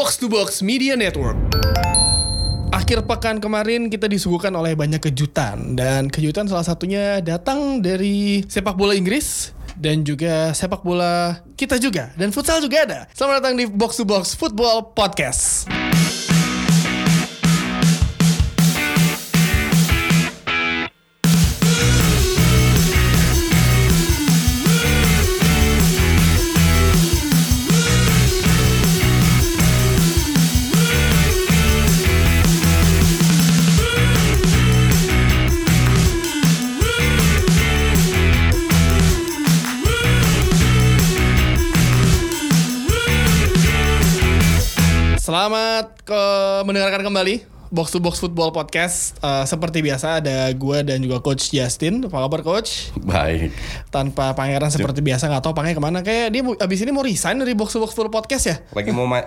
Box 0.00 0.16
to 0.16 0.32
Box 0.32 0.64
Media 0.64 0.96
Network. 0.96 1.36
Akhir 2.72 3.04
pekan 3.04 3.36
kemarin 3.36 3.92
kita 3.92 4.08
disuguhkan 4.08 4.48
oleh 4.56 4.72
banyak 4.72 4.96
kejutan 4.96 5.76
dan 5.76 6.08
kejutan 6.08 6.48
salah 6.48 6.64
satunya 6.64 7.20
datang 7.20 7.84
dari 7.84 8.40
sepak 8.48 8.80
bola 8.80 8.96
Inggris 8.96 9.52
dan 9.76 10.00
juga 10.00 10.56
sepak 10.56 10.80
bola 10.80 11.44
kita 11.52 11.76
juga 11.76 12.16
dan 12.16 12.32
futsal 12.32 12.64
juga 12.64 12.88
ada. 12.88 13.00
Selamat 13.12 13.44
datang 13.44 13.60
di 13.60 13.68
Box 13.68 14.00
to 14.00 14.08
Box 14.08 14.32
Football 14.32 14.96
Podcast. 14.96 15.68
Ke 46.06 46.22
mendengarkan 46.66 47.02
kembali 47.06 47.49
Box 47.70 47.94
to 47.94 48.02
Box 48.02 48.18
Football 48.18 48.50
Podcast. 48.50 49.14
Eh, 49.16 49.46
seperti 49.46 49.78
biasa 49.78 50.18
ada 50.18 50.50
gue 50.50 50.78
dan 50.82 50.98
juga 50.98 51.22
Coach 51.22 51.54
Justin. 51.54 52.02
Apa 52.02 52.26
kabar 52.26 52.42
Coach? 52.42 52.90
Baik. 52.98 53.54
Tanpa 53.88 54.34
Pangeran 54.34 54.66
seperti 54.68 54.98
biasa 54.98 55.30
nggak 55.30 55.38
tahu 55.40 55.54
Pangeran 55.54 55.78
ke 55.78 55.80
mana. 55.80 55.98
Kayak 56.00 56.34
dia 56.34 56.42
abis 56.42 56.82
ini 56.82 56.90
mau 56.90 57.06
resign 57.06 57.38
dari 57.38 57.54
Box 57.54 57.70
to 57.70 57.78
Box 57.78 57.94
Football 57.94 58.10
Podcast 58.12 58.44
ya. 58.44 58.56
Lagi 58.74 58.90
mau 58.90 59.06
ma- 59.06 59.22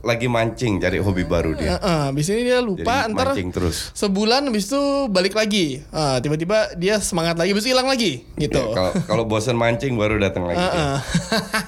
lagi 0.00 0.24
mancing 0.24 0.80
cari 0.80 0.96
hobi 0.96 1.28
baru 1.28 1.52
dia. 1.52 1.76
Eh, 1.76 2.04
abis 2.08 2.32
ini 2.32 2.48
dia 2.48 2.64
lupa 2.64 3.04
Jadi 3.04 3.12
ntar 3.12 3.36
mancing 3.36 3.52
terus. 3.52 3.92
sebulan 3.92 4.48
abis 4.48 4.64
itu 4.66 4.80
balik 5.12 5.36
lagi. 5.36 5.84
Eh, 5.84 6.16
tiba-tiba 6.24 6.72
dia 6.74 6.96
semangat 7.04 7.36
lagi, 7.36 7.52
abis 7.52 7.68
itu 7.68 7.76
hilang 7.76 7.84
lagi 7.84 8.24
gitu. 8.40 8.64
Ya, 8.64 8.72
Kalau 8.72 8.90
kalau 9.04 9.24
bosan 9.28 9.60
mancing 9.60 9.92
baru 9.92 10.16
datang 10.16 10.48
lagi. 10.48 10.56
dia. 10.56 10.72
Heeh. 10.72 10.96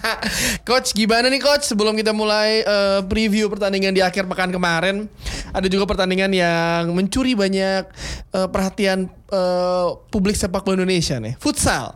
coach 0.68 0.96
gimana 0.96 1.28
nih 1.28 1.44
coach 1.44 1.68
sebelum 1.68 1.92
kita 1.92 2.16
mulai 2.16 2.64
eh, 2.64 3.00
preview 3.04 3.52
pertandingan 3.52 3.92
di 3.92 4.00
akhir 4.00 4.24
pekan 4.24 4.48
kemarin 4.48 5.12
ada 5.52 5.68
juga 5.68 5.84
pertandingan 5.84 6.05
yang 6.14 6.92
mencuri 6.92 7.32
banyak 7.32 7.82
eh, 8.30 8.48
perhatian 8.48 9.10
eh, 9.10 9.86
publik 10.08 10.34
sepak 10.34 10.62
bola 10.62 10.78
Indonesia 10.78 11.16
nih. 11.16 11.34
Futsal. 11.36 11.90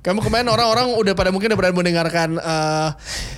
Kamu 0.00 0.22
kemarin 0.22 0.46
orang-orang 0.46 0.94
udah 0.96 1.14
pada 1.14 1.34
mungkin 1.34 1.50
udah 1.50 1.58
pada 1.58 1.72
mendengarkan 1.72 2.38
eh, 2.38 2.90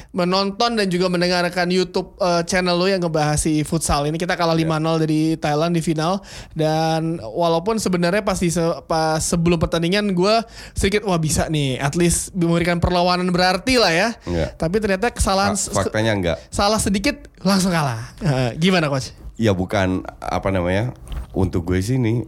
menonton 0.08 0.72
dan 0.74 0.88
juga 0.88 1.08
mendengarkan 1.08 1.68
YouTube 1.68 2.12
eh, 2.18 2.44
channel 2.44 2.76
lo 2.76 2.84
yang 2.84 3.00
ngebahas 3.00 3.36
si 3.38 3.60
futsal 3.62 4.04
ini. 4.04 4.16
Kita 4.16 4.36
kalah 4.36 4.52
5-0 4.52 4.68
dari 5.00 5.36
Thailand 5.36 5.72
di 5.72 5.80
final. 5.80 6.20
Dan 6.52 7.20
walaupun 7.20 7.76
sebenarnya 7.76 8.20
pas 8.20 8.36
di 8.36 8.48
se- 8.48 8.84
pas 8.84 9.16
sebelum 9.16 9.56
pertandingan 9.56 10.12
gue 10.12 10.34
sedikit 10.72 11.04
wah 11.04 11.16
bisa 11.16 11.48
nih. 11.48 11.76
At 11.78 11.96
least 11.96 12.32
memberikan 12.32 12.76
perlawanan 12.78 13.28
berarti 13.28 13.76
lah 13.76 13.88
ya. 13.90 14.08
Iya. 14.24 14.52
tapi 14.54 14.76
ternyata 14.76 15.08
kesalahan 15.08 15.56
Fa- 15.56 15.84
faktanya 15.84 16.12
enggak. 16.12 16.36
salah 16.48 16.76
sedikit 16.76 17.32
langsung 17.40 17.72
kalah. 17.72 18.12
Eh, 18.20 18.60
gimana 18.60 18.88
coach 18.88 19.08
Ya 19.38 19.54
bukan 19.54 20.02
apa 20.18 20.50
namanya? 20.50 20.92
Untuk 21.30 21.62
gue 21.64 21.78
sini 21.78 22.26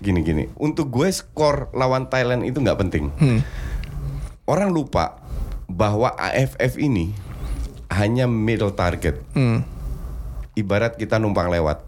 gini 0.00 0.20
gini. 0.20 0.44
Untuk 0.56 0.90
gue 0.90 1.06
skor 1.08 1.70
lawan 1.70 2.08
Thailand 2.08 2.42
itu 2.42 2.58
nggak 2.58 2.78
penting. 2.80 3.12
Hmm. 3.16 3.40
Orang 4.44 4.74
lupa 4.74 5.22
bahwa 5.70 6.10
AFF 6.18 6.74
ini 6.74 7.14
hanya 7.88 8.26
middle 8.26 8.74
target. 8.74 9.22
Hmm. 9.30 9.62
Ibarat 10.58 10.98
kita 10.98 11.22
numpang 11.22 11.46
lewat. 11.46 11.86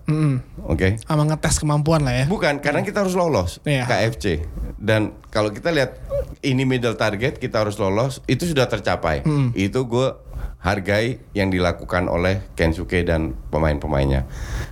Oke. 0.62 0.94
sama 1.02 1.26
ngetes 1.26 1.58
kemampuan 1.58 2.06
lah 2.06 2.14
ya 2.14 2.24
Bukan, 2.30 2.62
karena 2.62 2.86
kita 2.86 3.02
harus 3.02 3.18
lolos 3.18 3.58
Iya. 3.66 3.84
KFC. 3.90 4.46
Dan 4.78 5.18
kalau 5.28 5.50
kita 5.50 5.74
lihat 5.74 5.98
ini 6.40 6.62
middle 6.62 6.94
target, 6.94 7.42
kita 7.42 7.66
harus 7.66 7.76
lolos, 7.76 8.22
itu 8.30 8.46
sudah 8.46 8.70
tercapai. 8.70 9.26
Itu 9.52 9.90
gue 9.90 10.14
hargai 10.58 11.18
yang 11.32 11.50
dilakukan 11.50 12.06
oleh 12.06 12.42
Kensuke 12.54 13.02
dan 13.02 13.34
pemain-pemainnya. 13.50 14.26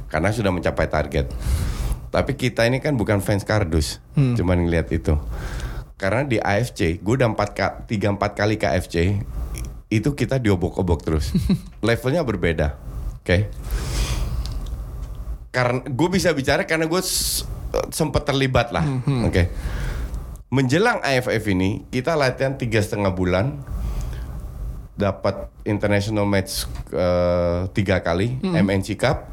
Karena 0.06 0.30
sudah 0.30 0.50
mencapai 0.50 0.86
target. 0.86 1.30
Tapi 2.10 2.34
kita 2.34 2.66
ini 2.66 2.82
kan 2.82 2.98
bukan 2.98 3.22
fans 3.22 3.46
kardus, 3.46 4.02
cuman 4.14 4.66
ngeliat 4.66 4.90
itu. 4.90 5.14
Karena 5.94 6.26
di 6.26 6.42
AFC, 6.42 6.98
gue 6.98 7.14
udah 7.14 7.30
4 7.30 7.86
3 7.86 8.16
4 8.18 8.38
kali 8.38 8.58
KFC, 8.58 9.22
itu 9.86 10.10
kita 10.14 10.42
diobok-obok 10.42 11.00
terus. 11.00 11.30
Levelnya 11.86 12.26
berbeda. 12.26 12.74
Oke 13.22 13.46
karena 15.50 15.82
gue 15.82 16.08
bisa 16.08 16.30
bicara 16.30 16.62
karena 16.62 16.86
gue 16.86 17.02
s- 17.02 17.42
sempat 17.90 18.22
terlibat 18.22 18.70
lah, 18.70 18.86
oke. 19.26 19.50
Menjelang 20.46 21.02
AFF 21.02 21.42
ini 21.46 21.86
kita 21.90 22.14
latihan 22.14 22.54
tiga 22.54 22.78
setengah 22.78 23.10
bulan, 23.10 23.58
dapat 24.98 25.48
international 25.64 26.26
match 26.26 26.66
eh, 26.92 27.68
tiga 27.72 28.02
kali, 28.02 28.36
MNC 28.42 28.98
Cup, 28.98 29.28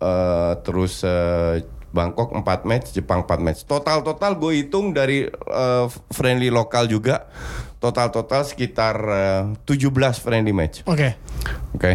eh, 0.00 0.52
terus 0.64 1.02
eh, 1.04 1.62
Bangkok 1.88 2.36
4 2.36 2.68
match, 2.68 2.92
Jepang 2.92 3.24
4 3.24 3.40
match. 3.40 3.60
Total 3.64 4.04
total 4.04 4.36
gue 4.36 4.60
hitung 4.60 4.92
dari 4.92 5.24
eh, 5.26 5.86
friendly 6.12 6.52
lokal 6.52 6.84
juga, 6.84 7.26
total 7.80 8.12
total 8.12 8.44
sekitar 8.44 8.96
eh, 9.08 9.42
17 9.64 9.92
friendly 10.20 10.52
match. 10.52 10.84
oke 10.84 11.08
Oke. 11.74 11.92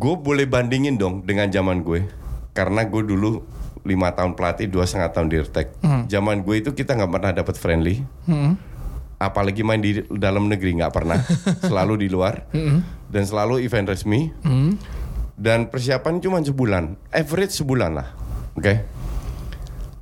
Gue 0.00 0.14
boleh 0.16 0.48
bandingin 0.48 0.96
dong 0.96 1.24
dengan 1.24 1.48
zaman 1.52 1.84
gue. 1.84 2.08
Karena 2.56 2.84
gue 2.88 3.04
dulu 3.04 3.44
lima 3.80 4.12
tahun 4.12 4.36
pelatih, 4.36 4.68
dua 4.68 4.84
setengah 4.84 5.12
tahun 5.12 5.28
di 5.32 5.36
Irtek. 5.40 5.68
Zaman 6.08 6.44
gue 6.44 6.60
itu 6.60 6.70
kita 6.72 6.96
nggak 6.96 7.10
pernah 7.12 7.32
dapat 7.32 7.56
friendly. 7.56 8.04
Apalagi 9.20 9.60
main 9.60 9.78
di 9.78 10.00
dalam 10.10 10.48
negeri 10.48 10.80
nggak 10.80 10.90
pernah. 10.90 11.20
selalu 11.68 12.00
di 12.00 12.08
luar. 12.08 12.48
Dan 13.06 13.22
selalu 13.22 13.60
event 13.60 13.86
resmi. 13.86 14.32
Dan 15.36 15.68
persiapan 15.68 16.18
cuma 16.18 16.40
sebulan. 16.40 16.96
Average 17.10 17.52
sebulan 17.54 17.92
lah. 17.94 18.08
Oke. 18.52 18.80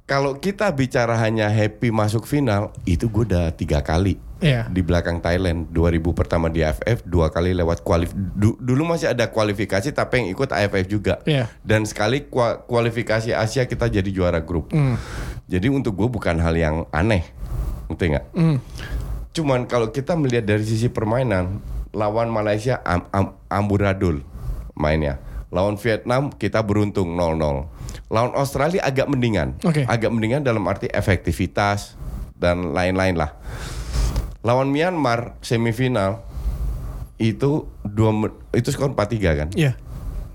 Kalau 0.05 0.35
kita 0.35 0.71
bicara 0.71 1.19
hanya 1.19 1.47
happy 1.47 1.91
masuk 1.91 2.25
final, 2.25 2.73
itu 2.83 3.07
gue 3.07 3.29
udah 3.29 3.53
tiga 3.53 3.83
kali 3.83 4.17
Iya. 4.39 4.71
di 4.71 4.81
belakang 4.81 5.19
Thailand 5.19 5.67
2000 5.69 6.15
pertama 6.15 6.47
di 6.47 6.63
AFF 6.63 7.03
dua 7.05 7.27
kali 7.27 7.51
lewat 7.53 7.83
kualif 7.83 8.15
du- 8.15 8.55
dulu 8.57 8.87
masih 8.87 9.11
ada 9.11 9.27
kualifikasi 9.27 9.91
tapi 9.91 10.15
yang 10.17 10.29
ikut 10.31 10.47
AFF 10.49 10.87
juga 10.87 11.19
Iya. 11.27 11.51
dan 11.61 11.83
sekali 11.83 12.23
kua- 12.23 12.63
kualifikasi 12.63 13.35
Asia 13.35 13.67
kita 13.67 13.91
jadi 13.91 14.07
juara 14.07 14.39
grup 14.39 14.71
jadi 15.45 15.67
untuk 15.69 15.93
gue 15.93 16.07
bukan 16.09 16.39
hal 16.39 16.55
yang 16.55 16.87
aneh 16.89 17.27
ngerti 17.91 18.15
nggak 18.15 18.27
cuman 19.39 19.71
kalau 19.71 19.89
kita 19.89 20.19
melihat 20.19 20.43
dari 20.45 20.67
sisi 20.67 20.91
permainan 20.91 21.63
lawan 21.95 22.27
Malaysia 22.27 22.83
am, 22.83 23.07
am- 23.11 23.39
amburadul 23.47 24.27
mainnya. 24.75 25.23
Lawan 25.49 25.79
Vietnam 25.79 26.29
kita 26.29 26.61
beruntung 26.61 27.15
0-0 27.15 27.39
lawan 28.09 28.33
Australia 28.35 28.83
agak 28.83 29.07
mendingan. 29.07 29.57
Oke. 29.63 29.87
agak 29.87 30.11
mendingan 30.11 30.43
dalam 30.43 30.65
arti 30.67 30.89
efektivitas 30.89 31.95
dan 32.35 32.73
lain-lain 32.75 33.15
lah. 33.15 33.37
Lawan 34.43 34.69
Myanmar 34.69 35.37
semifinal 35.41 36.25
itu 37.17 37.67
dua 37.83 38.11
itu 38.53 38.69
skor 38.71 38.93
4-3 38.93 39.41
kan? 39.41 39.49
Iya. 39.53 39.73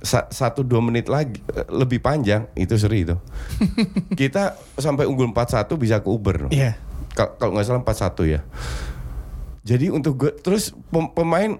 Sa- 0.03 0.27
satu 0.27 0.61
dua 0.61 0.83
menit 0.83 1.07
lagi 1.07 1.39
eh, 1.49 1.63
lebih 1.71 1.99
panjang 1.99 2.49
itu 2.53 2.75
seri 2.75 3.05
itu. 3.05 3.15
Kita 4.19 4.53
sampai 4.75 5.07
unggul 5.07 5.31
4-1 5.31 5.69
bisa 5.75 6.03
ke 6.03 6.09
Uber. 6.09 6.51
Kal- 7.13 7.37
kalau 7.37 7.53
nggak 7.53 7.65
salah 7.65 7.81
4-1 7.85 8.33
ya 8.33 8.41
jadi 9.63 9.89
untuk 9.89 10.13
gue 10.19 10.31
terus 10.37 10.75
pem- 10.87 11.09
pemain 11.09 11.57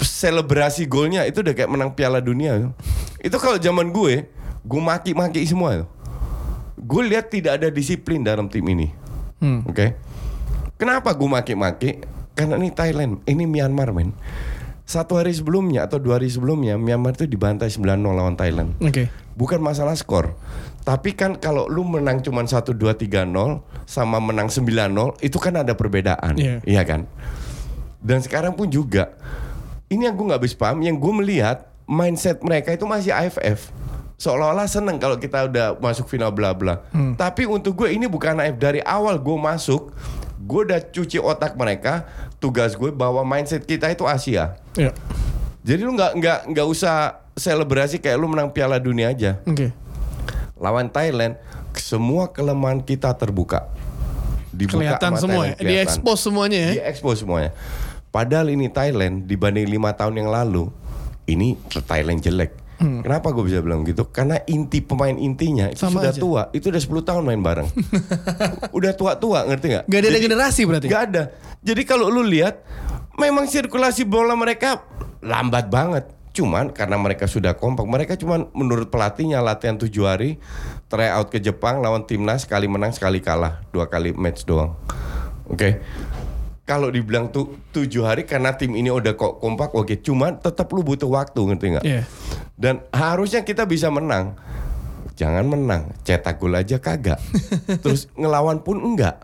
selebrasi 0.00 0.84
golnya 0.84 1.24
itu 1.24 1.40
udah 1.40 1.52
kayak 1.52 1.70
menang 1.70 1.92
Piala 1.92 2.18
Dunia 2.18 2.72
itu 3.20 3.36
kalau 3.36 3.56
zaman 3.56 3.88
gue 3.88 4.26
gue 4.60 4.80
maki-maki 4.80 5.44
semua 5.44 5.84
gue 6.74 7.02
lihat 7.04 7.28
tidak 7.28 7.62
ada 7.62 7.68
disiplin 7.68 8.20
dalam 8.20 8.48
tim 8.48 8.64
ini 8.64 9.04
Hmm. 9.44 9.60
Oke. 9.68 9.92
Kenapa 10.80 11.12
gue 11.12 11.28
maki-maki? 11.28 12.00
Karena 12.32 12.56
ini 12.56 12.72
Thailand, 12.72 13.20
ini 13.28 13.44
Myanmar 13.44 13.92
men. 13.92 14.16
Satu 14.84 15.20
hari 15.20 15.36
sebelumnya 15.36 15.84
atau 15.84 16.00
dua 16.00 16.16
hari 16.16 16.32
sebelumnya 16.32 16.80
Myanmar 16.80 17.12
itu 17.12 17.28
dibantai 17.28 17.68
9-0 17.68 17.84
lawan 18.00 18.40
Thailand. 18.40 18.72
Oke. 18.80 19.12
Bukan 19.34 19.58
masalah 19.58 19.98
skor. 19.98 20.38
Tapi 20.84 21.16
kan 21.16 21.40
kalau 21.40 21.66
lu 21.66 21.82
menang 21.82 22.20
cuma 22.20 22.44
1 22.44 22.60
2 22.60 22.76
3 22.76 23.24
0 23.26 23.64
sama 23.88 24.20
menang 24.20 24.52
9 24.52 24.62
0 24.68 25.16
itu 25.24 25.38
kan 25.40 25.56
ada 25.58 25.72
perbedaan. 25.74 26.36
Iya. 26.36 26.60
Iya 26.62 26.82
kan? 26.84 27.08
Dan 28.04 28.20
sekarang 28.20 28.52
pun 28.52 28.68
juga 28.68 29.16
ini 29.88 30.04
yang 30.04 30.14
gue 30.16 30.26
nggak 30.28 30.40
habis 30.44 30.56
paham, 30.56 30.84
yang 30.84 31.00
gue 31.00 31.12
melihat 31.24 31.72
mindset 31.88 32.44
mereka 32.44 32.72
itu 32.76 32.84
masih 32.84 33.16
AFF. 33.16 33.72
Seolah-olah 34.20 34.68
seneng 34.68 35.00
kalau 35.00 35.16
kita 35.16 35.48
udah 35.48 35.80
masuk 35.80 36.06
final 36.06 36.30
bla 36.30 36.52
bla. 36.52 36.84
Tapi 37.16 37.48
untuk 37.48 37.84
gue 37.84 37.96
ini 37.96 38.04
bukan 38.04 38.36
AFF 38.40 38.60
dari 38.60 38.80
awal 38.84 39.16
gue 39.20 39.36
masuk, 39.40 39.92
gue 40.44 40.60
udah 40.68 40.80
cuci 40.84 41.16
otak 41.16 41.56
mereka. 41.56 42.04
Tugas 42.38 42.76
gue 42.76 42.92
bahwa 42.92 43.24
mindset 43.24 43.64
kita 43.64 43.88
itu 43.88 44.04
Asia. 44.04 44.60
Iya. 44.76 44.92
Jadi 45.64 45.80
lu 45.80 45.96
nggak 45.96 46.12
nggak 46.20 46.38
nggak 46.52 46.66
usah 46.68 47.23
selebrasi 47.34 47.98
kayak 47.98 48.16
lu 48.16 48.30
menang 48.30 48.50
Piala 48.50 48.78
Dunia 48.78 49.10
aja. 49.10 49.38
Oke. 49.44 49.70
Lawan 50.58 50.88
Thailand, 50.88 51.34
semua 51.74 52.30
kelemahan 52.30 52.80
kita 52.80 53.10
terbuka. 53.14 53.68
Dibuka 54.54 54.78
Kelihatan 54.78 55.12
semua 55.18 55.50
ya. 55.50 55.54
Kelihatan. 55.58 55.66
Di-expose 55.66 56.20
semuanya 56.30 56.58
ya. 56.58 56.70
Di 56.70 56.80
expose 56.86 57.18
semuanya. 57.26 57.50
Padahal 58.14 58.46
ini 58.54 58.70
Thailand 58.70 59.26
dibanding 59.26 59.66
lima 59.66 59.90
tahun 59.90 60.22
yang 60.22 60.30
lalu, 60.30 60.70
ini 61.26 61.58
Thailand 61.66 62.22
jelek. 62.22 62.62
Kenapa 62.74 63.32
gue 63.32 63.48
bisa 63.48 63.64
bilang 63.64 63.80
gitu? 63.82 64.04
Karena 64.12 64.36
inti 64.44 64.84
pemain 64.84 65.14
intinya 65.14 65.72
itu 65.72 65.88
Sama 65.88 66.04
sudah 66.04 66.12
aja. 66.12 66.20
tua. 66.20 66.42
Itu 66.52 66.68
udah 66.68 66.82
10 66.84 67.00
tahun 67.00 67.22
main 67.24 67.40
bareng. 67.40 67.68
udah 68.76 68.92
tua-tua, 68.92 69.48
ngerti 69.48 69.66
nggak? 69.72 69.84
Gak 69.88 69.98
ada 69.98 70.04
Jadi- 70.04 70.16
regenerasi 70.20 70.60
berarti. 70.68 70.86
Gak 70.92 71.02
ada. 71.10 71.22
Jadi 71.64 71.82
kalau 71.88 72.12
lu 72.12 72.20
lihat, 72.20 72.60
memang 73.16 73.48
sirkulasi 73.48 74.04
bola 74.04 74.36
mereka 74.36 74.84
lambat 75.24 75.72
banget. 75.72 76.04
Cuman 76.34 76.74
karena 76.74 76.98
mereka 76.98 77.30
sudah 77.30 77.54
kompak, 77.54 77.86
mereka 77.86 78.18
cuman 78.18 78.50
menurut 78.50 78.90
pelatihnya 78.90 79.38
latihan 79.38 79.78
tujuh 79.78 80.02
hari, 80.02 80.42
try 80.90 81.06
out 81.14 81.30
ke 81.30 81.38
Jepang 81.38 81.78
lawan 81.78 82.10
timnas 82.10 82.42
sekali 82.42 82.66
menang 82.66 82.90
sekali 82.90 83.22
kalah, 83.22 83.62
dua 83.70 83.86
kali 83.86 84.10
match 84.10 84.42
doang. 84.42 84.74
Oke. 85.46 85.78
Kalau 86.64 86.90
dibilang 86.90 87.30
tuh 87.30 87.60
tujuh 87.70 88.02
hari 88.02 88.26
karena 88.26 88.56
tim 88.56 88.74
ini 88.74 88.90
udah 88.90 89.14
kok 89.14 89.38
kompak, 89.38 89.78
oke. 89.78 89.94
Cuman 90.02 90.42
tetap 90.42 90.66
lu 90.74 90.82
butuh 90.82 91.06
waktu, 91.06 91.38
ngerti 91.38 91.66
nggak? 91.78 91.84
Iya. 91.86 92.02
Dan 92.58 92.82
harusnya 92.90 93.46
kita 93.46 93.62
bisa 93.68 93.92
menang. 93.94 94.34
Jangan 95.14 95.46
menang, 95.46 95.94
cetak 96.02 96.42
gol 96.42 96.58
aja 96.58 96.82
kagak. 96.82 97.22
Terus 97.84 98.10
ngelawan 98.18 98.58
pun 98.66 98.82
enggak. 98.82 99.22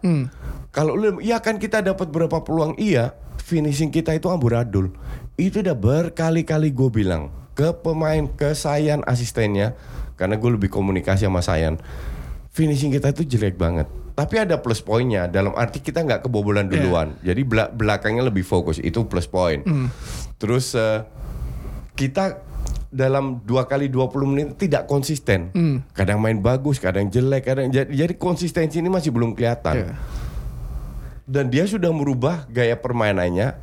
Kalau 0.71 0.95
lu 0.95 1.19
ya 1.19 1.39
kan 1.39 1.59
kita 1.59 1.83
dapat 1.83 2.09
berapa 2.09 2.41
peluang 2.41 2.79
iya, 2.79 3.11
finishing 3.37 3.91
kita 3.91 4.15
itu 4.15 4.31
amburadul. 4.31 4.95
Itu 5.35 5.61
udah 5.61 5.75
berkali-kali 5.75 6.71
gue 6.71 6.89
bilang 6.89 7.29
ke 7.53 7.75
pemain, 7.75 8.31
ke 8.31 8.55
Sayan 8.55 9.03
asistennya 9.03 9.75
karena 10.15 10.39
gue 10.39 10.51
lebih 10.51 10.71
komunikasi 10.71 11.27
sama 11.27 11.43
Sayan. 11.43 11.75
Finishing 12.51 12.91
kita 12.91 13.11
itu 13.11 13.27
jelek 13.29 13.55
banget. 13.55 13.87
Tapi 14.11 14.37
ada 14.37 14.59
plus 14.59 14.79
poinnya 14.79 15.27
dalam 15.27 15.55
arti 15.55 15.81
kita 15.81 16.03
nggak 16.03 16.27
kebobolan 16.27 16.67
Iya. 16.67 16.73
duluan. 16.77 17.09
Jadi 17.21 17.43
bela- 17.43 17.71
belakangnya 17.71 18.23
lebih 18.23 18.43
fokus 18.43 18.79
itu 18.79 19.07
plus 19.07 19.25
poin. 19.25 19.63
Terus 20.37 20.75
eh, 20.75 21.03
kita 21.95 22.43
dalam 22.91 23.39
dua 23.43 23.65
kali 23.65 23.87
20 23.87 24.27
menit 24.27 24.49
tidak 24.57 24.85
konsisten. 24.85 25.51
Kadang 25.91 26.19
main 26.19 26.39
bagus, 26.39 26.79
kadang 26.79 27.07
jelek, 27.07 27.43
kadang 27.45 27.71
jadi, 27.71 27.87
jadi 27.87 28.15
konsistensi 28.15 28.79
ini 28.79 28.91
masih 28.91 29.11
belum 29.11 29.33
kelihatan. 29.33 29.75
Iya. 29.79 29.95
Dan 31.31 31.47
dia 31.47 31.63
sudah 31.63 31.95
merubah 31.95 32.51
gaya 32.51 32.75
permainannya 32.75 33.55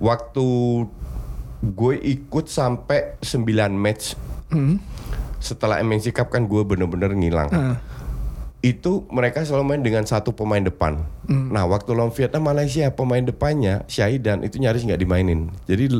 waktu 0.00 0.46
gue 1.60 1.94
ikut 2.00 2.48
sampai 2.48 3.20
9 3.20 3.44
match. 3.76 4.16
Setelah 5.36 5.84
MNC 5.84 6.16
Cup 6.16 6.32
kan 6.32 6.48
gue 6.48 6.64
bener-bener 6.64 7.12
ngilang. 7.12 7.52
Ah. 7.52 7.76
Itu 8.64 9.04
mereka 9.12 9.44
selalu 9.44 9.64
main 9.68 9.82
dengan 9.84 10.08
satu 10.08 10.32
pemain 10.32 10.64
depan. 10.64 11.04
Nah 11.28 11.68
waktu 11.68 11.92
lawan 11.92 12.16
Vietnam 12.16 12.48
Malaysia 12.48 12.88
pemain 12.88 13.20
depannya 13.20 13.84
Syahidan 13.84 14.40
itu 14.40 14.56
nyaris 14.56 14.88
nggak 14.88 15.04
dimainin. 15.04 15.52
Jadi 15.68 15.92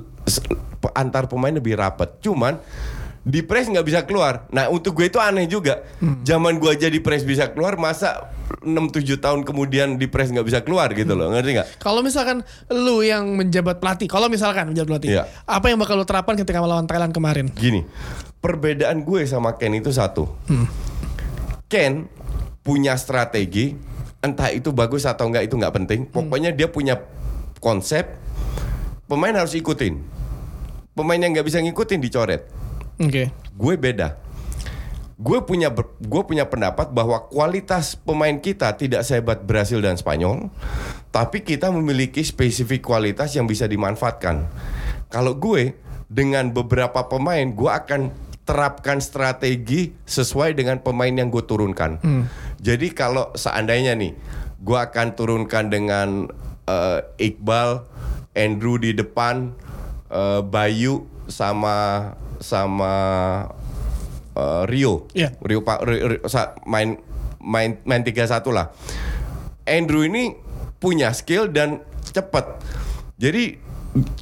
antar 0.97 1.29
pemain 1.29 1.53
lebih 1.53 1.77
rapat. 1.77 2.17
Cuman 2.25 2.57
di 3.25 3.41
press 3.41 3.73
nggak 3.73 3.87
bisa 3.89 4.01
keluar. 4.05 4.45
Nah 4.53 4.69
untuk 4.69 5.01
gue 5.01 5.09
itu 5.09 5.17
aneh 5.17 5.49
juga. 5.49 5.81
Zaman 6.29 6.61
gue 6.61 6.77
aja 6.77 6.93
di 6.93 7.01
press 7.01 7.25
bisa 7.25 7.49
keluar, 7.51 7.81
masa 7.81 8.29
6-7 8.61 9.17
tahun 9.17 9.41
kemudian 9.49 9.97
di 9.97 10.05
press 10.05 10.29
nggak 10.29 10.45
bisa 10.45 10.61
keluar 10.61 10.93
gitu 10.93 11.17
loh, 11.17 11.33
ngerti 11.33 11.57
nggak? 11.57 11.69
Kalau 11.81 12.05
misalkan 12.05 12.45
lu 12.69 13.01
yang 13.01 13.25
menjabat 13.33 13.81
pelatih, 13.81 14.05
kalau 14.13 14.29
misalkan 14.29 14.69
menjabat 14.69 15.01
pelatih, 15.01 15.11
Iya. 15.17 15.25
apa 15.49 15.73
yang 15.73 15.81
bakal 15.81 15.97
lu 15.97 16.05
terapkan 16.05 16.37
ketika 16.37 16.61
melawan 16.61 16.85
Thailand 16.85 17.17
kemarin? 17.17 17.49
Gini, 17.57 17.89
perbedaan 18.45 19.01
gue 19.01 19.25
sama 19.25 19.57
Ken 19.57 19.73
itu 19.73 19.89
satu. 19.89 20.29
Ken 21.73 22.07
punya 22.61 22.97
strategi, 23.01 23.73
entah 24.21 24.53
itu 24.53 24.69
bagus 24.73 25.09
atau 25.09 25.33
enggak 25.33 25.49
itu 25.49 25.57
nggak 25.57 25.75
penting. 25.75 26.01
Pokoknya 26.09 26.53
dia 26.53 26.69
punya 26.69 27.01
konsep, 27.61 28.05
pemain 29.09 29.33
harus 29.33 29.57
ikutin. 29.57 29.97
Pemain 30.93 31.19
yang 31.19 31.33
nggak 31.33 31.49
bisa 31.49 31.59
ngikutin 31.65 32.01
dicoret. 32.05 32.45
Oke. 32.99 33.31
Gue 33.55 33.75
beda. 33.75 34.19
Gue 35.15 35.39
punya 35.47 35.71
gue 36.03 36.23
punya 36.27 36.51
pendapat 36.51 36.91
bahwa 36.91 37.31
kualitas 37.31 37.95
pemain 37.95 38.35
kita 38.35 38.75
tidak 38.75 39.07
sehebat 39.07 39.47
Brasil 39.47 39.79
dan 39.79 39.95
Spanyol, 39.95 40.51
tapi 41.15 41.47
kita 41.47 41.71
memiliki 41.71 42.27
spesifik 42.27 42.83
kualitas 42.83 43.31
yang 43.39 43.47
bisa 43.47 43.71
dimanfaatkan. 43.71 44.51
Kalau 45.15 45.39
gue 45.39 45.79
dengan 46.11 46.51
beberapa 46.51 47.07
pemain, 47.07 47.47
gue 47.47 47.71
akan 47.71 48.11
terapkan 48.45 48.99
strategi 49.01 49.95
sesuai 50.05 50.59
dengan 50.59 50.83
pemain 50.83 51.15
yang 51.15 51.31
gue 51.31 51.47
turunkan. 51.47 52.03
Jadi 52.61 52.93
kalau 52.93 53.31
seandainya 53.39 53.95
nih, 53.97 54.13
gue 54.61 54.79
akan 54.79 55.15
turunkan 55.17 55.71
dengan 55.71 56.29
eh, 56.67 57.01
Iqbal, 57.23 57.87
Andrew 58.35 58.77
di 58.83 58.93
depan, 58.93 59.55
eh, 60.11 60.43
Bayu 60.43 61.07
sama 61.31 62.13
sama 62.45 62.93
eh, 64.37 64.63
Rio. 64.69 65.09
Iya. 65.17 65.33
Rio 65.41 65.65
Pak 65.65 65.79
Rio- 65.83 66.05
Rio- 66.13 66.25
sa- 66.29 66.53
main 66.69 67.01
main 67.41 67.81
main 67.83 68.05
3-1 68.05 68.53
lah. 68.53 68.69
Andrew 69.65 70.05
ini 70.05 70.37
punya 70.77 71.17
skill 71.17 71.49
dan 71.49 71.81
cepat. 72.05 72.61
Jadi 73.17 73.57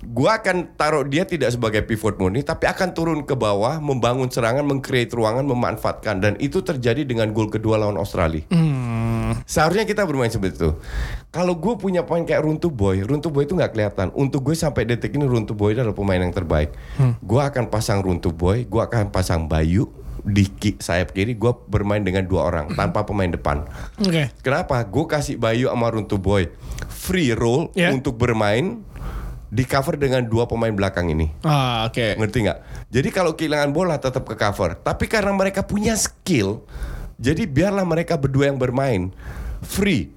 gua 0.04 0.36
akan 0.38 0.76
taruh 0.76 1.02
dia 1.02 1.24
tidak 1.24 1.48
sebagai 1.48 1.80
pivot 1.82 2.20
murni 2.20 2.44
tapi 2.44 2.68
akan 2.68 2.92
turun 2.92 3.20
ke 3.24 3.32
bawah 3.32 3.80
membangun 3.80 4.28
serangan, 4.28 4.62
mengcreate 4.62 5.12
ruangan, 5.16 5.48
memanfaatkan 5.48 6.20
dan 6.20 6.32
itu 6.38 6.60
terjadi 6.60 7.02
dengan 7.02 7.32
gol 7.32 7.48
kedua 7.48 7.80
lawan 7.80 7.96
Australia. 7.96 8.44
Seharusnya 9.48 9.88
kita 9.88 10.04
bermain 10.04 10.28
seperti 10.28 10.60
itu. 10.60 10.70
Kalau 11.32 11.56
gue 11.56 11.74
punya 11.80 12.04
poin 12.04 12.20
kayak 12.22 12.44
Runtuh 12.44 12.68
Boy, 12.68 13.00
Runtuh 13.00 13.32
Boy 13.32 13.48
itu 13.48 13.56
nggak 13.56 13.72
kelihatan. 13.72 14.12
Untuk 14.12 14.44
gue 14.44 14.52
sampai 14.52 14.84
detik 14.84 15.16
ini 15.16 15.24
Runtuh 15.24 15.56
Boy 15.56 15.72
adalah 15.72 15.96
pemain 15.96 16.20
yang 16.20 16.36
terbaik. 16.36 16.76
Gue 17.24 17.40
akan 17.40 17.72
pasang 17.72 18.04
Runtuh 18.04 18.36
Boy, 18.36 18.68
gue 18.68 18.82
akan 18.84 19.08
pasang 19.08 19.48
Bayu 19.48 19.88
di 20.22 20.44
sayap 20.76 21.16
kiri. 21.16 21.34
Gue 21.34 21.50
bermain 21.66 22.04
dengan 22.04 22.28
dua 22.28 22.52
orang 22.52 22.76
tanpa 22.76 23.08
pemain 23.08 23.32
depan. 23.32 23.64
Oke. 23.98 24.28
Kenapa? 24.44 24.84
Gue 24.84 25.08
kasih 25.08 25.40
Bayu 25.40 25.72
sama 25.72 25.88
Runtuh 25.88 26.20
Boy 26.20 26.52
free 26.92 27.34
role 27.34 27.72
Ya. 27.74 27.90
untuk 27.90 28.14
bermain 28.14 28.84
di 29.52 29.68
cover 29.68 30.00
dengan 30.00 30.24
dua 30.24 30.48
pemain 30.48 30.72
belakang 30.72 31.12
ini. 31.12 31.28
Ah, 31.44 31.84
oke. 31.84 32.16
Ngerti 32.16 32.38
nggak? 32.48 32.88
Jadi 32.88 33.08
kalau 33.12 33.36
kehilangan 33.36 33.70
bola 33.76 34.00
tetap 34.00 34.24
ke 34.24 34.32
cover. 34.32 34.80
Tapi 34.80 35.04
karena 35.04 35.28
mereka 35.36 35.60
punya 35.60 35.92
skill, 35.92 36.64
jadi 37.20 37.44
biarlah 37.44 37.84
mereka 37.84 38.16
berdua 38.16 38.48
yang 38.48 38.56
bermain 38.56 39.12
free. 39.60 40.08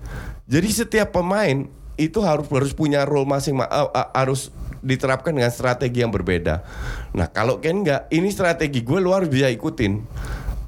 Jadi 0.47 0.71
setiap 0.71 1.11
pemain 1.11 1.67
itu 1.99 2.23
harus 2.23 2.47
harus 2.47 2.71
punya 2.71 3.03
role 3.03 3.27
masing 3.27 3.59
ma- 3.59 3.67
eh, 3.67 3.91
eh, 3.91 4.09
harus 4.15 4.55
diterapkan 4.79 5.35
dengan 5.35 5.51
strategi 5.51 5.99
yang 5.99 6.15
berbeda. 6.15 6.63
Nah 7.11 7.27
kalau 7.27 7.59
Ken 7.59 7.83
nggak, 7.83 8.07
ini 8.15 8.31
strategi 8.31 8.87
gue 8.87 9.03
lu 9.03 9.11
harus 9.11 9.27
bisa 9.27 9.51
ikutin. 9.51 9.99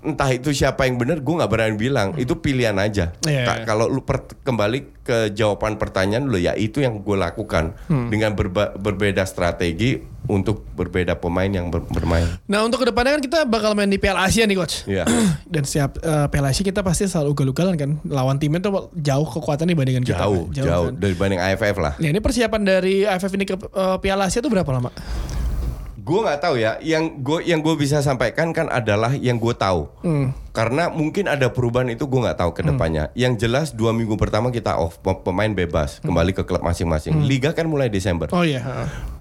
Entah 0.07 0.31
itu 0.31 0.55
siapa 0.55 0.87
yang 0.87 0.95
benar, 0.95 1.19
gue 1.19 1.33
nggak 1.35 1.51
berani 1.51 1.75
bilang. 1.75 2.15
Itu 2.15 2.39
pilihan 2.39 2.73
aja. 2.73 3.11
Ka- 3.13 3.27
iya. 3.27 3.67
Kalau 3.67 3.91
lu 3.91 3.99
per- 3.99 4.39
kembali 4.39 5.03
ke 5.03 5.31
jawaban 5.31 5.75
pertanyaan 5.75 6.27
lu 6.27 6.35
ya 6.35 6.51
itu 6.51 6.79
yang 6.79 6.99
gue 6.99 7.15
lakukan 7.15 7.75
dengan 7.87 8.31
berba- 8.31 8.71
berbeda 8.73 9.23
strategi 9.23 9.99
untuk 10.27 10.67
berbeda 10.69 11.15
pemain 11.15 11.47
yang 11.47 11.67
ber- 11.67 11.87
bermain. 11.87 12.27
Nah 12.45 12.63
untuk 12.63 12.83
ke 12.83 12.87
depannya 12.87 13.15
kan 13.15 13.23
kita 13.23 13.39
bakal 13.43 13.71
main 13.71 13.87
di 13.87 13.95
Piala 13.95 14.23
Asia 14.23 14.43
nih 14.43 14.55
coach. 14.55 14.83
Iya. 14.83 15.07
Dan 15.53 15.63
setiap 15.63 15.95
eh, 15.97 16.27
Piala 16.27 16.51
Asia 16.51 16.63
kita 16.63 16.83
pasti 16.83 17.07
selalu 17.07 17.31
ugal-ugalan 17.31 17.75
kan. 17.75 17.89
Lawan 18.03 18.35
timnya 18.35 18.59
tuh 18.59 18.91
jauh 18.93 19.23
kekuatan 19.25 19.67
dibandingkan 19.67 20.03
kita. 20.03 20.19
jauh, 20.19 20.51
kan. 20.51 20.63
jauh, 20.63 20.85
kan. 20.91 20.99
dari 20.99 21.15
banding 21.15 21.39
AFF 21.39 21.75
lah. 21.79 21.93
Nah 21.95 22.09
ini 22.09 22.19
persiapan 22.19 22.61
dari 22.61 23.03
AFF 23.03 23.31
ini 23.33 23.43
ke 23.43 23.55
eh, 23.55 23.97
Piala 23.99 24.27
Asia 24.27 24.39
tuh 24.39 24.51
berapa 24.51 24.67
lama? 24.69 24.91
Gue 26.07 26.19
nggak 26.23 26.39
tahu 26.39 26.55
ya. 26.55 26.79
Yang 26.79 27.19
gue 27.19 27.39
yang 27.43 27.59
gue 27.59 27.75
bisa 27.75 27.99
sampaikan 27.99 28.55
kan 28.55 28.71
adalah 28.71 29.11
yang 29.11 29.35
gue 29.35 29.51
tahu. 29.51 29.91
Hmm. 30.07 30.31
Karena 30.55 30.87
mungkin 30.87 31.27
ada 31.27 31.51
perubahan 31.51 31.91
itu 31.91 32.07
gue 32.07 32.19
nggak 32.23 32.39
tahu 32.39 32.55
ke 32.55 32.63
depannya. 32.63 33.11
Yang 33.11 33.43
jelas 33.43 33.75
dua 33.75 33.91
minggu 33.91 34.15
pertama 34.15 34.47
kita 34.47 34.79
off, 34.79 35.03
pem- 35.03 35.19
pemain 35.19 35.51
bebas 35.51 35.99
kembali 35.99 36.31
ke 36.31 36.47
klub 36.47 36.63
masing-masing. 36.63 37.27
Liga 37.27 37.51
kan 37.51 37.67
mulai 37.67 37.91
Desember. 37.91 38.31
Oh 38.31 38.47
iya. 38.47 38.63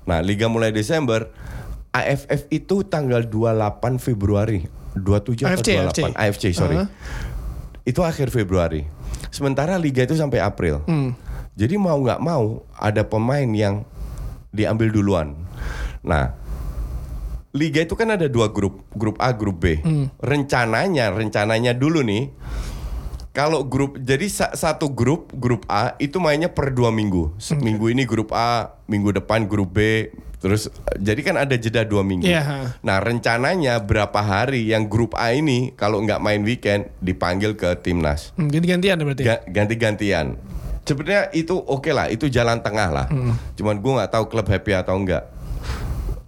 Nah, 0.06 0.22
liga 0.22 0.46
mulai 0.46 0.70
Desember. 0.70 1.26
AFF 1.90 2.46
itu 2.52 2.86
tanggal 2.86 3.26
28 3.26 3.98
Februari. 3.98 4.68
27 4.96 5.44
AFC, 5.44 5.68
atau 5.76 6.12
28 6.12 6.16
AFC, 6.16 6.44
sorry. 6.54 6.76
Uh-huh. 6.80 6.88
Itu 7.84 8.00
akhir 8.06 8.30
Februari. 8.30 8.84
Sementara 9.34 9.76
liga 9.76 10.04
itu 10.06 10.16
sampai 10.16 10.40
April. 10.40 10.84
Jadi 11.56 11.74
mau 11.80 11.96
nggak 11.96 12.20
mau 12.20 12.64
ada 12.76 13.00
pemain 13.04 13.48
yang 13.48 13.84
diambil 14.52 14.92
duluan. 14.92 15.36
Nah, 16.04 16.36
liga 17.56 17.80
itu 17.80 17.96
kan 17.96 18.12
ada 18.12 18.28
dua 18.28 18.46
grup, 18.48 18.84
grup 18.92 19.16
A, 19.16 19.32
grup 19.32 19.58
B. 19.58 19.80
Rencananya, 20.20 21.08
rencananya 21.10 21.72
dulu 21.72 22.00
nih, 22.00 22.28
kalau 23.32 23.64
grup 23.64 23.96
jadi 23.96 24.28
sa- 24.28 24.52
satu 24.52 24.88
grup 24.88 25.32
grup 25.32 25.64
A 25.66 25.96
itu 25.96 26.16
mainnya 26.16 26.48
per 26.48 26.70
dua 26.70 26.88
minggu. 26.88 27.32
Seminggu 27.36 27.88
ini 27.88 28.04
grup 28.04 28.30
A, 28.30 28.76
minggu 28.84 29.12
depan 29.14 29.44
grup 29.44 29.72
B, 29.72 30.08
Terus 30.36 30.68
jadi 30.94 31.16
kan 31.24 31.36
ada 31.38 31.56
jeda 31.56 31.80
dua 31.82 32.04
minggu. 32.04 32.28
Iya. 32.28 32.76
Nah 32.78 33.00
rencananya 33.00 33.80
berapa 33.80 34.14
hari 34.14 34.68
yang 34.68 34.84
grup 34.86 35.16
A 35.16 35.32
ini 35.32 35.72
kalau 35.72 35.98
nggak 35.98 36.20
main 36.20 36.44
weekend 36.44 36.92
dipanggil 37.00 37.56
ke 37.56 37.72
timnas 37.80 38.36
Hmm, 38.36 38.46
ganti-gantian 38.46 39.00
berarti. 39.00 39.24
Ga- 39.24 39.42
ganti-gantian. 39.42 40.36
Sebenarnya 40.84 41.32
itu 41.32 41.56
oke 41.56 41.88
lah, 41.90 42.06
itu 42.06 42.28
jalan 42.28 42.60
tengah 42.60 42.88
lah. 42.88 43.06
Cuman 43.56 43.80
gue 43.80 43.92
nggak 43.96 44.12
tahu 44.12 44.24
klub 44.28 44.46
happy 44.46 44.76
atau 44.76 44.94
enggak. 44.94 45.24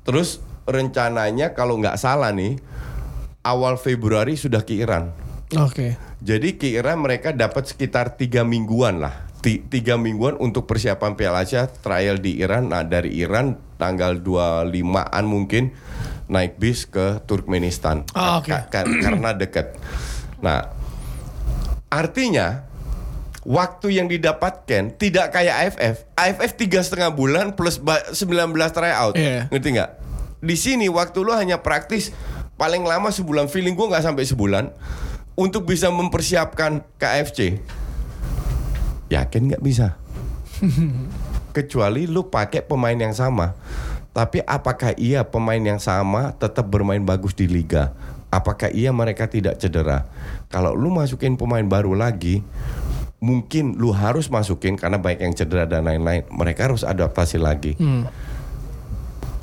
Terus 0.02 0.40
rencananya 0.68 1.50
kalau 1.50 1.74
nggak 1.74 1.96
salah 1.96 2.28
nih 2.30 2.60
awal 3.40 3.74
Februari 3.74 4.36
sudah 4.36 4.60
ke 4.60 4.76
Iran. 4.76 5.10
Oke. 5.56 5.96
Jadi 6.20 6.54
ke 6.54 6.68
Iran 6.70 7.00
mereka 7.00 7.32
dapat 7.32 7.64
sekitar 7.64 8.14
tiga 8.14 8.44
mingguan 8.44 9.00
lah. 9.00 9.24
Ti- 9.38 9.64
Tiga 9.64 9.94
mingguan 9.94 10.36
untuk 10.36 10.66
persiapan 10.66 11.14
Piala 11.14 11.40
Asia 11.40 11.64
trial 11.64 12.18
di 12.18 12.36
Iran. 12.36 12.68
Nah 12.68 12.82
dari 12.82 13.16
Iran 13.16 13.56
tanggal 13.76 14.18
25an 14.18 15.24
mungkin 15.24 15.72
naik 16.28 16.58
bis 16.58 16.84
ke 16.84 17.22
Turkmenistan. 17.24 18.04
Oh, 18.12 18.42
oke. 18.42 18.50
Ka- 18.50 18.68
ka- 18.68 18.84
karena 18.84 19.32
dekat. 19.32 19.72
Nah 20.38 20.68
artinya 21.88 22.68
waktu 23.40 23.96
yang 23.96 24.10
didapatkan 24.10 24.92
tidak 24.92 25.32
kayak 25.32 25.54
AFF. 25.70 25.96
AFF 26.12 26.52
tiga 26.58 26.80
setengah 26.82 27.08
bulan 27.08 27.54
plus 27.54 27.78
ba- 27.78 28.12
19 28.12 28.52
tryout. 28.68 29.14
Iya. 29.16 29.48
Ngerti 29.48 29.68
nggak? 29.72 29.90
Di 30.38 30.54
sini 30.54 30.86
waktu 30.86 31.26
lo 31.26 31.34
hanya 31.34 31.58
praktis 31.62 32.14
paling 32.54 32.86
lama 32.86 33.10
sebulan. 33.10 33.50
Feeling 33.50 33.74
gue 33.74 33.90
nggak 33.90 34.06
sampai 34.06 34.24
sebulan 34.26 34.64
untuk 35.34 35.66
bisa 35.66 35.90
mempersiapkan 35.90 36.82
KFC. 36.98 37.58
Yakin 39.10 39.42
nggak 39.54 39.62
bisa? 39.62 39.98
Kecuali 41.56 42.06
lu 42.06 42.30
pakai 42.30 42.62
pemain 42.62 42.94
yang 42.94 43.14
sama. 43.14 43.54
Tapi 44.14 44.42
apakah 44.42 44.98
iya 44.98 45.22
pemain 45.22 45.62
yang 45.62 45.78
sama 45.78 46.34
tetap 46.34 46.66
bermain 46.66 47.02
bagus 47.02 47.38
di 47.38 47.46
liga? 47.46 47.94
Apakah 48.28 48.68
iya 48.74 48.90
mereka 48.90 49.30
tidak 49.30 49.62
cedera? 49.62 50.10
Kalau 50.50 50.74
lu 50.74 50.90
masukin 50.90 51.38
pemain 51.38 51.64
baru 51.64 51.94
lagi, 51.94 52.42
mungkin 53.22 53.78
lu 53.78 53.94
harus 53.94 54.28
masukin 54.28 54.74
karena 54.74 54.98
baik 54.98 55.22
yang 55.22 55.32
cedera 55.32 55.64
dan 55.64 55.86
lain-lain. 55.86 56.26
Mereka 56.28 56.68
harus 56.68 56.82
adaptasi 56.82 57.38
lagi. 57.38 57.78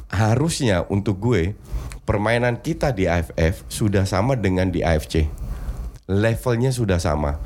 Harusnya 0.10 0.86
untuk 0.88 1.18
gue 1.20 1.58
permainan 2.06 2.62
kita 2.62 2.94
di 2.94 3.10
AFF 3.10 3.66
sudah 3.68 4.06
sama 4.06 4.38
dengan 4.38 4.70
di 4.70 4.86
AFC. 4.86 5.26
Levelnya 6.06 6.70
sudah 6.70 7.02
sama. 7.02 7.42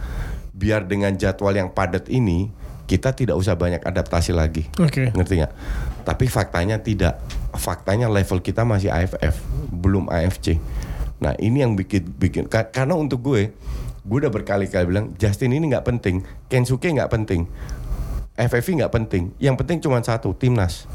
Biar 0.52 0.84
dengan 0.84 1.16
jadwal 1.16 1.56
yang 1.56 1.72
padat 1.72 2.12
ini 2.12 2.52
kita 2.84 3.16
tidak 3.16 3.40
usah 3.40 3.56
banyak 3.56 3.80
adaptasi 3.80 4.36
lagi. 4.36 4.68
Oke. 4.76 5.14
Ngerti 5.16 5.34
nggak? 5.40 5.54
Tapi 6.04 6.26
faktanya 6.28 6.82
tidak. 6.82 7.22
Faktanya 7.56 8.12
level 8.12 8.42
kita 8.42 8.68
masih 8.68 8.90
AFF, 8.90 9.40
belum 9.72 10.10
AFC. 10.10 10.58
Nah 11.24 11.38
ini 11.38 11.62
yang 11.62 11.76
bikin 11.76 12.12
bikin 12.18 12.44
ka- 12.50 12.72
karena 12.74 12.98
untuk 12.98 13.22
gue, 13.24 13.54
gue 14.04 14.18
udah 14.20 14.32
berkali-kali 14.32 14.90
bilang 14.90 15.14
Justin 15.16 15.54
ini 15.54 15.70
nggak 15.70 15.86
penting, 15.86 16.24
Kensuke 16.50 16.90
nggak 16.90 17.12
penting, 17.12 17.46
FFV 18.36 18.84
nggak 18.84 18.94
penting. 18.94 19.24
Yang 19.38 19.56
penting 19.64 19.78
cuma 19.84 20.00
satu, 20.02 20.32
timnas. 20.34 20.88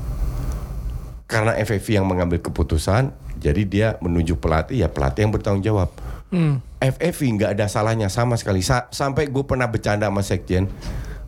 Karena 1.25 1.57
FFV 1.57 1.99
yang 2.01 2.07
mengambil 2.07 2.39
keputusan, 2.39 3.11
jadi 3.41 3.63
dia 3.65 3.89
menuju 4.05 4.37
pelatih 4.37 4.85
ya 4.85 4.89
pelatih 4.93 5.25
yang 5.25 5.33
bertanggung 5.33 5.65
jawab. 5.65 5.89
Hmm. 6.29 6.61
FFV 6.79 7.21
nggak 7.41 7.51
ada 7.57 7.67
salahnya 7.67 8.13
sama 8.13 8.37
sekali. 8.37 8.61
Sa- 8.61 8.93
sampai 8.93 9.33
gue 9.33 9.45
pernah 9.47 9.65
bercanda 9.65 10.11
sama 10.11 10.21
sekjen, 10.21 10.69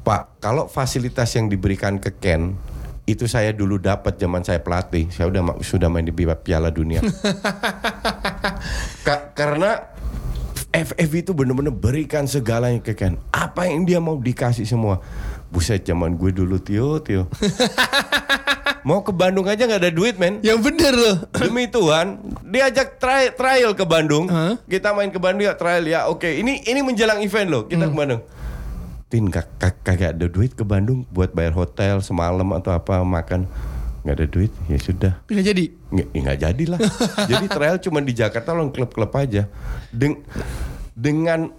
Pak, 0.04 0.38
kalau 0.38 0.68
fasilitas 0.68 1.32
yang 1.32 1.48
diberikan 1.48 1.96
ke 1.96 2.12
Ken 2.12 2.54
itu 3.06 3.30
saya 3.30 3.54
dulu 3.54 3.78
dapat 3.78 4.18
zaman 4.18 4.42
saya 4.42 4.60
pelatih. 4.60 5.08
Saya 5.14 5.30
udah 5.30 5.42
ma- 5.42 5.58
sudah 5.62 5.88
main 5.88 6.04
di 6.04 6.12
Piala 6.12 6.74
Dunia. 6.74 7.00
Ka- 9.06 9.32
karena 9.32 9.94
FF 10.74 11.10
itu 11.14 11.30
bener-bener 11.32 11.72
berikan 11.72 12.28
segalanya 12.28 12.82
ke 12.84 12.92
Ken. 12.92 13.16
Apa 13.32 13.70
yang 13.70 13.88
dia 13.88 14.02
mau 14.02 14.18
dikasih 14.20 14.68
semua. 14.68 15.00
Buset 15.48 15.86
zaman 15.86 16.18
gue 16.18 16.34
dulu 16.34 16.58
Tio, 16.60 17.00
Tio. 17.00 17.30
mau 18.86 19.02
ke 19.02 19.10
Bandung 19.10 19.50
aja 19.50 19.66
nggak 19.66 19.82
ada 19.82 19.90
duit 19.90 20.14
men. 20.14 20.38
Yang 20.46 20.70
bener 20.70 20.94
loh. 20.94 21.16
Demi 21.34 21.66
Tuhan, 21.66 22.22
diajak 22.46 23.02
tri- 23.02 23.34
trial 23.34 23.74
ke 23.74 23.82
Bandung. 23.82 24.30
Hah? 24.30 24.62
Kita 24.62 24.94
main 24.94 25.10
ke 25.10 25.18
Bandung 25.18 25.42
ya 25.42 25.58
trial 25.58 25.82
ya. 25.82 26.06
Oke, 26.06 26.38
ini 26.38 26.62
ini 26.62 26.86
menjelang 26.86 27.18
event 27.18 27.50
loh. 27.50 27.62
Kita 27.66 27.90
ke 27.90 27.96
Bandung. 27.98 28.22
Tin 29.10 29.26
kag- 29.26 29.58
kag- 29.58 29.82
kagak 29.82 30.14
ada 30.14 30.30
duit 30.30 30.54
ke 30.54 30.62
Bandung 30.62 31.02
buat 31.10 31.34
bayar 31.34 31.50
hotel 31.52 31.98
semalam 31.98 32.46
atau 32.54 32.70
apa 32.70 33.02
makan. 33.02 33.50
Nggak 34.06 34.16
ada 34.22 34.26
duit, 34.30 34.54
ya 34.70 34.78
sudah. 34.78 35.12
Nggak 35.26 35.44
jadi. 35.50 35.64
Nggak, 35.90 36.06
ya 36.06 36.20
nggak 36.22 36.38
jadi 36.46 36.64
lah. 36.70 36.80
jadi 37.34 37.46
trial 37.50 37.76
cuma 37.82 37.98
di 37.98 38.14
Jakarta 38.14 38.54
loh 38.54 38.70
klub-klub 38.70 39.10
aja. 39.18 39.50
Deng- 39.90 40.22
dengan 40.94 41.50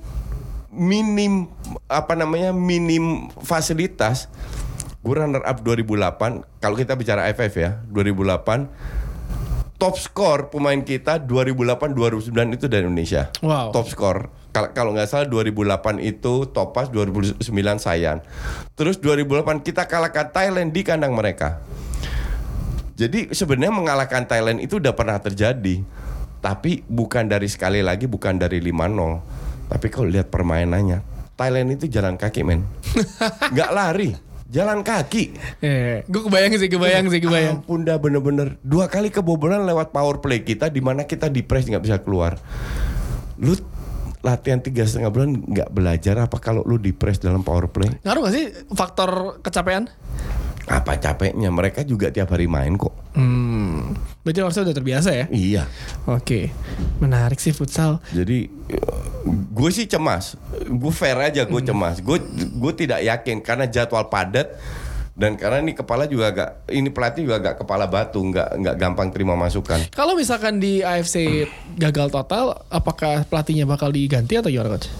minim 0.71 1.51
apa 1.91 2.15
namanya 2.15 2.55
minim 2.55 3.27
fasilitas. 3.43 4.31
Gue 5.07 5.23
runner 5.23 5.39
up 5.39 5.63
2008. 5.63 6.59
Kalau 6.59 6.75
kita 6.75 6.99
bicara 6.99 7.31
AFF 7.31 7.55
ya, 7.55 7.79
2008 7.95 8.67
top 9.77 9.95
skor 10.01 10.49
pemain 10.49 10.81
kita 10.81 11.21
2008 11.21 11.95
2009 11.95 12.57
itu 12.59 12.65
dari 12.67 12.83
Indonesia. 12.83 13.31
Wow. 13.39 13.71
Top 13.71 13.87
skor. 13.87 14.27
Kalau 14.51 14.73
kalau 14.75 14.91
nggak 14.91 15.07
salah 15.07 15.29
2008 15.29 16.03
itu 16.03 16.49
Topas, 16.51 16.91
2009 16.91 17.39
Sayan. 17.79 18.19
Terus 18.75 18.99
2008 18.99 19.63
kita 19.63 19.87
kalahkan 19.87 20.33
Thailand 20.33 20.75
di 20.75 20.81
kandang 20.83 21.15
mereka. 21.15 21.61
Jadi 22.97 23.31
sebenarnya 23.31 23.71
mengalahkan 23.71 24.27
Thailand 24.27 24.59
itu 24.59 24.81
udah 24.81 24.91
pernah 24.91 25.21
terjadi. 25.23 25.87
Tapi 26.41 26.83
bukan 26.89 27.29
dari 27.31 27.47
sekali 27.47 27.79
lagi 27.79 28.09
bukan 28.09 28.41
dari 28.41 28.59
5-0. 28.59 29.71
Tapi 29.71 29.87
kalau 29.93 30.09
lihat 30.09 30.33
permainannya, 30.33 31.05
Thailand 31.37 31.69
itu 31.77 31.85
jalan 31.85 32.17
kaki, 32.17 32.41
men. 32.41 32.65
nggak 33.53 33.71
lari, 33.73 34.09
jalan 34.47 34.79
kaki. 34.83 35.35
Eh, 35.59 36.07
gue 36.07 36.21
kebayang 36.23 36.55
sih, 36.55 36.69
kebayang 36.71 37.05
sih, 37.11 37.19
kebayang. 37.19 37.61
Ampun 37.61 37.83
dah 37.83 37.99
bener-bener 37.99 38.55
dua 38.63 38.87
kali 38.87 39.11
kebobolan 39.11 39.67
lewat 39.67 39.91
power 39.91 40.23
play 40.23 40.43
kita 40.43 40.71
di 40.71 40.79
mana 40.79 41.03
kita 41.03 41.27
di 41.27 41.43
press 41.43 41.67
nggak 41.67 41.83
bisa 41.83 41.97
keluar. 41.99 42.39
Lu 43.37 43.53
latihan 44.25 44.59
tiga 44.59 44.83
setengah 44.83 45.13
bulan 45.13 45.29
nggak 45.39 45.69
belajar 45.71 46.15
apa 46.19 46.37
kalau 46.41 46.65
lu 46.65 46.79
di 46.79 46.91
press 46.95 47.19
dalam 47.19 47.43
power 47.43 47.69
play? 47.69 48.01
Ngaruh 48.03 48.21
gak 48.27 48.33
sih 48.33 48.45
faktor 48.73 49.39
kecapean? 49.43 49.91
Apa 50.67 50.99
capeknya? 50.99 51.47
Mereka 51.47 51.87
juga 51.87 52.11
tiap 52.11 52.35
hari 52.35 52.51
main 52.51 52.75
kok. 52.75 52.91
Hmm, 53.15 53.95
berarti 54.21 54.39
harusnya 54.43 54.63
udah 54.67 54.75
terbiasa 54.75 55.09
ya? 55.15 55.25
Iya. 55.31 55.63
Oke, 56.05 56.51
menarik 56.99 57.39
sih 57.39 57.55
futsal. 57.55 58.03
Jadi 58.11 58.51
gue 59.31 59.69
sih 59.71 59.87
cemas. 59.87 60.35
Gue 60.67 60.91
fair 60.91 61.15
aja 61.15 61.47
gue 61.47 61.61
cemas. 61.63 62.03
Gue 62.03 62.19
gue 62.35 62.73
tidak 62.75 62.99
yakin 62.99 63.39
karena 63.39 63.65
jadwal 63.65 64.11
padat 64.11 64.59
dan 65.17 65.33
karena 65.33 65.65
ini 65.65 65.73
kepala 65.73 66.05
juga 66.05 66.29
agak 66.29 66.49
ini 66.69 66.93
pelatih 66.93 67.25
juga 67.25 67.41
agak 67.41 67.65
kepala 67.65 67.89
batu 67.89 68.21
nggak 68.21 68.61
nggak 68.61 68.75
gampang 68.77 69.09
terima 69.09 69.33
masukan. 69.33 69.81
Kalau 69.89 70.13
misalkan 70.13 70.61
di 70.61 70.85
AFC 70.85 71.47
gagal 71.73 72.13
total, 72.13 72.53
apakah 72.69 73.25
pelatihnya 73.25 73.65
bakal 73.65 73.89
diganti 73.89 74.37
atau 74.37 74.53
gimana 74.53 74.77
coach? 74.77 74.91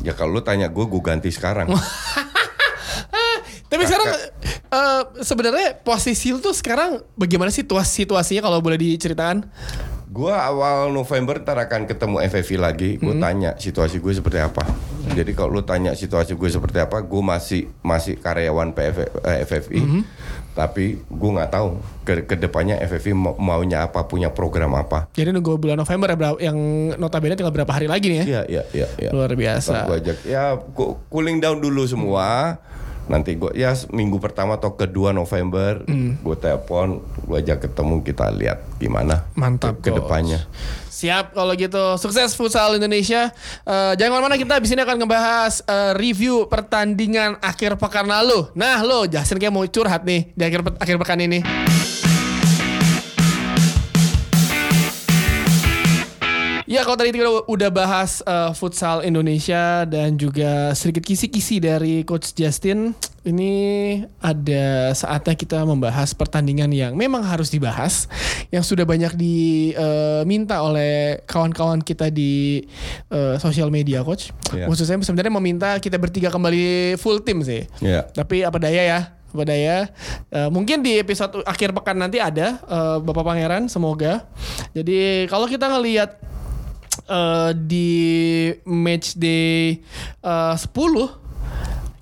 Ya 0.00 0.16
kalau 0.16 0.38
lu 0.38 0.40
tanya 0.40 0.72
gue, 0.72 0.84
gue 0.86 1.02
ganti 1.04 1.28
sekarang. 1.28 1.68
Tapi 3.66 3.82
sekarang 3.82 4.08
eh, 4.68 5.02
sebenarnya 5.20 5.68
posisi 5.78 6.30
lu 6.30 6.38
tuh 6.38 6.52
sekarang 6.52 7.02
bagaimana 7.12 7.50
situasi 7.50 8.02
situasinya 8.02 8.42
kalau 8.42 8.58
boleh 8.58 8.76
diceritakan? 8.76 9.46
Gua 10.06 10.38
awal 10.40 10.88
November 10.90 11.36
ntar 11.36 11.60
akan 11.60 11.84
ketemu 11.84 12.24
FFV 12.24 12.50
lagi. 12.56 12.90
Gue 12.96 13.20
tanya 13.20 13.52
situasi 13.54 14.00
gue 14.00 14.12
seperti 14.12 14.40
apa. 14.40 14.64
Jadi 15.06 15.36
kalau 15.36 15.52
lu 15.52 15.62
tanya 15.62 15.92
situasi 15.92 16.32
gue 16.32 16.48
seperti 16.48 16.80
apa, 16.80 17.04
gue 17.04 17.20
masih 17.20 17.68
masih 17.78 18.16
karyawan 18.16 18.72
PF, 18.72 18.96
eh, 19.20 19.44
FFI. 19.44 19.80
Tapi 20.52 21.04
gue 21.04 21.30
nggak 21.30 21.50
tahu 21.52 21.66
ke 22.00 22.24
ke 22.24 22.34
depannya 22.34 22.80
FFI 22.80 23.12
mau- 23.12 23.36
maunya 23.36 23.84
apa, 23.84 24.08
punya 24.08 24.32
program 24.32 24.72
apa. 24.72 25.04
Jadi 25.12 25.36
nunggu 25.36 25.60
bulan 25.60 25.76
November 25.76 26.08
ya, 26.08 26.48
yang 26.48 26.56
notabene 26.96 27.36
tinggal 27.36 27.52
berapa 27.52 27.68
hari 27.68 27.84
lagi 27.84 28.08
nih 28.08 28.18
ya? 28.18 28.24
Iya 28.24 28.42
iya 28.48 28.62
iya. 28.72 28.86
iya. 28.96 29.10
Luar 29.12 29.28
biasa. 29.28 29.84
Gue 29.84 30.00
ajak 30.00 30.18
ya 30.24 30.56
cooling 31.12 31.44
down 31.44 31.60
dulu 31.60 31.84
semua. 31.84 32.56
Nanti 33.06 33.38
gue 33.38 33.54
ya 33.54 33.70
minggu 33.88 34.18
pertama 34.18 34.58
atau 34.58 34.74
kedua 34.74 35.14
November 35.14 35.82
gue 36.20 36.36
telepon, 36.36 36.98
gue 37.22 37.36
ajak 37.38 37.70
ketemu 37.70 38.02
kita 38.02 38.30
lihat 38.34 38.58
gimana 38.76 39.24
Mantap, 39.38 39.78
ke, 39.78 39.88
ke 39.88 39.90
depannya. 39.94 40.42
Siap 40.90 41.36
kalau 41.36 41.52
gitu 41.52 42.00
sukses 42.00 42.32
futsal 42.32 42.80
Indonesia. 42.80 43.28
Eh, 43.62 43.92
jangan 43.94 44.10
ke 44.10 44.14
mana-mana 44.16 44.40
kita 44.40 44.56
di 44.58 44.66
sini 44.66 44.80
akan 44.80 44.96
ngebahas 45.04 45.60
eh, 45.62 45.92
review 45.94 46.48
pertandingan 46.48 47.36
akhir 47.38 47.76
pekan 47.76 48.08
lalu. 48.08 48.48
Nah 48.56 48.80
lo 48.80 49.04
Jason 49.04 49.36
kayak 49.36 49.52
mau 49.52 49.62
curhat 49.68 50.02
nih 50.02 50.32
di 50.32 50.42
akhir 50.42 50.60
pe- 50.64 50.78
akhir 50.80 50.96
pekan 50.96 51.20
ini. 51.20 51.40
Ya 56.66 56.82
kalau 56.82 56.98
tadi 56.98 57.14
kita 57.14 57.46
udah 57.46 57.70
bahas 57.70 58.26
eh, 58.26 58.50
futsal 58.50 59.06
Indonesia 59.06 59.86
dan 59.86 60.18
juga 60.18 60.74
sedikit 60.74 61.06
kisi-kisi 61.06 61.62
dari 61.62 62.02
Coach 62.02 62.34
Justin. 62.34 62.90
ini 63.26 63.98
ada 64.22 64.94
saatnya 64.94 65.34
kita 65.34 65.66
membahas 65.66 66.14
pertandingan 66.14 66.70
yang 66.70 66.94
memang 66.94 67.26
harus 67.26 67.50
dibahas, 67.50 68.06
yang 68.54 68.62
sudah 68.62 68.86
banyak 68.86 69.18
diminta 69.18 70.62
oleh 70.62 71.18
kawan-kawan 71.26 71.82
kita 71.82 72.06
di 72.06 72.62
eh, 73.10 73.34
sosial 73.42 73.74
media, 73.74 74.06
coach. 74.06 74.30
Iya. 74.54 74.70
Khususnya 74.70 75.02
sebenarnya 75.02 75.34
meminta 75.34 75.74
kita 75.82 75.98
bertiga 75.98 76.30
kembali 76.30 76.94
full 77.02 77.18
tim 77.18 77.42
sih. 77.42 77.66
Iya. 77.82 78.06
Tapi 78.14 78.46
apa 78.46 78.62
daya 78.62 78.82
ya, 78.86 79.00
apa 79.10 79.42
daya. 79.42 79.90
Eh, 80.30 80.48
mungkin 80.54 80.86
di 80.86 81.02
episode 81.02 81.42
akhir 81.50 81.74
pekan 81.74 81.98
nanti 81.98 82.22
ada 82.22 82.62
eh, 82.62 82.96
Bapak 83.02 83.26
Pangeran, 83.26 83.66
semoga. 83.66 84.22
Jadi 84.70 85.26
kalau 85.26 85.50
kita 85.50 85.66
ngelihat 85.66 86.35
eh, 87.06 87.50
di 87.54 87.90
match 88.66 89.16
day 89.16 89.80
eh, 90.22 90.54
10 90.54 91.26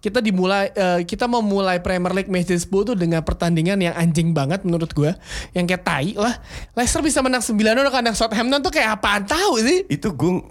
kita 0.04 0.20
dimulai 0.20 0.68
eh, 0.76 1.00
kita 1.08 1.24
memulai 1.24 1.80
Premier 1.80 2.12
League 2.12 2.28
match 2.28 2.52
day 2.52 2.60
10 2.60 2.68
tuh 2.68 2.92
dengan 2.92 3.24
pertandingan 3.24 3.80
yang 3.80 3.96
anjing 3.96 4.36
banget 4.36 4.60
menurut 4.60 4.92
gue 4.92 5.16
yang 5.56 5.64
kayak 5.64 5.80
tai 5.80 6.12
lah. 6.12 6.36
Leicester 6.76 7.00
bisa 7.00 7.24
menang 7.24 7.40
9-0 7.40 7.88
kandang 7.88 8.12
Southampton 8.12 8.60
tuh 8.60 8.68
kayak 8.68 9.00
apaan? 9.00 9.24
Tahu 9.24 9.64
sih. 9.64 9.88
Itu 9.88 10.12
gue 10.12 10.44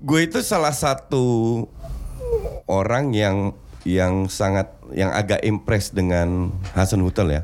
gue 0.00 0.20
itu 0.24 0.40
salah 0.40 0.72
satu 0.72 1.68
orang 2.64 3.12
yang 3.12 3.52
yang 3.88 4.28
sangat 4.28 4.68
yang 4.90 5.08
agak 5.10 5.40
impress 5.40 5.88
dengan 5.88 6.52
Hasan 6.72 7.00
Hutel 7.00 7.32
ya. 7.32 7.42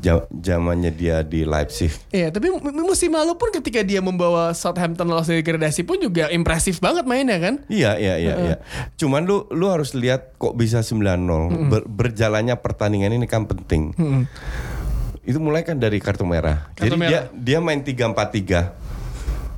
Ja- 0.00 0.24
Zamannya 0.32 0.88
dia 0.88 1.20
di 1.20 1.44
Leipzig. 1.44 1.92
Iya, 2.08 2.32
tapi 2.32 2.48
mu- 2.48 2.64
musim 2.82 3.12
lalu 3.12 3.36
pun 3.36 3.52
ketika 3.52 3.84
dia 3.84 4.00
membawa 4.00 4.48
Southampton 4.50 5.04
lolos 5.04 5.28
dari 5.28 5.44
degradasi 5.44 5.84
pun 5.84 6.00
juga 6.00 6.32
impresif 6.32 6.80
banget 6.80 7.04
mainnya 7.04 7.36
kan? 7.36 7.60
Iya 7.68 8.00
iya 8.00 8.14
iya 8.16 8.34
iya. 8.40 8.56
Cuman 8.96 9.22
lu 9.22 9.44
lu 9.50 9.68
harus 9.68 9.92
lihat 9.92 10.32
kok 10.34 10.56
bisa 10.56 10.80
9-0. 10.80 11.68
Ber- 11.68 11.84
berjalannya 11.84 12.56
pertandingan 12.56 13.12
ini 13.12 13.28
kan 13.28 13.44
penting. 13.44 13.92
Itu 15.20 15.36
mulai 15.36 15.60
kan 15.60 15.76
dari 15.76 16.00
kartu 16.00 16.24
merah. 16.24 16.72
Kartu 16.72 16.80
Jadi 16.82 16.96
merah. 16.96 17.28
dia 17.28 17.58
dia 17.58 17.58
main 17.60 17.84
3-4-3. 17.84 18.72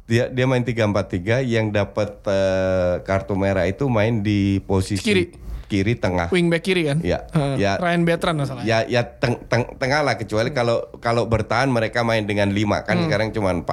Dia 0.03 0.27
dia 0.27 0.45
main 0.45 0.61
3-4-3 0.61 1.39
yang 1.41 1.71
dapat 1.71 2.19
eh, 2.27 2.95
kartu 3.01 3.39
merah 3.39 3.63
itu 3.63 3.87
main 3.87 4.19
di 4.19 4.59
posisi 4.61 4.99
Kiri. 5.01 5.25
Kiri 5.73 5.97
tengah. 5.97 6.29
Wingback 6.29 6.61
kiri 6.61 6.93
kan? 6.93 7.01
Iya, 7.01 7.25
Hah, 7.33 7.57
ya. 7.57 7.81
Ryan 7.81 8.05
Bertrand 8.05 8.37
masalah. 8.37 8.61
Ya 8.69 8.85
ya 8.85 9.01
teng, 9.17 9.41
teng- 9.49 9.73
tengah 9.81 10.05
lah 10.05 10.21
kecuali 10.21 10.53
kalau 10.53 10.85
kalau 11.01 11.25
bertahan 11.25 11.73
mereka 11.73 12.05
main 12.05 12.29
dengan 12.29 12.53
5 12.53 12.85
kan 12.85 12.97
sekarang 13.09 13.33
cuma 13.33 13.57
4. 13.57 13.65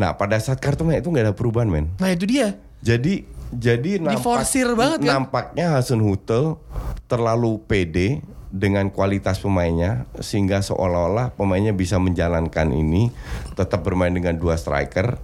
Nah, 0.00 0.16
pada 0.16 0.40
saat 0.40 0.56
kartu 0.56 0.88
merah 0.88 1.04
itu 1.04 1.12
nggak 1.12 1.26
ada 1.28 1.34
perubahan, 1.36 1.68
men. 1.68 1.92
Nah 2.00 2.08
itu 2.08 2.24
dia. 2.24 2.56
Jadi 2.80 3.26
jadi 3.48 4.00
nampak, 4.00 4.16
Diforsir 4.20 4.68
banget 4.72 5.04
kan? 5.04 5.24
nampaknya 5.24 5.76
Hasan 5.76 6.00
Hutel 6.00 6.60
terlalu 7.08 7.60
pede 7.64 8.20
dengan 8.48 8.88
kualitas 8.88 9.40
pemainnya 9.40 10.08
sehingga 10.20 10.64
seolah-olah 10.64 11.36
pemainnya 11.36 11.76
bisa 11.76 12.00
menjalankan 12.00 12.72
ini 12.72 13.12
tetap 13.56 13.84
bermain 13.84 14.12
dengan 14.12 14.36
dua 14.36 14.56
striker 14.56 15.20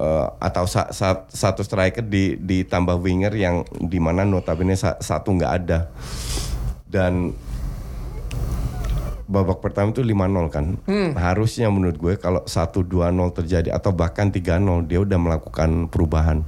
eh, 0.00 0.26
atau 0.40 0.64
sa- 0.64 0.88
sa- 0.90 1.28
satu 1.28 1.60
striker 1.60 2.00
di 2.00 2.40
ditambah 2.40 2.96
winger 2.96 3.36
yang 3.36 3.62
di 3.76 4.00
mana 4.00 4.24
notabene 4.24 4.72
sa- 4.72 4.96
satu 4.96 5.36
nggak 5.36 5.52
ada 5.60 5.92
dan 6.88 7.36
babak 9.30 9.62
pertama 9.62 9.94
itu 9.94 10.02
5-0 10.02 10.50
kan. 10.50 10.74
Hmm. 10.90 11.14
Harusnya 11.14 11.70
menurut 11.70 11.96
gue 12.02 12.14
kalau 12.18 12.42
1-2-0 12.50 13.30
terjadi 13.30 13.70
atau 13.70 13.94
bahkan 13.94 14.34
3-0 14.34 14.82
dia 14.90 14.98
udah 14.98 15.18
melakukan 15.22 15.86
perubahan. 15.86 16.42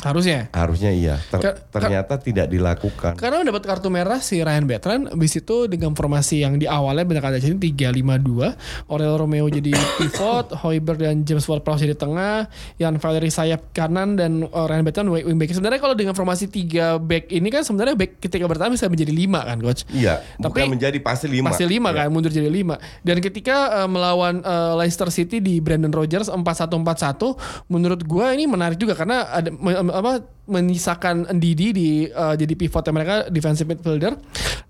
Harusnya. 0.00 0.48
Harusnya 0.50 0.90
iya. 0.90 1.20
Ter- 1.28 1.40
Ka- 1.40 1.56
ternyata 1.70 2.16
tidak 2.16 2.48
dilakukan. 2.48 3.20
Karena 3.20 3.40
mendapat 3.40 3.62
kartu 3.62 3.88
merah 3.88 4.16
si 4.18 4.40
Ryan 4.40 4.64
Bertrand 4.64 5.12
Habis 5.12 5.36
itu 5.36 5.68
dengan 5.68 5.92
formasi 5.92 6.40
yang 6.40 6.56
di 6.56 6.64
awalnya 6.64 7.04
Benar 7.04 7.20
kata 7.22 7.36
sini 7.36 7.60
3-5-2 7.60 8.88
Aurel 8.88 9.14
Romeo 9.16 9.46
jadi 9.46 9.70
pivot 9.98 10.56
Hoiberg 10.56 10.98
dan 10.98 11.20
James 11.22 11.44
Ward-Prowse 11.44 11.84
di 11.84 11.92
tengah 11.92 12.48
Yan 12.76 12.96
Valery 12.96 13.28
sayap 13.28 13.70
kanan 13.70 14.16
Dan 14.16 14.44
uh, 14.44 14.64
Ryan 14.64 14.82
Bertrand 14.82 15.08
wing 15.10 15.36
back 15.36 15.52
Sebenarnya 15.52 15.78
kalau 15.78 15.92
dengan 15.92 16.16
formasi 16.16 16.48
3 16.48 16.96
back 16.96 17.28
ini 17.28 17.48
kan 17.48 17.60
Sebenarnya 17.60 17.92
back 17.92 18.18
ketika 18.18 18.48
bertahan 18.48 18.72
bisa 18.72 18.88
menjadi 18.88 19.12
5 19.12 19.36
kan 19.44 19.56
coach 19.60 19.82
Iya, 19.92 20.24
Tapi- 20.38 20.64
bukan 20.64 20.80
menjadi 20.80 20.98
pasti 20.98 21.26
5. 21.28 21.44
Pasti 21.46 21.64
5 21.66 21.92
kan 21.92 22.06
mundur 22.08 22.32
jadi 22.32 22.48
5 22.48 23.04
Dan 23.04 23.16
ketika 23.20 23.84
uh, 23.84 23.88
melawan 23.88 24.40
uh, 24.40 24.80
Leicester 24.80 25.12
City 25.12 25.44
di 25.44 25.60
Brandon 25.60 25.92
Rodgers 25.92 26.32
4-1-4-1 26.32 27.68
Menurut 27.68 28.00
gue 28.00 28.26
ini 28.32 28.48
menarik 28.48 28.80
juga 28.80 28.96
Karena 28.96 29.28
ada 29.28 29.48
apa 29.92 30.24
menyisakan 30.50 31.30
Ndidi 31.30 31.68
di 31.70 31.88
uh, 32.10 32.34
jadi 32.34 32.54
pivotnya 32.58 32.90
mereka 32.90 33.14
defensive 33.30 33.70
midfielder. 33.70 34.18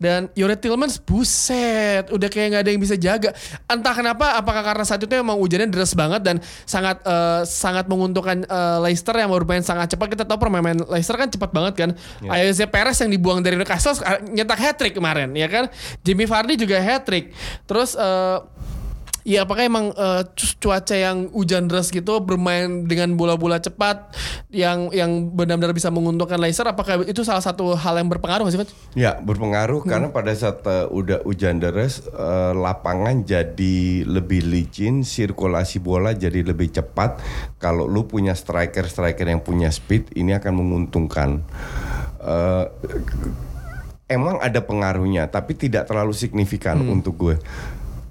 Dan 0.01 0.33
Yore 0.33 0.57
Tillmans 0.57 0.97
buset 0.97 2.09
udah 2.09 2.29
kayak 2.33 2.47
nggak 2.53 2.63
ada 2.65 2.71
yang 2.73 2.81
bisa 2.81 2.97
jaga. 2.97 3.37
Entah 3.69 3.93
kenapa 3.93 4.37
apakah 4.37 4.65
karena 4.65 4.85
saat 4.85 5.01
itu 5.01 5.13
emang 5.13 5.37
hujannya 5.37 5.69
deras 5.69 5.93
banget 5.93 6.25
dan 6.25 6.37
sangat 6.65 7.05
uh, 7.05 7.45
sangat 7.45 7.85
menguntungkan 7.85 8.45
uh, 8.49 8.81
Leicester 8.81 9.13
yang 9.17 9.29
baru 9.29 9.45
main 9.45 9.65
sangat 9.65 9.93
cepat. 9.93 10.17
Kita 10.17 10.25
tahu 10.25 10.41
permainan 10.41 10.85
Leicester 10.89 11.17
kan 11.17 11.29
cepat 11.29 11.51
banget 11.53 11.75
kan. 11.77 11.91
Ya. 12.25 12.33
Ayoze 12.33 12.65
Perez 12.69 12.97
yang 13.01 13.13
dibuang 13.13 13.45
dari 13.45 13.61
Newcastle 13.61 13.97
nyetak 14.33 14.61
hat 14.61 14.77
trick 14.81 14.97
kemarin 14.97 15.33
ya 15.37 15.49
kan? 15.49 15.69
Jimmy 16.01 16.25
Vardy 16.25 16.57
juga 16.57 16.81
hat 16.81 17.05
trick 17.05 17.33
terus 17.69 17.93
uh, 17.97 18.41
Ya 19.31 19.47
apakah 19.47 19.63
emang 19.63 19.95
cu- 20.35 20.57
cuaca 20.59 20.99
yang 20.99 21.31
hujan 21.31 21.71
deras 21.71 21.95
gitu 21.95 22.19
bermain 22.19 22.91
dengan 22.91 23.15
bola-bola 23.15 23.63
cepat 23.63 24.11
yang 24.51 24.91
yang 24.91 25.31
benar-benar 25.31 25.71
bisa 25.71 25.87
menguntungkan 25.87 26.35
Leicester 26.43 26.67
apakah 26.67 27.07
itu 27.07 27.23
salah 27.23 27.39
satu 27.39 27.79
hal 27.79 27.95
yang 28.03 28.11
berpengaruh 28.11 28.51
sih 28.51 28.59
Coach? 28.59 28.75
Ya, 28.99 29.23
berpengaruh 29.23 29.87
karena 29.87 30.11
pada 30.11 30.35
saat 30.35 30.67
uh, 30.67 30.91
udah 30.91 31.23
hujan 31.23 31.63
deras 31.63 32.03
uh, 32.11 32.51
lapangan 32.51 33.23
jadi 33.23 34.03
lebih 34.03 34.43
licin, 34.51 35.07
sirkulasi 35.07 35.79
bola 35.79 36.11
jadi 36.11 36.43
lebih 36.43 36.75
cepat. 36.75 37.23
Kalau 37.63 37.87
lu 37.87 38.11
punya 38.11 38.35
striker-striker 38.35 39.31
yang 39.31 39.47
punya 39.47 39.71
speed, 39.71 40.11
ini 40.19 40.35
akan 40.35 40.59
menguntungkan. 40.59 41.47
Uh, 42.19 42.67
emang 44.11 44.43
ada 44.43 44.59
pengaruhnya, 44.59 45.31
tapi 45.31 45.55
tidak 45.55 45.87
terlalu 45.87 46.19
signifikan 46.19 46.83
untuk 46.83 47.15
gue. 47.15 47.37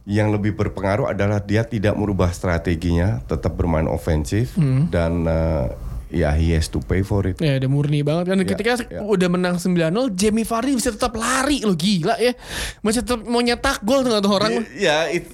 Yang 0.08 0.28
lebih 0.40 0.52
berpengaruh 0.56 1.12
adalah 1.12 1.40
dia 1.40 1.64
tidak 1.64 1.94
merubah 1.94 2.30
strateginya, 2.30 3.22
tetap 3.26 3.54
bermain 3.54 3.86
ofensif 3.86 4.56
dan 4.90 5.26
uh, 5.26 5.70
ya 6.10 6.34
he 6.34 6.58
has 6.58 6.66
to 6.68 6.82
pay 6.82 7.06
for 7.06 7.22
it. 7.30 7.38
Ya 7.38 7.62
udah 7.62 7.70
murni 7.70 8.02
banget 8.02 8.34
kan. 8.34 8.38
Ya, 8.42 8.46
ketika 8.46 8.72
ya. 8.90 9.06
udah 9.06 9.30
menang 9.30 9.62
9-0 9.62 10.18
Jamie 10.18 10.46
Vardy 10.46 10.74
bisa 10.74 10.90
tetap 10.90 11.14
lari 11.14 11.62
lo 11.62 11.78
gila 11.78 12.18
ya. 12.18 12.34
Masih 12.82 13.06
tetap 13.06 13.22
mau 13.24 13.40
nyetak 13.40 13.86
gol 13.86 14.02
tuh 14.02 14.18
tuh 14.18 14.34
orang. 14.34 14.66
Ya, 14.74 15.06
itu 15.14 15.30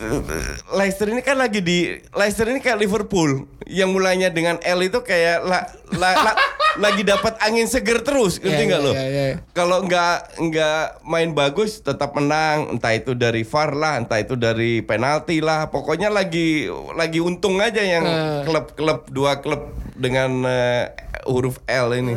Leicester 0.75 1.07
ini 1.07 1.23
kan 1.23 1.39
lagi 1.39 1.63
di 1.63 1.95
Leicester 2.11 2.51
ini 2.51 2.59
kayak 2.59 2.83
Liverpool. 2.83 3.47
Yang 3.65 3.89
mulainya 3.95 4.29
dengan 4.29 4.59
L 4.61 4.79
itu 4.83 4.99
kayak 5.01 5.41
la, 5.47 5.59
la- 5.95 6.19
la- 6.21 6.37
lagi 6.75 7.01
dapat 7.01 7.39
angin 7.39 7.65
seger 7.65 7.99
terus, 7.99 8.37
ngerti 8.37 8.63
Ya, 8.63 8.67
nggak 8.67 8.81
ya, 8.81 8.85
lo? 8.85 8.91
ya, 8.91 9.05
ya. 9.05 9.25
Kalau 9.51 9.77
nggak 9.81 10.15
nggak 10.37 10.81
main 11.03 11.31
bagus 11.31 11.79
tetap 11.79 12.11
menang, 12.11 12.71
entah 12.71 12.91
itu 12.91 13.13
dari 13.13 13.41
VAR 13.41 13.71
lah, 13.71 13.93
entah 13.97 14.19
itu 14.19 14.35
dari 14.35 14.79
penalti 14.79 15.39
lah, 15.39 15.67
pokoknya 15.67 16.09
lagi 16.09 16.67
lagi 16.93 17.19
untung 17.19 17.57
aja 17.57 17.79
yang 17.79 18.03
Eh. 18.03 18.43
klub-klub 18.43 19.07
dua 19.09 19.39
klub 19.39 19.61
dengan 19.95 20.43
eh, 20.43 20.91
huruf 21.29 21.61
L 21.69 21.93
ini. 21.95 22.13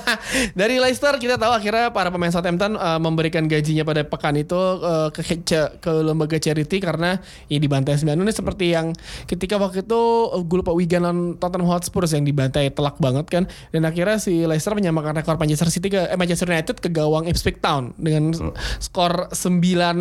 Dari 0.58 0.78
Leicester 0.78 1.16
kita 1.18 1.40
tahu 1.40 1.52
akhirnya 1.52 1.90
para 1.90 2.12
pemain 2.12 2.30
Southampton 2.30 2.76
uh, 2.76 3.00
memberikan 3.02 3.44
gajinya 3.50 3.82
pada 3.82 4.06
pekan 4.06 4.36
itu 4.36 4.56
uh, 4.56 5.10
ke 5.10 5.42
ke 5.42 5.60
ke 5.80 5.90
lembaga 5.90 6.38
charity 6.38 6.78
karena 6.78 7.18
ini 7.50 7.58
dibantai 7.60 7.98
9 7.98 8.14
ini 8.14 8.32
seperti 8.32 8.72
yang 8.72 8.94
ketika 9.26 9.58
waktu 9.58 9.82
itu 9.82 10.00
uh, 10.30 10.42
gue 10.42 10.58
lupa 10.60 10.72
Wigan 10.72 11.02
lawan 11.06 11.18
Tottenham 11.38 11.68
Hotspur 11.68 12.06
yang 12.06 12.22
dibantai 12.22 12.70
telak 12.70 12.96
banget 13.02 13.26
kan 13.26 13.44
dan 13.74 13.82
akhirnya 13.84 14.18
si 14.22 14.44
Leicester 14.44 14.74
menyamakan 14.76 15.18
rekor 15.18 15.36
Manchester 15.40 15.68
City 15.72 15.88
ke 15.90 16.00
eh, 16.06 16.18
Manchester 16.18 16.48
United 16.50 16.76
ke 16.78 16.88
gawang 16.92 17.26
Ipswich 17.26 17.58
Town 17.58 17.96
dengan 17.98 18.32
skor 18.78 19.32
9-0. 19.32 19.96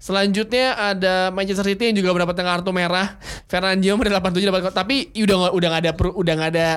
Selanjutnya 0.00 0.74
ada 0.74 1.30
Manchester 1.30 1.66
City 1.68 1.92
yang 1.92 1.96
juga 2.02 2.10
mendapatkan 2.16 2.44
kartu 2.44 2.70
merah. 2.74 3.16
Fernandinho 3.46 3.94
menit 4.00 4.12
87 4.12 4.50
dapat 4.50 4.74
tapi 4.74 4.96
udah 5.14 5.54
udah 5.54 5.68
nggak 5.70 5.82
ada 5.84 5.92
udah 5.94 6.34
ada 6.50 6.68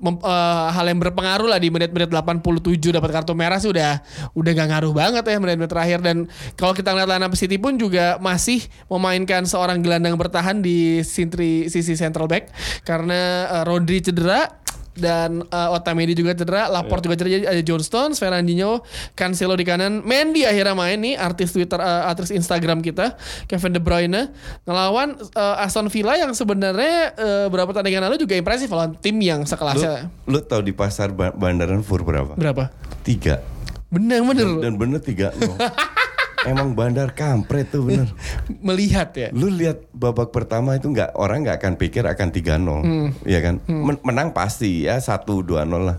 mem- 0.00 0.24
eh, 0.56 0.70
hal 0.72 0.88
yang 0.88 0.96
berpengaruh 1.04 1.52
lah 1.52 1.60
di 1.60 1.68
menit-menit 1.68 2.08
87 2.08 2.96
dapat 2.96 3.10
kartu 3.12 3.36
merah 3.36 3.60
sih 3.60 3.68
udah 3.68 4.00
udah 4.32 4.52
gak 4.56 4.68
ngaruh 4.72 4.92
banget 4.96 5.24
ya 5.28 5.36
menit-menit 5.36 5.70
terakhir. 5.70 6.00
Dan 6.00 6.16
kalau 6.56 6.72
kita 6.72 6.96
ngeliat 6.96 7.12
lineup 7.12 7.36
City 7.36 7.60
pun 7.60 7.76
juga 7.76 8.16
masih 8.16 8.64
memainkan 8.88 9.44
seorang 9.44 9.84
gelandang 9.84 10.16
bertahan 10.16 10.64
di 10.64 11.04
sintri 11.04 11.68
sisi 11.68 11.92
central 11.92 12.24
back. 12.24 12.48
Karena 12.88 13.52
eh, 13.60 13.64
Rodri 13.68 14.00
cedera 14.00 14.64
dan 14.96 15.44
uh, 15.48 15.76
Otamendi 15.76 16.16
juga 16.16 16.32
cedera, 16.32 16.66
Laporte 16.66 17.06
juga 17.06 17.20
cedera, 17.20 17.32
jadi 17.36 17.44
ada 17.46 17.62
John 17.62 17.80
Stones, 17.80 18.16
Fernandinho, 18.16 18.80
Cancelo 19.12 19.52
di 19.54 19.62
kanan, 19.62 20.00
Mendy 20.02 20.42
akhirnya 20.42 20.72
main 20.72 20.96
nih, 20.96 21.14
artis 21.14 21.52
Twitter, 21.52 21.76
uh, 21.76 22.08
artis 22.08 22.32
Instagram 22.32 22.80
kita, 22.80 23.14
Kevin 23.44 23.76
De 23.76 23.80
Bruyne 23.80 24.32
ngelawan 24.64 25.14
uh, 25.36 25.62
Aston 25.62 25.92
Villa 25.92 26.16
yang 26.16 26.32
sebenarnya 26.32 27.12
uh, 27.14 27.46
berapa 27.46 27.68
pertandingan 27.70 28.08
lalu 28.08 28.16
juga 28.18 28.34
impresif 28.34 28.72
lawan 28.72 28.96
tim 28.98 29.20
yang 29.20 29.44
lu, 29.44 29.48
sekelasnya. 29.48 30.08
lu 30.24 30.40
tahu 30.40 30.64
di 30.64 30.72
pasar 30.72 31.12
ba- 31.12 31.36
Bandaran 31.36 31.84
Fur 31.84 32.00
berapa? 32.00 32.32
Berapa? 32.34 32.72
Tiga. 33.04 33.44
Bener 33.86 34.18
bener. 34.26 34.48
dan 34.66 34.74
bener 34.74 34.98
tiga 34.98 35.30
Emang 36.44 36.76
bandar 36.76 37.16
kampret 37.16 37.72
tuh 37.72 37.88
bener. 37.88 38.12
Melihat 38.60 39.08
ya. 39.16 39.28
Lu 39.32 39.48
lihat 39.48 39.88
babak 39.96 40.34
pertama 40.34 40.76
itu 40.76 40.92
nggak 40.92 41.16
orang 41.16 41.46
nggak 41.48 41.56
akan 41.62 41.72
pikir 41.80 42.04
akan 42.04 42.28
3-0, 42.28 43.24
ya 43.24 43.40
kan? 43.40 43.62
Men- 43.64 44.02
menang 44.04 44.36
pasti 44.36 44.84
ya 44.84 45.00
1-2-0 45.00 45.64
lah. 45.80 45.98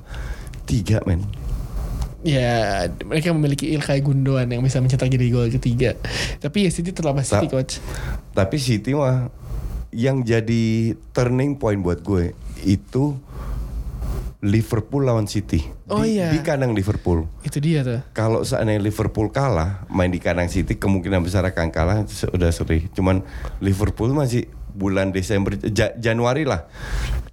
Tiga 0.69 1.01
men. 1.07 1.25
Ya 2.21 2.85
mereka 3.07 3.31
memiliki 3.31 3.71
Ilkay 3.71 4.03
Gundogan 4.03 4.51
yang 4.51 4.61
bisa 4.61 4.83
mencetak 4.83 5.07
jadi 5.07 5.31
gol 5.31 5.49
ketiga. 5.49 5.95
Tapi 6.43 6.67
ya 6.67 6.69
City 6.69 6.91
terlambat 6.91 7.23
City 7.23 7.47
Ta- 7.47 7.53
coach. 7.57 7.79
Tapi 8.35 8.55
City 8.59 8.91
mah 8.93 9.31
yang 9.95 10.21
jadi 10.21 10.93
turning 11.15 11.55
point 11.55 11.79
buat 11.79 12.03
gue 12.03 12.35
itu 12.61 13.15
Liverpool 14.39 15.01
lawan 15.01 15.25
City. 15.25 15.65
Oh 15.87 16.01
di, 16.01 16.15
iya. 16.15 16.29
Di 16.29 16.39
kandang 16.39 16.71
Liverpool. 16.71 17.25
Itu 17.41 17.57
dia 17.57 17.81
tuh. 17.81 18.05
Kalau 18.11 18.41
seandainya 18.41 18.77
Liverpool 18.79 19.27
kalah 19.27 19.81
main 19.87 20.07
di 20.07 20.17
kandang 20.17 20.45
City 20.45 20.73
kemungkinan 20.73 21.19
besar 21.19 21.41
akan 21.43 21.67
kalah 21.67 22.05
sudah 22.05 22.49
seri. 22.49 22.85
Cuman 22.91 23.25
Liverpool 23.57 24.11
masih 24.11 24.45
bulan 24.69 25.09
Desember 25.09 25.57
Ja- 25.65 25.93
Januari 25.95 26.45
lah. 26.45 26.69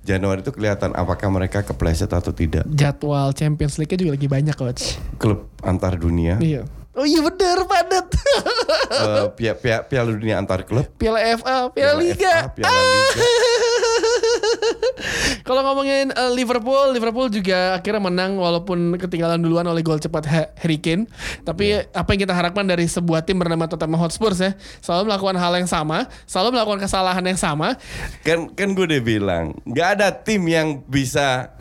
Januari 0.01 0.41
itu 0.41 0.49
kelihatan 0.49 0.93
apakah 0.93 1.29
mereka 1.29 1.61
kepleset 1.61 2.09
atau 2.09 2.31
tidak. 2.31 2.65
Jadwal 2.67 3.33
Champions 3.33 3.77
League-nya 3.77 3.99
juga 3.99 4.13
lagi 4.13 4.29
banyak 4.31 4.55
coach. 4.55 4.97
Klub 5.17 5.53
antar 5.61 5.95
dunia, 5.95 6.37
Iya. 6.39 6.65
Oh 6.95 7.03
iya 7.03 7.21
bener 7.21 7.67
padat. 7.67 8.07
eh, 8.95 9.27
pia- 9.35 9.59
pia- 9.59 9.83
Piala 9.83 10.09
Dunia 10.09 10.39
antar 10.39 10.63
klub, 10.63 10.87
Piala 10.95 11.19
FA, 11.35 11.67
Piala, 11.67 11.69
Piala 11.69 11.93
Liga. 11.99 12.35
FA, 12.47 12.55
Piala 12.55 12.71
Liga. 12.71 13.25
Kalau 15.49 15.61
ngomongin 15.61 16.11
eh, 16.13 16.31
Liverpool, 16.33 16.95
Liverpool 16.95 17.29
juga 17.29 17.77
akhirnya 17.77 18.03
menang 18.03 18.37
walaupun 18.39 18.97
ketinggalan 18.97 19.41
duluan 19.41 19.67
oleh 19.69 19.85
gol 19.85 20.01
cepat 20.01 20.25
Ha- 20.29 20.51
Harry 20.61 20.81
Kane. 20.81 21.09
Tapi 21.45 21.85
apa 21.93 22.09
yang 22.15 22.21
kita 22.29 22.35
harapkan 22.35 22.65
dari 22.65 22.89
sebuah 22.89 23.25
tim 23.25 23.39
bernama 23.39 23.69
Tottenham 23.69 24.01
Hotspur 24.01 24.33
ya, 24.37 24.57
selalu 24.81 25.13
melakukan 25.13 25.37
hal 25.37 25.53
yang 25.59 25.69
sama, 25.69 26.09
selalu 26.25 26.57
melakukan 26.59 26.81
kesalahan 26.85 27.25
yang 27.25 27.39
sama. 27.39 27.77
kan 28.25 28.49
kan 28.53 28.69
gue 28.73 28.85
udah 28.85 29.03
bilang 29.05 29.45
nggak 29.69 29.89
ada 30.01 30.09
tim 30.13 30.43
yang 30.49 30.81
bisa 30.87 31.53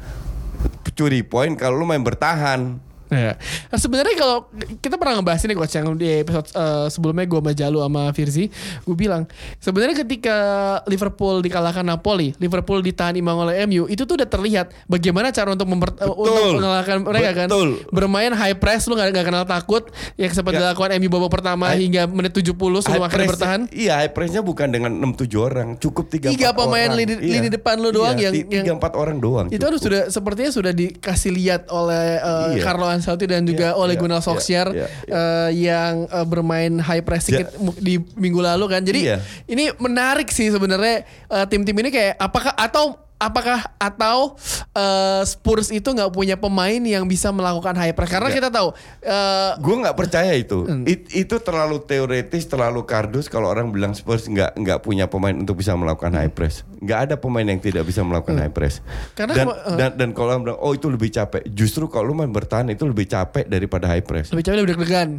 curi 0.94 1.26
poin 1.26 1.58
kalau 1.58 1.82
lu 1.82 1.86
main 1.90 2.04
bertahan. 2.06 2.93
Ya. 3.14 3.34
Nah, 3.70 3.78
sebenarnya 3.78 4.16
kalau 4.16 4.38
kita 4.78 4.96
pernah 4.96 5.14
ngebahas 5.16 5.42
ini 5.42 5.54
coach 5.54 5.74
yang 5.74 5.94
di 5.94 6.20
episode 6.20 6.50
eh, 6.50 6.88
sebelumnya 6.90 7.24
gue 7.24 7.40
sama 7.40 7.54
Jalu 7.54 7.78
sama 7.80 8.04
Firzi, 8.12 8.46
gue 8.80 8.96
bilang 8.96 9.24
sebenarnya 9.58 10.02
ketika 10.02 10.38
Liverpool 10.86 11.40
dikalahkan 11.40 11.84
Napoli, 11.84 12.34
Liverpool 12.38 12.80
ditahan 12.80 13.14
imbang 13.14 13.38
oleh 13.40 13.64
MU, 13.64 13.86
itu 13.86 14.04
tuh 14.04 14.16
udah 14.16 14.26
terlihat 14.26 14.74
bagaimana 14.86 15.30
cara 15.30 15.52
untuk 15.52 15.68
memper, 15.68 15.94
eh, 15.96 16.10
untuk 16.10 16.58
mengalahkan 16.58 16.98
mereka 17.00 17.30
Betul. 17.46 17.70
kan. 17.80 17.90
Bermain 17.92 18.32
high 18.32 18.58
press 18.58 18.86
lu 18.86 18.94
gak, 18.94 19.12
gak 19.12 19.26
kenal 19.26 19.46
takut 19.46 19.84
yang 20.16 20.32
sempat 20.32 20.54
Ya. 20.54 20.60
dilakukan 20.66 20.98
MU 20.98 21.10
babak 21.10 21.32
pertama 21.32 21.70
High- 21.70 21.86
hingga 21.86 22.02
menit 22.08 22.34
70 22.34 22.82
sebelum 22.82 23.04
akhirnya 23.04 23.30
bertahan. 23.30 23.62
Iya, 23.70 23.94
high 24.00 24.12
pressnya 24.12 24.42
bukan 24.42 24.70
dengan 24.70 24.92
6-7 24.94 25.38
orang, 25.38 25.68
cukup 25.78 26.08
3 26.08 26.30
Tiga 26.30 26.52
pemain 26.52 26.90
lini- 26.90 27.20
lini 27.20 27.48
depan 27.48 27.78
lu 27.78 27.90
doang 27.90 28.16
yang- 28.16 28.34
yang- 28.34 28.66
3 28.66 28.74
4 28.74 28.94
orang 28.96 29.18
doang. 29.18 29.48
Itu 29.50 29.62
harus 29.62 29.80
sudah 29.80 30.10
sepertinya 30.10 30.50
sudah 30.50 30.72
dikasih 30.72 31.32
lihat 31.32 31.62
oleh 31.70 32.18
eh, 32.18 32.48
Iya. 32.56 32.64
Carlo 32.64 32.86
Ancelotti 32.86 33.03
dan 33.28 33.44
juga 33.44 33.72
Iya, 33.72 33.78
oleh 33.78 33.94
iya, 33.94 34.02
Gunnar 34.02 34.22
Solskjaer 34.22 34.70
iya, 34.72 34.88
eh, 35.06 35.50
yang 35.62 36.08
eh, 36.08 36.26
bermain 36.26 36.80
high 36.80 37.04
pressing 37.04 37.44
Ja- 37.44 37.52
di 37.78 38.00
minggu 38.16 38.40
lalu 38.40 38.66
kan. 38.68 38.82
Jadi 38.82 39.00
Iya. 39.04 39.18
ini 39.46 39.70
menarik 39.78 40.28
sih 40.28 40.48
sebenarnya 40.48 41.04
eh, 41.06 41.46
tim-tim 41.46 41.76
ini 41.76 41.92
kayak 41.92 42.16
apakah 42.18 42.56
atau 42.56 42.96
apakah 43.24 43.60
atau 43.78 44.36
eh, 44.70 45.22
Spurs 45.24 45.70
itu 45.70 45.86
nggak 45.86 46.10
punya 46.10 46.36
pemain 46.36 46.78
yang 46.78 47.04
bisa 47.04 47.30
melakukan 47.30 47.74
high 47.74 47.92
press 47.92 48.10
karena 48.10 48.28
Nggak. 48.28 48.38
kita 48.38 48.50
tahu 48.50 48.70
eh, 49.00 49.52
Gue 49.58 49.76
nggak 49.80 49.96
percaya 49.96 50.34
itu. 50.34 50.64
Hmm. 50.64 50.84
It- 50.84 51.10
itu 51.14 51.36
terlalu 51.38 51.80
teoretis, 51.80 52.44
terlalu 52.46 52.84
kardus 52.84 53.28
kalau 53.28 53.48
orang 53.48 53.70
bilang 53.70 53.94
Spurs 53.94 54.26
nggak 54.26 54.56
nggak 54.56 54.80
punya 54.82 55.06
pemain 55.06 55.34
untuk 55.34 55.56
bisa 55.56 55.74
melakukan 55.74 56.12
high 56.12 56.30
press. 56.30 56.68
Nggak 56.78 57.00
ada 57.02 57.16
pemain 57.16 57.46
yang 57.46 57.58
tidak 57.58 57.84
bisa 57.84 58.02
melakukan 58.02 58.36
high 58.36 58.52
press. 58.52 58.80
Hmm. 58.80 58.90
Karena 59.16 59.34
dan, 59.34 59.46
eh. 59.48 59.78
dan 59.78 59.90
dan 59.96 60.10
kalau 60.12 60.30
orang 60.30 60.44
bilang 60.44 60.60
oh 60.60 60.72
itu 60.72 60.88
lebih 60.88 61.10
capek, 61.10 61.46
justru 61.50 61.88
kalau 61.88 62.10
lu 62.10 62.16
main 62.16 62.30
bertahan 62.30 62.68
itu 62.68 62.84
lebih 62.84 63.06
capek 63.06 63.46
daripada 63.46 63.88
high 63.88 64.04
press. 64.04 64.30
lebih 64.30 64.44
capek 64.44 64.58
lebih 64.58 64.70
deg-degan. 64.74 65.10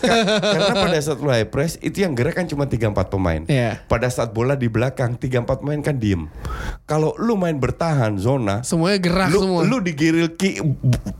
Ka- 0.00 0.24
Karena 0.40 0.74
pada 0.78 0.98
saat 0.98 1.18
lu 1.18 1.28
high 1.28 1.46
press 1.46 1.76
itu 1.78 2.00
yang 2.00 2.14
gerak 2.14 2.34
kan 2.34 2.46
cuma 2.46 2.64
3-4 2.64 2.80
pemain. 3.06 3.42
Iya. 3.44 3.82
Pada 3.84 4.06
saat 4.06 4.30
bola 4.30 4.54
di 4.54 4.66
belakang 4.66 5.14
3-4 5.14 5.60
pemain 5.60 5.80
kan 5.80 5.96
diem. 5.96 6.30
Kalau 6.84 7.12
lu 7.16 7.34
main 7.34 7.49
bertahan 7.56 8.14
zona, 8.14 8.60
Semuanya 8.60 9.00
gerak 9.00 9.28
lu 9.28 9.40
semua. 9.40 9.60
lu 9.64 9.80
digiril 9.80 10.28
ki, 10.30 10.60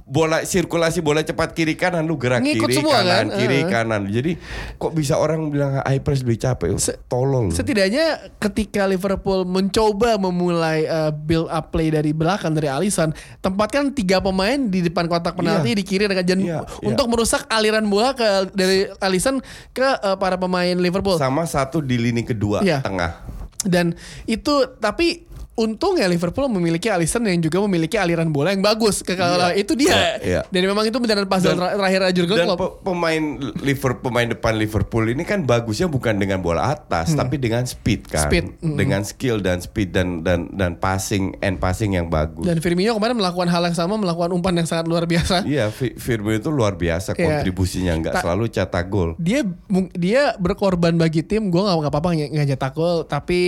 bola 0.04 0.42
sirkulasi 0.42 1.00
bola 1.00 1.20
cepat 1.20 1.50
kiri 1.50 1.74
kanan 1.74 2.04
lu 2.04 2.14
gerak 2.14 2.38
Ngikut 2.38 2.66
kiri 2.66 2.74
semua 2.76 3.00
kanan 3.00 3.10
kan? 3.26 3.26
kiri 3.34 3.58
Heeh. 3.58 3.66
kanan. 3.66 4.02
Jadi 4.06 4.32
kok 4.76 4.92
bisa 4.92 5.14
orang 5.14 5.48
bilang 5.48 5.80
high 5.80 5.98
press 5.98 6.20
lebih 6.20 6.38
capek? 6.38 6.76
Tolol. 7.06 7.50
Setidaknya 7.50 8.06
ketika 8.36 8.84
Liverpool 8.84 9.42
mencoba 9.42 10.14
memulai 10.14 10.84
uh, 10.84 11.10
build 11.10 11.48
up 11.48 11.70
play 11.70 11.88
dari 11.88 12.10
belakang 12.10 12.52
dari 12.52 12.66
Alisson, 12.66 13.10
tempatkan 13.38 13.90
tiga 13.90 14.20
pemain 14.20 14.60
di 14.60 14.82
depan 14.82 15.06
kotak 15.06 15.34
penalti 15.34 15.72
Iya. 15.72 15.76
di 15.76 15.84
kiri 15.84 16.04
dengan 16.04 16.22
jan- 16.22 16.42
Iya, 16.42 16.58
untuk 16.82 17.06
merusak 17.06 17.46
aliran 17.46 17.82
bola 17.82 18.12
ke 18.12 18.28
dari 18.50 18.84
Alisson 18.98 19.40
ke 19.70 19.86
uh, 19.96 20.14
para 20.14 20.34
pemain 20.34 20.74
Liverpool. 20.74 21.16
Sama 21.16 21.42
satu 21.42 21.80
di 21.80 21.96
lini 21.96 22.20
kedua 22.20 22.60
Iya. 22.60 22.80
tengah. 22.80 23.38
Dan 23.60 23.92
itu 24.24 24.50
tapi 24.74 25.29
untungnya 25.60 26.08
Liverpool 26.08 26.48
memiliki 26.48 26.88
Alisson 26.88 27.20
yang 27.22 27.36
juga 27.38 27.60
memiliki 27.60 27.94
aliran 27.94 28.32
bola 28.32 28.50
yang 28.50 28.64
bagus. 28.64 29.04
Ke 29.04 29.12
kalau 29.12 29.52
Iya. 29.52 29.60
itu 29.60 29.76
dia. 29.76 29.92
Iya, 29.92 30.12
iya. 30.22 30.40
Dan 30.48 30.64
memang 30.64 30.82
itu 30.82 30.96
benar 30.96 31.20
puzzle 31.22 31.52
Dan- 31.52 31.60
ter- 31.60 31.76
terakhir 31.76 32.00
Jurgen 32.12 32.32
Dan 32.34 32.46
Klopp. 32.48 32.60
pe- 32.60 32.74
pemain 32.82 33.22
Liverpool 33.60 34.00
pemain 34.00 34.26
depan 34.26 34.56
Liverpool 34.56 35.04
ini 35.06 35.22
kan 35.22 35.44
bagusnya 35.44 35.86
bukan 35.86 36.16
dengan 36.16 36.40
bola 36.40 36.72
atas 36.72 37.12
tapi 37.12 37.36
dengan 37.36 37.62
speed 37.62 38.08
kan. 38.08 38.24
Hmm. 38.24 38.26
Speed, 38.26 38.44
mm. 38.58 38.76
Dengan 38.76 39.00
skill 39.02 39.36
dan 39.38 39.60
speed 39.60 39.90
dan 39.90 40.08
dan 40.20 40.48
dan 40.50 40.74
passing 40.74 41.36
and 41.38 41.58
passing 41.58 41.92
yang 41.92 42.08
bagus. 42.08 42.40
Dan 42.40 42.58
Firmino 42.58 42.92
kemarin 42.92 43.14
melakukan 43.14 43.46
hal 43.46 43.60
yang 43.62 43.74
sama, 43.74 43.94
melakukan 43.94 44.30
umpan 44.30 44.54
yang 44.54 44.64
sangat 44.64 44.86
luar 44.86 45.04
biasa. 45.04 45.44
Iya, 45.44 45.68
Fi- 45.68 45.94
Firmino 45.94 46.32
itu 46.32 46.48
luar 46.48 46.74
biasa 46.74 47.12
Iya. 47.12 47.20
kontribusinya 47.20 47.92
nggak 47.98 48.14
Ta- 48.14 48.22
selalu 48.22 48.48
cetak 48.48 48.86
gol. 48.86 49.12
dia 49.18 49.44
dia 49.92 50.32
berkorban 50.36 50.94
bagi 50.94 51.20
tim 51.20 51.48
gue 51.48 51.58
nggak 51.58 51.82
apa-apa 51.84 52.08
nggak 52.30 52.46
nyetak 52.48 52.72
gol 52.72 53.02
tapi 53.04 53.40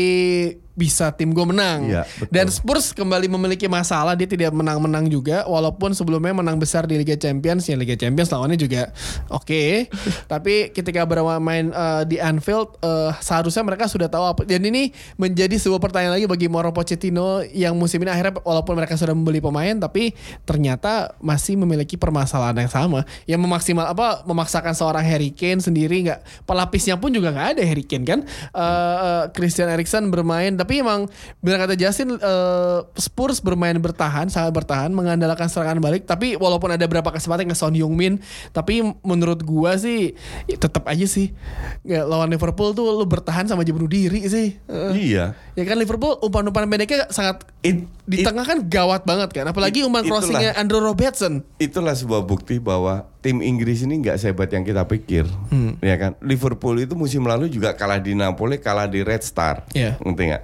bisa 0.73 1.13
tim 1.13 1.37
gue 1.37 1.45
menang. 1.45 1.85
Iya, 1.85 2.03
betul. 2.17 2.33
dan 2.33 2.47
Spurs 2.49 2.97
kembali 2.97 3.29
memiliki 3.29 3.69
masalah 3.69 4.17
dia 4.17 4.25
tidak 4.25 4.57
menang-menang 4.57 5.05
juga 5.13 5.45
walaupun 5.45 5.93
sebelumnya 5.93 6.33
menang 6.33 6.57
besar 6.57 6.89
di 6.89 6.97
Liga 6.97 7.13
Champions 7.17 7.69
ya 7.69 7.77
Liga 7.77 7.93
Champions 7.93 8.33
lawannya 8.33 8.57
juga 8.57 8.89
oke. 9.29 9.89
Tapi 10.33 10.73
ketika 10.73 11.05
bermain 11.05 11.69
eh, 11.69 12.03
di 12.09 12.17
Anfield 12.17 12.81
eh, 12.81 13.13
seharusnya 13.21 13.63
mereka 13.69 13.85
sudah 13.85 14.09
tahu 14.09 14.25
apa 14.25 14.43
dan 14.49 14.65
ini 14.65 14.91
menjadi 15.21 15.61
sebuah 15.61 15.81
pertanyaan 15.81 16.17
lagi 16.17 16.27
bagi 16.29 16.47
Mauro 16.49 16.73
Pochettino 16.73 17.45
yang 17.53 17.77
musim 17.77 18.01
ini 18.01 18.09
akhirnya 18.09 18.41
walaupun 18.41 18.73
mereka 18.73 18.97
sudah 18.97 19.13
membeli 19.13 19.45
pemain 19.45 19.77
tapi 19.77 20.17
ternyata 20.49 21.13
masih 21.21 21.61
memiliki 21.61 22.01
permasalahan 22.01 22.57
yang 22.57 22.73
sama 22.73 23.05
yang 23.29 23.41
memaksimal 23.45 23.85
apa 23.85 24.25
memaksakan 24.25 24.73
seorang 24.73 25.05
Harry 25.05 25.37
Kane 25.37 25.61
sendiri 25.61 26.09
nggak 26.09 26.49
pelapisnya 26.49 26.97
pun 26.97 27.13
juga 27.13 27.29
nggak 27.29 27.49
ada 27.59 27.63
Harry 27.63 27.85
Kane 27.85 28.05
kan? 28.09 28.21
Eh, 28.25 29.23
Christian 29.37 29.69
Eriksen 29.69 30.09
bermain 30.09 30.62
tapi 30.62 30.79
emang 30.79 31.11
benar 31.42 31.66
kata 31.66 31.75
Justin 31.75 32.14
eh, 32.14 32.79
Spurs 32.94 33.42
bermain 33.42 33.75
bertahan 33.75 34.31
sangat 34.31 34.55
bertahan 34.55 34.94
mengandalkan 34.94 35.51
serangan 35.51 35.83
balik. 35.83 36.07
Tapi 36.07 36.38
walaupun 36.38 36.70
ada 36.70 36.87
beberapa 36.87 37.11
kesempatan 37.11 37.51
ke 37.51 37.57
Son 37.59 37.75
Heung-min 37.75 38.22
tapi 38.55 38.81
menurut 39.03 39.42
gua 39.42 39.75
sih 39.75 40.14
ya 40.46 40.55
tetap 40.55 40.87
aja 40.87 41.03
sih. 41.03 41.35
Ya, 41.83 42.07
lawan 42.07 42.31
Liverpool 42.31 42.70
tuh 42.72 42.94
lu 42.94 43.05
bertahan 43.05 43.51
sama 43.51 43.66
aja 43.66 43.75
bunuh 43.75 43.90
diri 43.90 44.22
sih. 44.31 44.55
Eh, 44.70 44.90
Iya. 45.12 45.35
ya 45.59 45.64
kan 45.66 45.77
Liverpool 45.77 46.14
umpan-umpan 46.22 46.70
pendeknya 46.70 47.11
sangat 47.11 47.42
It- 47.61 47.90
di 48.07 48.22
it- 48.22 48.27
tengah 48.27 48.46
kan 48.46 48.62
gawat 48.70 49.03
banget 49.03 49.35
kan. 49.35 49.51
Apalagi 49.51 49.83
It- 49.83 49.87
umpan 49.90 50.07
crossingnya 50.07 50.55
Andrew 50.55 50.79
Robertson. 50.79 51.42
Itulah 51.59 51.98
sebuah 51.98 52.22
bukti 52.22 52.62
bahwa 52.62 53.11
tim 53.23 53.39
Inggris 53.39 53.81
ini 53.81 54.03
nggak 54.03 54.19
sehebat 54.19 54.51
yang 54.51 54.63
kita 54.63 54.83
pikir, 54.83 55.23
Hmm. 55.49 55.79
ya 55.79 55.95
kan? 55.95 56.19
Liverpool 56.19 56.75
itu 56.77 56.93
musim 56.93 57.23
lalu 57.23 57.47
juga 57.47 57.71
kalah 57.73 57.97
di 57.97 58.13
Napoli, 58.13 58.59
kalah 58.59 58.85
di 58.85 59.01
Red 59.01 59.23
Star, 59.23 59.63
Iya. 59.71 59.95
ngerti 59.97 60.23
nggak? 60.27 60.43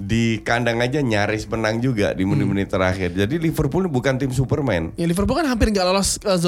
Di 0.00 0.24
kandang 0.40 0.78
aja 0.78 1.02
nyaris 1.02 1.44
menang 1.44 1.76
juga 1.76 2.14
di 2.14 2.22
menit-menit 2.22 2.70
terakhir. 2.70 3.12
Jadi 3.12 3.36
Liverpool 3.36 3.84
bukan 3.84 4.16
tim 4.16 4.30
Superman. 4.30 4.94
ya 4.94 5.04
Liverpool 5.04 5.34
kan 5.34 5.44
hampir 5.44 5.68
nggak 5.68 5.84
lolos 5.84 6.16
eh, 6.16 6.38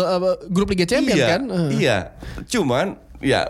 grup 0.48 0.70
Liga 0.70 0.86
Champions 0.86 1.18
iya, 1.18 1.28
kan 1.28 1.42
Eh. 1.44 1.68
Iya. 1.76 1.98
Cuman 2.46 2.86
ya 3.18 3.44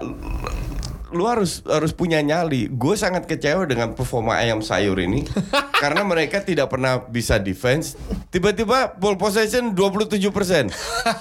lu 1.12 1.24
harus 1.24 1.60
harus 1.64 1.92
punya 1.92 2.18
nyali. 2.18 2.66
Gue 2.68 2.96
sangat 2.96 3.24
kecewa 3.24 3.64
dengan 3.64 3.92
performa 3.92 4.36
ayam 4.36 4.60
sayur 4.60 4.96
ini. 4.96 5.24
karena 5.82 6.02
mereka 6.02 6.40
tidak 6.40 6.68
pernah 6.68 6.98
bisa 6.98 7.36
defense. 7.36 7.94
Tiba-tiba 8.28 8.96
ball 8.96 9.14
possession 9.14 9.76
27%. 9.76 10.24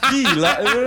Gila. 0.08 0.54
eh. 0.62 0.86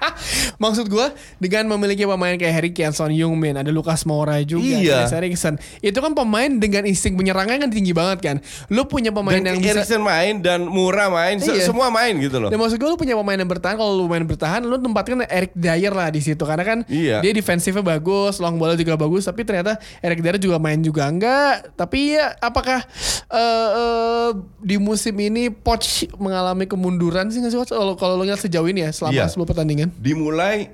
Maksud 0.62 0.86
gue 0.86 1.06
dengan 1.38 1.66
memiliki 1.68 2.04
pemain 2.04 2.34
kayak 2.34 2.54
Harry 2.54 2.70
Kane, 2.70 2.92
Son 2.92 3.10
Heung-min, 3.10 3.56
ada 3.56 3.70
Lucas 3.70 4.04
Moura 4.04 4.38
juga, 4.42 4.62
Iya. 4.62 5.04
Chris 5.04 5.14
Eriksen. 5.14 5.54
Itu 5.80 5.98
kan 5.98 6.12
pemain 6.12 6.50
dengan 6.50 6.84
insting 6.84 7.14
penyerangnya 7.14 7.66
kan 7.66 7.70
tinggi 7.70 7.90
banget 7.90 8.18
kan. 8.20 8.36
Lu 8.68 8.84
punya 8.84 9.10
pemain 9.10 9.38
Dan 9.38 9.54
yang 9.54 9.58
bisa 9.58 9.82
Eriksen 9.82 10.02
main 10.02 10.42
dan 10.42 10.66
Murah 10.66 11.08
main, 11.08 11.40
Iya. 11.40 11.64
semua 11.64 11.88
main 11.88 12.14
gitu 12.18 12.38
loh. 12.38 12.50
Dan 12.52 12.60
maksud 12.60 12.76
gue 12.76 12.88
lu 12.88 12.98
punya 12.98 13.14
pemain 13.14 13.38
yang 13.38 13.48
bertahan 13.48 13.74
Kalau 13.74 13.94
lu 13.94 14.06
main 14.06 14.22
bertahan 14.22 14.60
Lu 14.62 14.76
tempatkan 14.76 15.24
Eric 15.26 15.52
Dyer 15.54 15.90
lah 15.90 16.08
di 16.10 16.20
situ 16.20 16.42
Karena 16.42 16.62
kan 16.62 16.78
Iya. 16.86 17.22
Dia 17.22 17.32
defensifnya 17.32 17.80
bagus 17.80 18.33
Long 18.38 18.56
bola 18.56 18.74
juga 18.74 18.94
bagus 18.94 19.26
Tapi 19.26 19.42
ternyata 19.42 19.76
Eric 20.00 20.22
Dyer 20.22 20.38
juga 20.38 20.56
main 20.62 20.80
juga 20.80 21.06
enggak 21.10 21.74
Tapi 21.74 22.18
ya 22.18 22.34
Apakah 22.38 22.82
eh, 23.30 23.68
eh, 23.74 24.30
Di 24.62 24.76
musim 24.78 25.14
ini 25.18 25.50
Poch 25.50 26.06
mengalami 26.16 26.64
kemunduran 26.64 27.28
sih 27.30 27.42
nggak 27.42 27.52
sih? 27.52 27.58
Kalau 27.74 27.94
kalau 27.94 28.14
lu 28.18 28.24
lihat 28.26 28.40
sejauh 28.40 28.66
ini 28.66 28.86
ya 28.86 28.90
Selama 28.90 29.12
Iya. 29.14 29.30
10 29.30 29.46
pertandingan 29.46 29.88
Dimulai 29.98 30.70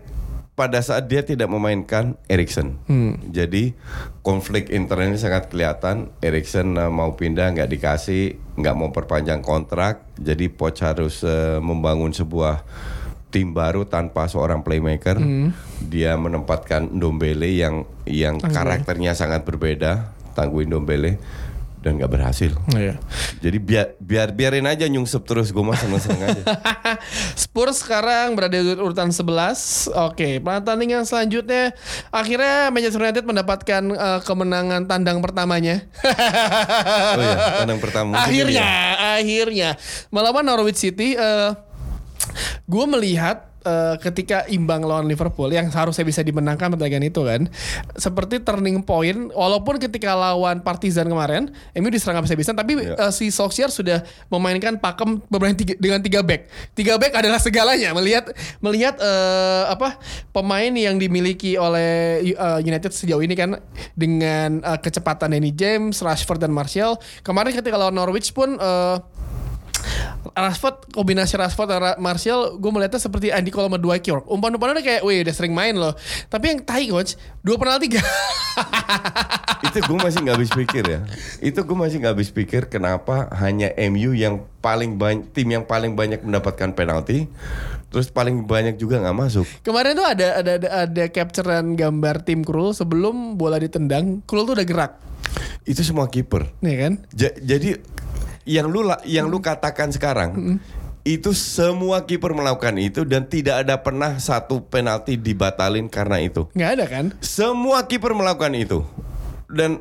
pada 0.60 0.84
saat 0.84 1.08
dia 1.08 1.24
tidak 1.24 1.48
memainkan 1.48 2.20
Eriksen. 2.28 2.76
Hmm. 2.84 3.16
Jadi 3.32 3.72
konflik 4.20 4.68
internalnya 4.68 5.16
sangat 5.16 5.48
kelihatan. 5.48 6.12
Eriksen 6.20 6.76
eh, 6.76 6.92
mau 6.92 7.16
pindah 7.16 7.56
nggak 7.56 7.70
dikasih, 7.72 8.36
nggak 8.60 8.76
mau 8.76 8.92
perpanjang 8.92 9.40
kontrak. 9.40 10.04
Jadi 10.20 10.52
Poch 10.52 10.76
harus 10.84 11.24
eh, 11.24 11.56
membangun 11.64 12.12
sebuah 12.12 12.60
tim 13.30 13.54
baru 13.54 13.86
tanpa 13.86 14.26
seorang 14.26 14.60
playmaker. 14.66 15.16
Hmm. 15.16 15.54
Dia 15.80 16.18
menempatkan 16.18 16.90
Ndombele 16.90 17.48
yang 17.54 17.86
yang 18.04 18.42
karakternya 18.42 19.14
sangat 19.14 19.46
berbeda, 19.46 20.10
tangguhin 20.34 20.68
Ndombele 20.68 21.16
dan 21.80 21.96
nggak 21.96 22.12
berhasil. 22.12 22.52
Iya. 22.76 23.00
Jadi 23.40 23.56
biar 23.56 23.96
biar 23.96 24.28
biarin 24.36 24.68
aja 24.68 24.84
nyungsep 24.84 25.24
terus 25.24 25.48
gue 25.48 25.64
mah 25.64 25.80
seneng-seneng 25.80 26.28
aja. 26.28 26.44
Spurs 27.40 27.80
sekarang 27.80 28.36
berada 28.36 28.52
di 28.52 28.76
urutan 28.76 29.08
11. 29.08 29.88
Oke, 30.12 30.44
pertandingan 30.44 31.08
selanjutnya 31.08 31.72
akhirnya 32.12 32.68
Manchester 32.68 33.00
United 33.00 33.24
mendapatkan 33.24 33.82
eh, 33.96 34.20
kemenangan 34.28 34.84
tandang 34.84 35.24
pertamanya. 35.24 35.88
Oh 37.16 37.22
iya, 37.24 37.64
tandang 37.64 37.80
pertama. 37.80 38.12
Akhirnya, 38.20 38.68
ya. 38.68 39.16
akhirnya 39.16 39.70
melawan 40.12 40.44
Norwich 40.44 40.76
City. 40.76 41.16
eh 41.16 41.69
gue 42.64 42.85
melihat 42.87 43.46
eh, 43.61 43.96
ketika 44.00 44.44
imbang 44.46 44.81
lawan 44.81 45.05
Liverpool 45.05 45.48
yang 45.48 45.68
seharusnya 45.68 46.03
bisa 46.03 46.20
dimenangkan 46.20 46.72
pertandingan 46.72 47.05
itu 47.05 47.20
kan 47.22 47.44
seperti 47.94 48.40
turning 48.40 48.81
point 48.81 49.29
walaupun 49.31 49.76
ketika 49.76 50.16
lawan 50.16 50.61
Partizan 50.61 51.07
kemarin 51.07 51.53
MU 51.76 51.88
diserang 51.88 52.18
habis-habisan 52.18 52.57
tapi 52.57 52.72
Iya. 52.81 52.96
eh, 52.96 53.12
si 53.12 53.29
Solskjaer 53.29 53.68
sudah 53.68 54.00
memainkan 54.29 54.81
pakem 54.81 55.20
bermain 55.26 55.53
tiga- 55.53 55.76
dengan 55.76 56.00
tiga 56.00 56.24
back. 56.24 56.48
Tiga 56.72 56.96
back 56.96 57.12
adalah 57.12 57.37
segalanya. 57.37 57.92
Melihat 57.92 58.33
melihat 58.61 58.96
eh, 58.96 59.64
apa 59.68 60.00
pemain 60.31 60.72
yang 60.72 60.96
dimiliki 60.96 61.61
oleh 61.61 62.22
eh, 62.24 62.59
United 62.62 62.90
sejauh 62.90 63.20
ini 63.20 63.35
kan 63.35 63.61
dengan 63.92 64.62
eh, 64.62 64.79
kecepatan 64.79 65.31
Danny 65.31 65.53
James, 65.53 66.00
Rashford 66.00 66.40
dan 66.40 66.50
Martial. 66.50 66.96
Kemarin 67.20 67.53
ketika 67.53 67.76
lawan 67.76 67.92
Norwich 67.92 68.33
pun 68.33 68.57
eh, 68.57 68.96
Rashford 70.36 70.92
kombinasi 70.92 71.34
Rashford 71.36 71.68
dan 71.68 71.82
Martial 71.98 72.56
gue 72.60 72.70
melihatnya 72.70 73.00
seperti 73.00 73.32
Andy 73.32 73.48
Cole 73.48 73.68
sama 73.72 73.80
Dwight 73.80 74.04
York 74.04 74.28
umpan-umpannya 74.28 74.84
kayak 74.84 75.02
wih 75.02 75.24
udah 75.24 75.34
sering 75.34 75.52
main 75.56 75.74
loh. 75.76 75.96
Tapi 76.28 76.44
yang 76.52 76.60
tai 76.62 76.88
coach 76.88 77.16
dua 77.40 77.56
penalti 77.56 77.96
gak 77.96 78.04
itu 79.70 79.78
gue 79.80 79.98
masih 80.00 80.18
nggak 80.24 80.36
habis 80.36 80.52
pikir 80.52 80.84
ya. 80.84 81.00
Itu 81.40 81.62
gue 81.64 81.76
masih 81.76 82.02
nggak 82.02 82.14
habis 82.16 82.30
pikir 82.32 82.66
kenapa 82.68 83.30
hanya 83.38 83.70
MU 83.88 84.12
yang 84.12 84.44
paling 84.60 85.00
banyak 85.00 85.32
tim 85.32 85.48
yang 85.48 85.64
paling 85.64 85.96
banyak 85.96 86.20
mendapatkan 86.20 86.72
penalti 86.76 87.30
terus 87.90 88.06
paling 88.06 88.46
banyak 88.46 88.78
juga 88.78 89.02
nggak 89.02 89.16
masuk. 89.18 89.46
Kemarin 89.66 89.98
tuh 89.98 90.06
ada 90.06 90.26
ada 90.38 90.52
ada, 90.62 90.68
ada 90.86 91.04
capturean 91.10 91.74
gambar 91.74 92.22
tim 92.22 92.46
Krul 92.46 92.70
sebelum 92.70 93.34
bola 93.34 93.58
ditendang 93.58 94.22
Krul 94.30 94.46
tuh 94.46 94.54
udah 94.54 94.66
gerak. 94.66 94.92
Itu 95.66 95.82
semua 95.82 96.06
kiper. 96.06 96.48
Nih 96.62 96.76
kan? 96.78 96.92
Ja- 97.12 97.34
jadi 97.36 97.82
yang 98.44 98.66
lu 98.66 98.81
yang 99.05 99.26
lu 99.26 99.38
katakan 99.38 99.88
sekarang 99.88 100.59
itu 101.00 101.33
semua 101.33 102.05
kiper 102.05 102.31
melakukan 102.31 102.76
itu 102.76 103.03
dan 103.03 103.24
tidak 103.24 103.64
ada 103.64 103.81
pernah 103.81 104.16
satu 104.16 104.61
penalti 104.62 105.16
dibatalin 105.16 105.88
karena 105.88 106.20
itu. 106.20 106.44
Nggak 106.53 106.70
ada 106.70 106.85
kan? 106.87 107.05
Semua 107.18 107.85
kiper 107.85 108.12
melakukan 108.12 108.53
itu. 108.53 108.85
Dan 109.48 109.81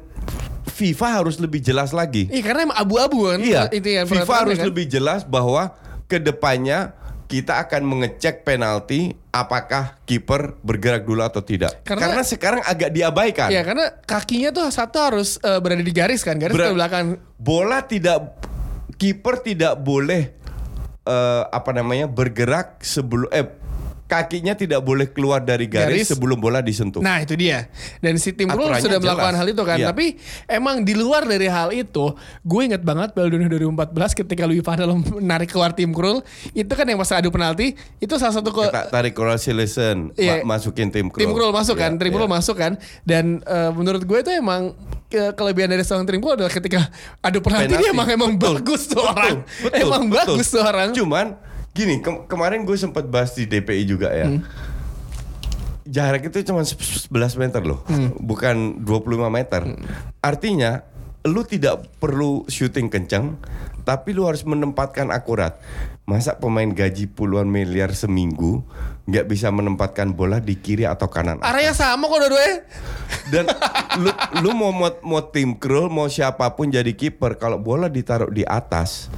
FIFA 0.70 1.22
harus 1.22 1.36
lebih 1.38 1.60
jelas 1.60 1.92
lagi. 1.92 2.32
Iya 2.32 2.40
karena 2.42 2.72
emang 2.72 2.80
abu-abu 2.80 3.28
kan 3.28 3.40
Iya, 3.44 3.68
itu 3.70 3.90
yang 3.92 4.08
FIFA 4.08 4.48
harus 4.48 4.58
kan. 4.58 4.68
lebih 4.72 4.86
jelas 4.88 5.28
bahwa 5.28 5.76
ke 6.08 6.18
depannya 6.18 6.96
kita 7.30 7.62
akan 7.62 7.86
mengecek 7.86 8.42
penalti 8.42 9.14
apakah 9.30 10.02
kiper 10.02 10.58
bergerak 10.64 11.06
dulu 11.06 11.22
atau 11.22 11.46
tidak. 11.46 11.84
Karena- 11.86 12.10
Karena, 12.10 12.22
sekarang 12.26 12.62
agak 12.64 12.90
diabaikan. 12.90 13.54
Iya 13.54 13.62
karena 13.62 13.92
kakinya 14.02 14.50
tuh 14.50 14.72
satu 14.72 14.98
harus 14.98 15.38
eh, 15.38 15.60
berada 15.60 15.84
di 15.84 15.94
garis 15.94 16.24
kan 16.24 16.40
garis 16.40 16.58
Ber- 16.58 16.72
ke 16.72 16.78
belakang. 16.80 17.06
Bola 17.38 17.84
tidak 17.84 18.40
kiper 19.00 19.40
tidak 19.40 19.80
boleh 19.80 20.36
eh, 21.08 21.44
apa 21.48 21.72
namanya 21.72 22.12
bergerak 22.12 22.84
sebelum 22.84 23.32
eh 23.32 23.48
kakinya 24.10 24.52
tidak 24.52 24.82
boleh 24.82 25.06
keluar 25.08 25.38
dari 25.38 25.64
garis, 25.64 26.02
Garis. 26.02 26.08
sebelum 26.10 26.36
bola 26.36 26.60
disentuh. 26.60 26.98
Nah 26.98 27.22
itu 27.22 27.38
dia 27.38 27.70
Dan 27.98 28.18
si 28.18 28.34
tim 28.34 28.50
Aturannya 28.50 28.82
sudah 28.82 28.98
melakukan 28.98 29.30
jelas. 29.30 29.40
hal 29.40 29.48
itu 29.48 29.62
kan 29.62 29.78
Iya. 29.78 29.88
Tapi 29.88 30.06
emang 30.50 30.82
di 30.82 30.94
luar 30.94 31.24
dari 31.24 31.46
hal 31.46 31.70
itu 31.70 32.18
Gue 32.42 32.66
inget 32.66 32.82
banget 32.82 33.14
Piala 33.14 33.30
Dunia 33.30 33.46
2014 33.46 33.70
Ketika 34.18 34.44
Louis 34.44 34.60
Van 34.60 34.74
Gaal 34.76 34.90
menarik 35.22 35.46
keluar 35.48 35.72
tim 35.72 35.94
Krul 35.94 36.26
Itu 36.52 36.74
kan 36.74 36.84
yang 36.84 36.98
pas 36.98 37.14
adu 37.14 37.30
penalti 37.30 37.72
Itu 37.98 38.18
salah 38.18 38.34
satu 38.34 38.50
ke, 38.50 38.66
kita 38.66 38.90
tarik 38.90 39.14
Silesen 39.38 40.10
Iya. 40.16 40.42
masukin 40.42 40.90
tim 40.90 41.08
Krul. 41.08 41.22
Tim 41.22 41.30
Krul 41.30 41.54
masuk 41.54 41.76
kan 41.76 41.92
Iya, 41.92 42.02
Tim 42.02 42.10
Krul 42.10 42.26
iya. 42.26 42.34
masuk 42.34 42.56
kan 42.56 42.74
Dan 43.04 43.26
eh, 43.42 43.72
menurut 43.72 44.02
gue 44.02 44.18
itu 44.18 44.32
emang 44.32 44.74
ke- 45.06 45.32
Kelebihan 45.32 45.70
dari 45.70 45.82
seorang 45.82 46.04
tim 46.04 46.18
Krul 46.18 46.34
adalah 46.34 46.50
ketika 46.50 46.90
Adu 47.20 47.40
penalti, 47.40 47.70
Penalti. 47.70 47.78
dia 47.80 47.90
emang 47.92 48.08
emang 48.10 48.32
Betul. 48.34 48.58
bagus 48.58 48.82
tuh 48.86 49.02
orang 49.02 49.46
Betul, 49.60 49.78
Emang 49.80 50.04
betul. 50.08 50.34
bagus 50.34 50.48
tuh 50.50 50.62
orang 50.62 50.90
Cuman 50.92 51.28
gini, 51.72 52.00
ke- 52.00 52.26
kemarin 52.26 52.62
gue 52.62 52.76
sempat 52.76 53.06
bahas 53.06 53.32
di 53.32 53.44
DPI 53.44 53.84
juga 53.86 54.10
ya. 54.10 54.28
Hmm. 54.28 54.44
Jarak 55.84 56.22
itu 56.24 56.46
cuma 56.46 56.62
11 56.62 57.10
meter 57.36 57.62
loh, 57.62 57.82
Hmm. 57.84 58.14
bukan 58.16 58.56
25 58.80 59.26
meter. 59.28 59.66
Artinya 60.20 60.86
lu 61.22 61.42
tidak 61.42 61.90
perlu 61.98 62.46
syuting 62.46 62.88
kencang, 62.88 63.42
tapi 63.82 64.14
lu 64.14 64.24
harus 64.24 64.46
menempatkan 64.46 65.10
akurat. 65.10 65.58
Masa 66.06 66.38
pemain 66.38 66.66
gaji 66.66 67.06
puluhan 67.06 67.46
miliar 67.46 67.90
seminggu 67.92 68.66
nggak 69.06 69.26
bisa 69.26 69.50
menempatkan 69.50 70.10
bola 70.10 70.38
di 70.38 70.54
kiri 70.56 70.82
atau 70.84 71.06
kanan? 71.06 71.38
Arahnya 71.40 71.70
sama 71.72 72.06
kok 72.06 72.18
dua-duanya 72.20 72.56
Dan 73.28 73.46
lu, 74.02 74.10
lu 74.40 74.50
mau, 74.52 74.70
mau 74.70 74.90
mau 75.04 75.22
tim 75.24 75.54
Krul 75.54 75.86
mau 75.88 76.06
siapa 76.06 76.50
pun 76.52 76.66
jadi 76.68 76.90
kiper 76.90 77.38
kalau 77.38 77.58
bola 77.58 77.86
ditaruh 77.88 78.30
di 78.30 78.42
atas 78.42 79.10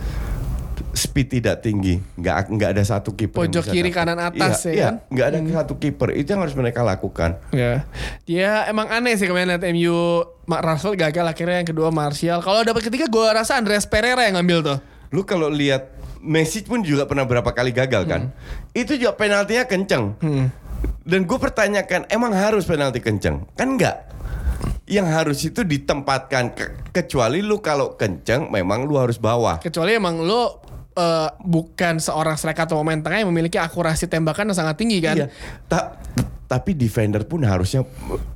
speed 0.91 1.39
tidak 1.39 1.61
tinggi. 1.61 1.99
Nggak 2.15 2.51
nggak 2.51 2.69
ada 2.73 2.83
satu 2.83 3.11
kiper 3.11 3.47
Pojok 3.47 3.63
kiri, 3.67 3.89
dapat. 3.89 3.97
kanan, 4.03 4.19
atas 4.19 4.65
iya, 4.65 4.69
ya 4.69 4.73
iya, 4.73 4.85
kan? 4.85 4.95
nggak 5.07 5.25
ada 5.27 5.37
satu 5.53 5.73
kiper. 5.75 6.09
Itu 6.13 6.27
yang 6.31 6.41
harus 6.43 6.55
mereka 6.55 6.81
lakukan. 6.81 7.39
Ya, 7.51 7.83
dia 8.23 8.67
emang 8.67 8.87
aneh 8.87 9.15
sih 9.15 9.25
kemarin 9.25 9.55
liat 9.55 9.63
MU 9.71 10.23
Ma- 10.45 10.59
Rashford 10.59 10.99
gagal 10.99 11.25
akhirnya 11.25 11.63
yang 11.63 11.69
kedua 11.69 11.89
Martial. 11.89 12.39
Kalau 12.39 12.61
dapat 12.61 12.83
ketiga 12.83 13.05
gue 13.05 13.27
rasa 13.27 13.55
Andreas 13.55 13.87
Pereira 13.87 14.23
yang 14.23 14.39
ngambil 14.39 14.59
tuh. 14.61 14.77
lu 15.11 15.27
kalau 15.27 15.51
lihat 15.51 15.91
Messi 16.21 16.61
pun 16.61 16.79
juga 16.79 17.03
pernah 17.03 17.25
berapa 17.25 17.49
kali 17.49 17.73
gagal 17.73 18.05
kan? 18.05 18.31
Itu 18.71 18.95
juga 18.95 19.11
penaltinya 19.11 19.65
kenceng. 19.65 20.15
Dan 21.01 21.25
gue 21.25 21.35
pertanyakan 21.35 22.05
emang 22.07 22.31
harus 22.31 22.63
penalti 22.63 23.01
kenceng? 23.01 23.43
Kan 23.53 23.75
enggak 23.75 24.07
yang 24.85 25.07
harus 25.07 25.39
itu 25.41 25.63
ditempatkan 25.63 26.51
Ke- 26.51 26.71
kecuali 26.91 27.39
lu 27.39 27.57
kalau 27.57 27.95
kenceng 27.95 28.51
memang 28.51 28.83
lu 28.83 28.99
harus 28.99 29.15
bawa 29.15 29.57
Kecuali 29.57 29.95
emang 29.95 30.19
lo 30.19 30.59
eh, 30.93 31.29
bukan 31.41 31.97
seorang 31.97 32.35
striker 32.35 32.65
atau 32.65 32.79
pemain 32.79 32.97
tengah 32.97 33.23
yang 33.23 33.29
memiliki 33.29 33.55
akurasi 33.55 34.05
tembakan 34.05 34.51
yang 34.51 34.57
sangat 34.57 34.75
tinggi 34.75 34.99
kan. 34.99 35.15
Iya. 35.15 35.27
Ta- 35.65 35.95
tapi 36.51 36.75
defender 36.75 37.23
pun 37.23 37.47
harusnya 37.47 37.87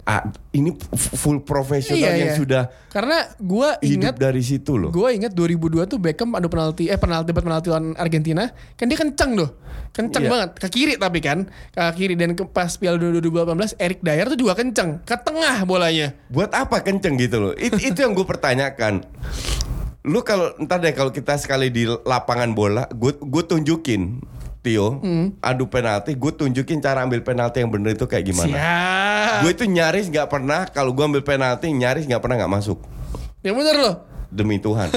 ah, 0.08 0.24
ini 0.56 0.72
full 0.96 1.44
profesional 1.44 2.00
Iya, 2.00 2.16
yang 2.16 2.32
iya. 2.32 2.40
sudah 2.40 2.64
Karena 2.88 3.28
gue 3.36 3.68
hidup 3.84 3.92
ingat 3.92 4.14
dari 4.16 4.40
situ 4.40 4.80
loh. 4.80 4.88
Gue 4.88 5.20
ingat 5.20 5.36
2002 5.36 5.84
tuh 5.84 6.00
Beckham 6.00 6.32
adu 6.32 6.48
penalti 6.48 6.88
eh 6.88 6.96
penalti 6.96 7.36
dapat 7.36 7.44
penalti 7.44 7.68
lawan 7.68 7.92
Argentina 8.00 8.48
kan 8.80 8.88
dia 8.88 8.96
kenceng 8.96 9.36
tuh 9.36 9.52
kenceng 9.92 10.24
Iya. 10.24 10.32
banget 10.32 10.50
ke 10.56 10.68
kiri 10.72 10.94
tapi 10.96 11.20
kan 11.20 11.52
ke 11.76 11.84
kiri 11.92 12.16
dan 12.16 12.40
ke 12.40 12.48
pas 12.48 12.72
Piala 12.80 12.96
Dunia 12.96 13.20
2018 13.20 13.76
Eric 13.84 14.00
Dyer 14.00 14.28
tuh 14.32 14.40
juga 14.40 14.56
kenceng 14.56 15.04
ke 15.04 15.16
tengah 15.20 15.68
bolanya 15.68 16.16
Buat 16.32 16.56
apa 16.56 16.88
kenceng 16.88 17.20
gitu 17.20 17.52
loh? 17.52 17.54
It- 17.60 17.76
itu 17.76 18.00
yang 18.00 18.16
gue 18.16 18.24
pertanyakan. 18.24 19.04
Lu 20.06 20.22
kalau 20.22 20.54
entar 20.62 20.78
deh 20.78 20.94
kalau 20.94 21.10
kita 21.10 21.34
sekali 21.36 21.74
di 21.74 21.90
lapangan 21.90 22.54
bola, 22.54 22.86
gue 22.94 23.18
gue 23.18 23.44
tunjukin 23.44 24.22
Tio 24.62 25.02
Hmm. 25.02 25.34
adu 25.42 25.66
penalti, 25.66 26.14
gue 26.14 26.32
tunjukin 26.32 26.78
cara 26.78 27.02
ambil 27.02 27.22
penalti 27.22 27.62
yang 27.62 27.70
bener 27.70 27.94
itu 27.94 28.06
kayak 28.06 28.26
gimana. 28.26 28.54
siap 28.54 29.42
Gue 29.42 29.52
itu 29.54 29.66
nyaris 29.66 30.10
nggak 30.10 30.30
pernah 30.30 30.70
kalau 30.70 30.94
gue 30.94 31.06
ambil 31.06 31.22
penalti 31.22 31.70
nyaris 31.70 32.06
nggak 32.06 32.22
pernah 32.22 32.38
nggak 32.42 32.54
masuk. 32.54 32.80
yang 33.46 33.54
bener 33.54 33.78
loh 33.78 33.96
demi 34.36 34.60
Tuhan. 34.60 34.92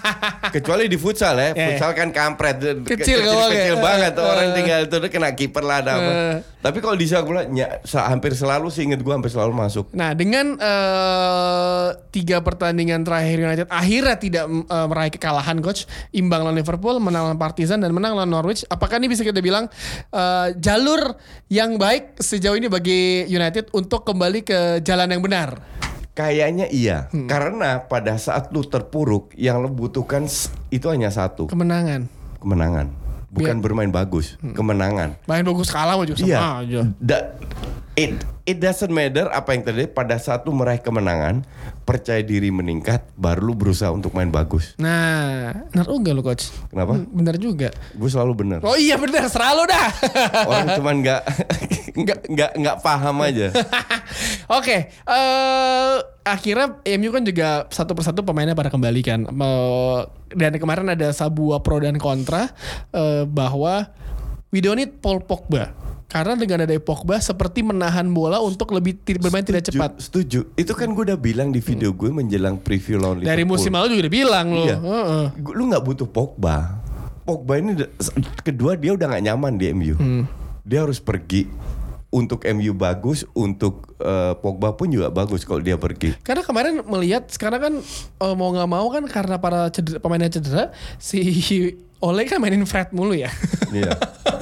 Kecuali 0.54 0.90
di 0.90 0.98
futsal 0.98 1.38
ya, 1.38 1.48
Ya, 1.54 1.66
futsal 1.70 1.94
kan 1.94 2.10
kampret, 2.10 2.58
Kecil 2.58 2.84
kecil, 2.84 3.18
gawangnya. 3.22 3.54
kecil 3.54 3.76
banget 3.78 4.12
Eh, 4.18 4.26
orang 4.26 4.48
eh. 4.50 4.54
tinggal 4.58 4.80
itu 4.90 4.96
kena 5.06 5.30
kiper 5.38 5.62
lah 5.62 5.78
ada 5.78 5.92
apa. 5.94 6.10
Eh. 6.10 6.36
Tapi 6.60 6.78
kalau 6.84 6.92
di 6.98 7.06
sepak 7.08 7.24
bola 7.24 7.40
ya, 7.48 7.80
hampir 8.04 8.34
selalu 8.36 8.68
sih 8.68 8.84
inget 8.84 9.00
gue 9.00 9.14
hampir 9.14 9.30
selalu 9.32 9.54
masuk. 9.54 9.88
Nah 9.94 10.12
dengan 10.12 10.58
eh, 10.60 11.88
tiga 12.10 12.42
pertandingan 12.42 13.06
terakhir 13.06 13.36
United 13.40 13.66
akhirnya 13.70 14.16
tidak 14.18 14.44
eh, 14.50 14.86
meraih 14.90 15.12
kekalahan 15.14 15.62
coach 15.62 15.86
imbang 16.10 16.42
lawan 16.42 16.58
Liverpool 16.58 16.98
menang 16.98 17.30
lawan 17.30 17.38
Partizan 17.40 17.80
dan 17.80 17.94
menang 17.94 18.12
lawan 18.12 18.28
Norwich 18.28 18.66
apakah 18.66 18.98
ini 18.98 19.08
bisa 19.08 19.22
kita 19.22 19.38
bilang 19.40 19.70
eh, 20.10 20.48
jalur 20.58 21.14
yang 21.48 21.78
baik 21.78 22.18
sejauh 22.18 22.58
ini 22.58 22.66
bagi 22.66 23.24
United 23.26 23.70
untuk 23.72 24.04
kembali 24.04 24.40
ke 24.42 24.58
jalan 24.82 25.08
yang 25.08 25.22
benar 25.22 25.56
Kayaknya 26.20 26.66
iya, 26.68 27.08
Hmm. 27.08 27.24
karena 27.24 27.80
pada 27.80 28.12
saat 28.14 28.52
lu 28.52 28.60
terpuruk 28.60 29.32
yang 29.34 29.56
lu 29.58 29.72
butuhkan 29.72 30.28
itu 30.68 30.86
hanya 30.86 31.08
satu, 31.08 31.48
kemenangan 31.48 32.12
kemenangan. 32.36 32.92
Bukan 33.30 33.62
bermain 33.62 33.88
bagus, 33.88 34.36
Hmm. 34.36 34.52
kemenangan. 34.52 35.16
main 35.24 35.40
bagus 35.40 35.70
kalah 35.70 35.96
juga 36.02 36.18
sama 36.18 36.28
Iya. 36.28 36.40
aja 36.60 36.80
Da- 36.98 37.28
it, 37.92 38.14
it 38.44 38.58
doesn't 38.58 38.88
matter 38.88 39.26
apa 39.28 39.50
yang 39.50 39.62
terjadi 39.62 39.88
pada 39.88 40.16
saat 40.16 40.42
lu 40.42 40.52
meraih 40.52 40.78
kemenangan, 40.78 41.42
percaya 41.82 42.20
diri 42.20 42.48
meningkat, 42.48 43.02
baru 43.14 43.42
lu 43.42 43.54
berusaha 43.54 43.90
untuk 43.90 44.10
main 44.10 44.28
bagus. 44.28 44.74
nah 44.76 45.50
benar 45.68 45.86
juga 45.86 46.10
lo 46.10 46.22
coach 46.22 46.50
Kenapa? 46.66 46.94
Hmm, 46.96 47.06
benar 47.10 47.34
juga 47.36 47.68
Gue 47.92 48.06
selalu 48.06 48.32
bener. 48.36 48.58
oh 48.62 48.74
iya 48.74 48.94
benar 48.94 49.26
selalu 49.26 49.66
dah 49.66 49.88
Orang 50.46 50.68
cuman 50.74 50.94
nggak 51.02 51.22
nggak 52.00 52.18
nggak 52.28 52.50
nggak 52.56 52.76
paham 52.80 53.16
aja. 53.20 53.50
Oke, 54.58 54.76
eh 54.90 55.96
akhirnya 56.22 56.78
MU 56.96 57.10
kan 57.10 57.22
juga 57.22 57.48
satu 57.68 57.92
persatu 57.92 58.22
pemainnya 58.22 58.54
pada 58.54 58.70
kembali 58.70 59.00
kan. 59.00 59.20
Eh, 59.26 59.98
Dan 60.30 60.54
kemarin 60.56 60.86
ada 60.88 61.10
sebuah 61.10 61.58
pro 61.60 61.82
dan 61.82 61.98
kontra 61.98 62.46
eh, 62.90 63.26
bahwa 63.26 63.90
we 64.48 64.58
don't 64.58 64.78
need 64.78 64.98
Paul 64.98 65.18
Pogba. 65.20 65.74
Karena 66.10 66.34
dengan 66.34 66.66
ada 66.66 66.74
Pogba 66.76 67.16
seperti 67.16 67.62
menahan 67.62 68.02
bola 68.10 68.42
untuk 68.42 68.74
lebih 68.74 68.98
bermain 69.16 69.40
tidak 69.40 69.62
cepat. 69.64 69.94
Setuju. 69.96 70.42
Itu 70.52 70.74
kan 70.74 70.90
gue 70.90 71.06
udah 71.06 71.14
bilang 71.14 71.48
di 71.48 71.62
video 71.62 71.94
gue 71.94 72.10
menjelang 72.10 72.58
preview 72.58 72.98
lawan 72.98 73.22
Dari 73.22 73.40
Liverpool. 73.40 73.46
musim 73.48 73.70
lalu 73.70 73.86
juga 73.92 74.02
udah 74.02 74.14
bilang 74.14 74.46
loh. 74.50 74.66
Iya. 74.66 74.76
Heeh. 74.76 75.24
Gu- 75.38 75.54
Lu 75.54 75.62
nggak 75.66 75.84
butuh 75.84 76.04
Pogba. 76.04 76.82
Pogba 77.22 77.54
ini 77.56 77.78
kedua 78.42 78.74
dia 78.74 78.90
udah 78.90 79.06
nggak 79.06 79.24
nyaman 79.24 79.54
di 79.54 79.70
MU. 79.70 79.94
Hmm. 79.94 80.26
Dia 80.66 80.82
harus 80.82 80.98
pergi. 80.98 81.46
Untuk 82.10 82.42
MU 82.44 82.74
bagus, 82.74 83.22
untuk 83.30 83.94
eh, 83.96 84.34
Pogba 84.34 84.74
pun 84.74 84.90
juga 84.90 85.08
bagus 85.08 85.46
kalau 85.46 85.62
dia 85.62 85.78
pergi. 85.78 86.18
Karena 86.20 86.42
kemarin 86.42 86.82
melihat 86.82 87.30
sekarang 87.30 87.60
kan 87.62 87.74
eh, 88.18 88.34
mau 88.34 88.50
nggak 88.50 88.66
mau 88.66 88.90
kan 88.90 89.06
karena 89.06 89.38
para 89.38 89.70
cedera, 89.70 90.02
pemainnya 90.02 90.26
cedera 90.28 90.74
si 90.98 91.22
Ole 92.02 92.24
kan 92.24 92.42
mainin 92.42 92.66
Fred 92.66 92.90
mulu 92.90 93.14
ya. 93.14 93.30
Iya. 93.70 93.94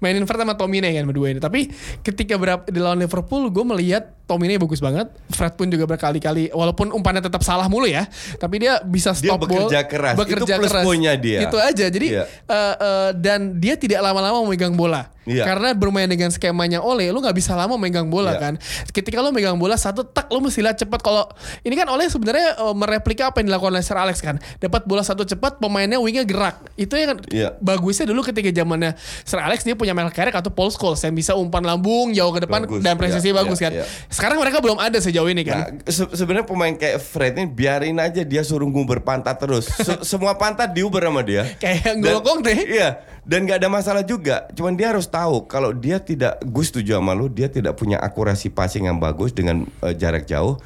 mainin 0.00 0.24
Fred 0.24 0.40
sama 0.40 0.56
Tomine 0.56 0.90
kan 0.90 1.04
berdua 1.04 1.30
ini. 1.30 1.38
Tapi 1.38 1.68
ketika 2.00 2.34
berapa 2.34 2.64
di 2.66 2.80
lawan 2.80 2.98
Liverpool, 2.98 3.48
gue 3.48 3.64
melihat 3.64 4.04
Tomine 4.24 4.56
bagus 4.56 4.80
banget. 4.80 5.12
Fred 5.30 5.54
pun 5.54 5.68
juga 5.68 5.84
berkali-kali, 5.86 6.50
walaupun 6.50 6.90
umpannya 6.90 7.20
tetap 7.20 7.42
salah 7.42 7.68
mulu 7.68 7.84
ya, 7.84 8.08
tapi 8.36 8.62
dia 8.62 8.80
bisa 8.80 9.12
Dia 9.12 9.32
stop 9.34 9.44
ball. 9.44 9.68
bekerja 9.68 9.80
keras. 9.84 10.14
Itu 10.16 10.44
plus 10.46 10.72
poinnya 10.80 11.12
dia. 11.14 11.44
Itu 11.44 11.56
aja. 11.56 11.86
Jadi 11.86 12.08
Iya. 12.10 12.24
eh, 12.26 12.74
eh, 12.76 13.10
dan 13.14 13.56
dia 13.56 13.76
tidak 13.76 14.00
lama-lama 14.00 14.42
memegang 14.42 14.74
bola. 14.74 15.12
Iya. 15.30 15.46
Karena 15.46 15.70
bermain 15.72 16.04
dengan 16.04 16.28
skemanya 16.28 16.82
Ole, 16.82 17.06
lu 17.08 17.18
nggak 17.18 17.32
bisa 17.32 17.54
lama 17.54 17.74
megang 17.74 18.06
bola 18.06 18.34
Iya. 18.34 18.40
kan. 18.40 18.54
Ketika 18.90 19.22
lu 19.22 19.30
megang 19.30 19.54
bola 19.54 19.74
satu 19.74 20.02
tak, 20.02 20.26
lu 20.26 20.42
mesti 20.42 20.58
lihat 20.58 20.74
cepat. 20.76 20.98
Kalau 20.98 21.30
ini 21.62 21.72
kan 21.72 21.86
Ole 21.86 22.06
sebenarnya 22.06 22.58
eh, 22.58 22.74
mereplika 22.74 23.30
apa 23.30 23.38
yang 23.38 23.48
dilakukan 23.48 23.70
oleh 23.70 23.80
Sir 23.80 23.94
Alex 23.94 24.18
kan. 24.18 24.36
Dapat 24.58 24.84
bola 24.84 25.00
satu 25.00 25.22
cepat, 25.22 25.56
pemainnya 25.56 25.96
wingnya 25.96 26.24
gerak. 26.24 26.58
Itu 26.74 26.94
yang 26.94 27.22
Iya. 27.26 27.54
bagusnya 27.56 28.04
dulu 28.04 28.20
ketika 28.22 28.50
zamannya 28.50 28.98
Sir 29.22 29.38
Alex 29.38 29.62
dia 29.62 29.72
punya 29.72 29.94
Mel 29.94 30.10
Carrick 30.10 30.34
atau 30.34 30.50
Paul 30.50 30.68
Scholes 30.68 30.98
yang 31.00 31.14
bisa 31.14 31.32
umpan 31.32 31.62
lambung 31.62 32.10
jauh 32.10 32.30
ke 32.30 32.42
depan 32.42 32.66
Bagus. 32.66 32.82
dan 32.82 32.98
presisi 32.98 33.30
Iya, 33.30 33.36
bagus 33.36 33.56
iya, 33.56 33.64
kan. 33.64 33.72
iya. 33.72 33.84
Sekarang 34.08 34.36
mereka 34.36 34.58
belum 34.58 34.76
ada 34.76 34.98
sejauh 34.98 35.28
ini 35.28 35.42
Nah, 35.42 35.70
kan. 35.70 35.86
se- 35.86 36.10
sebenarnya 36.12 36.42
pemain 36.42 36.74
kayak 36.74 36.98
Fred 36.98 37.36
ini 37.36 37.46
biarin 37.46 37.96
aja 37.96 38.20
dia 38.20 38.42
suruh 38.42 38.66
nguber 38.66 39.00
pantat 39.00 39.38
terus. 39.38 39.70
Se- 39.70 40.02
semua 40.02 40.34
pantat 40.34 40.72
diuber 40.72 41.02
sama 41.02 41.22
dia. 41.22 41.46
Kayak 41.62 41.94
N'Golo 41.94 42.20
Kante. 42.20 42.52
Iya, 42.56 42.98
dan 43.30 43.46
nggak 43.46 43.62
ada 43.62 43.70
masalah 43.70 44.02
juga. 44.02 44.50
Cuman 44.58 44.74
dia 44.74 44.90
harus 44.90 45.06
tahu 45.06 45.46
kalau 45.46 45.70
dia 45.70 46.02
tidak, 46.02 46.42
gue 46.42 46.64
setuju 46.66 46.98
sama 46.98 47.14
lu, 47.14 47.30
dia 47.30 47.46
tidak 47.46 47.78
punya 47.78 48.02
akurasi 48.02 48.50
passing 48.50 48.90
yang 48.90 48.98
bagus 48.98 49.30
dengan 49.30 49.70
eh, 49.86 49.94
jarak 49.94 50.26
jauh. 50.26 50.58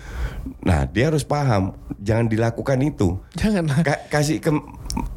Nah, 0.61 0.85
dia 0.85 1.09
harus 1.09 1.23
paham, 1.23 1.73
jangan 1.99 2.27
dilakukan 2.27 2.79
itu. 2.81 3.17
Jangan. 3.35 3.69
Ka- 3.81 4.03
kasih 4.11 4.39
ke 4.39 4.51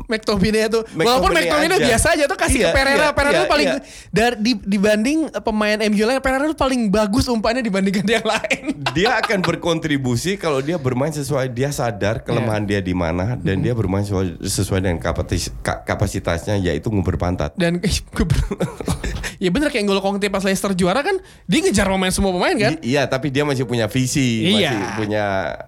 McTominay 0.07 0.65
itu 0.65 0.81
walaupun 0.89 1.29
McTominay 1.29 1.45
McTominay 1.45 1.77
aja. 1.77 1.85
biasa 1.85 2.07
aja 2.15 2.23
tuh 2.25 2.33
kasih 2.35 2.59
Iya, 2.59 2.67
ke 2.67 2.73
Pereira. 2.73 2.97
iya, 2.97 3.09
Pereira 3.11 3.29
iya, 3.29 3.41
tuh 3.43 3.51
paling 3.51 3.69
iya. 3.69 3.79
dari 4.09 4.35
di- 4.39 4.63
dibanding 4.65 5.17
pemain 5.37 5.77
MU 5.83 6.01
lain 6.01 6.17
Pereira 6.17 6.45
tuh 6.47 6.57
paling 6.57 6.81
bagus 6.87 7.25
umpannya 7.27 7.61
dibandingkan 7.61 8.07
yang 8.07 8.25
lain. 8.25 8.63
dia 8.97 9.19
akan 9.19 9.43
berkontribusi 9.43 10.33
kalau 10.35 10.59
dia 10.59 10.79
bermain 10.79 11.11
sesuai 11.11 11.51
dia 11.51 11.69
sadar 11.69 12.23
kelemahan 12.23 12.65
dia 12.65 12.79
di 12.79 12.95
mana 12.95 13.37
dan 13.37 13.59
dia 13.59 13.75
bermain 13.75 14.01
sesuai, 14.01 14.41
sesuai 14.41 14.79
dengan 14.81 14.97
kapatis- 14.97 15.53
ka- 15.59 15.83
kapasitasnya 15.83 16.57
yaitu 16.57 16.89
nguber 16.89 17.13
pantat. 17.15 17.53
Dan 17.53 17.77
ya 19.43 19.49
bener 19.51 19.69
kayak 19.69 19.85
N'Golo 19.85 20.01
Kante 20.01 20.27
pas 20.27 20.41
Leicester 20.41 20.73
juara 20.73 21.01
kan 21.01 21.19
dia 21.45 21.59
ngejar 21.61 21.85
pemain 21.85 22.09
semua 22.09 22.31
pemain 22.31 22.55
kan. 22.55 22.73
I- 22.79 22.95
iya, 22.95 23.05
tapi 23.05 23.29
dia 23.29 23.45
masih 23.45 23.69
punya 23.69 23.85
visi, 23.85 24.41
Iya. 24.47 24.73
masih 24.73 24.87
punya 24.97 25.16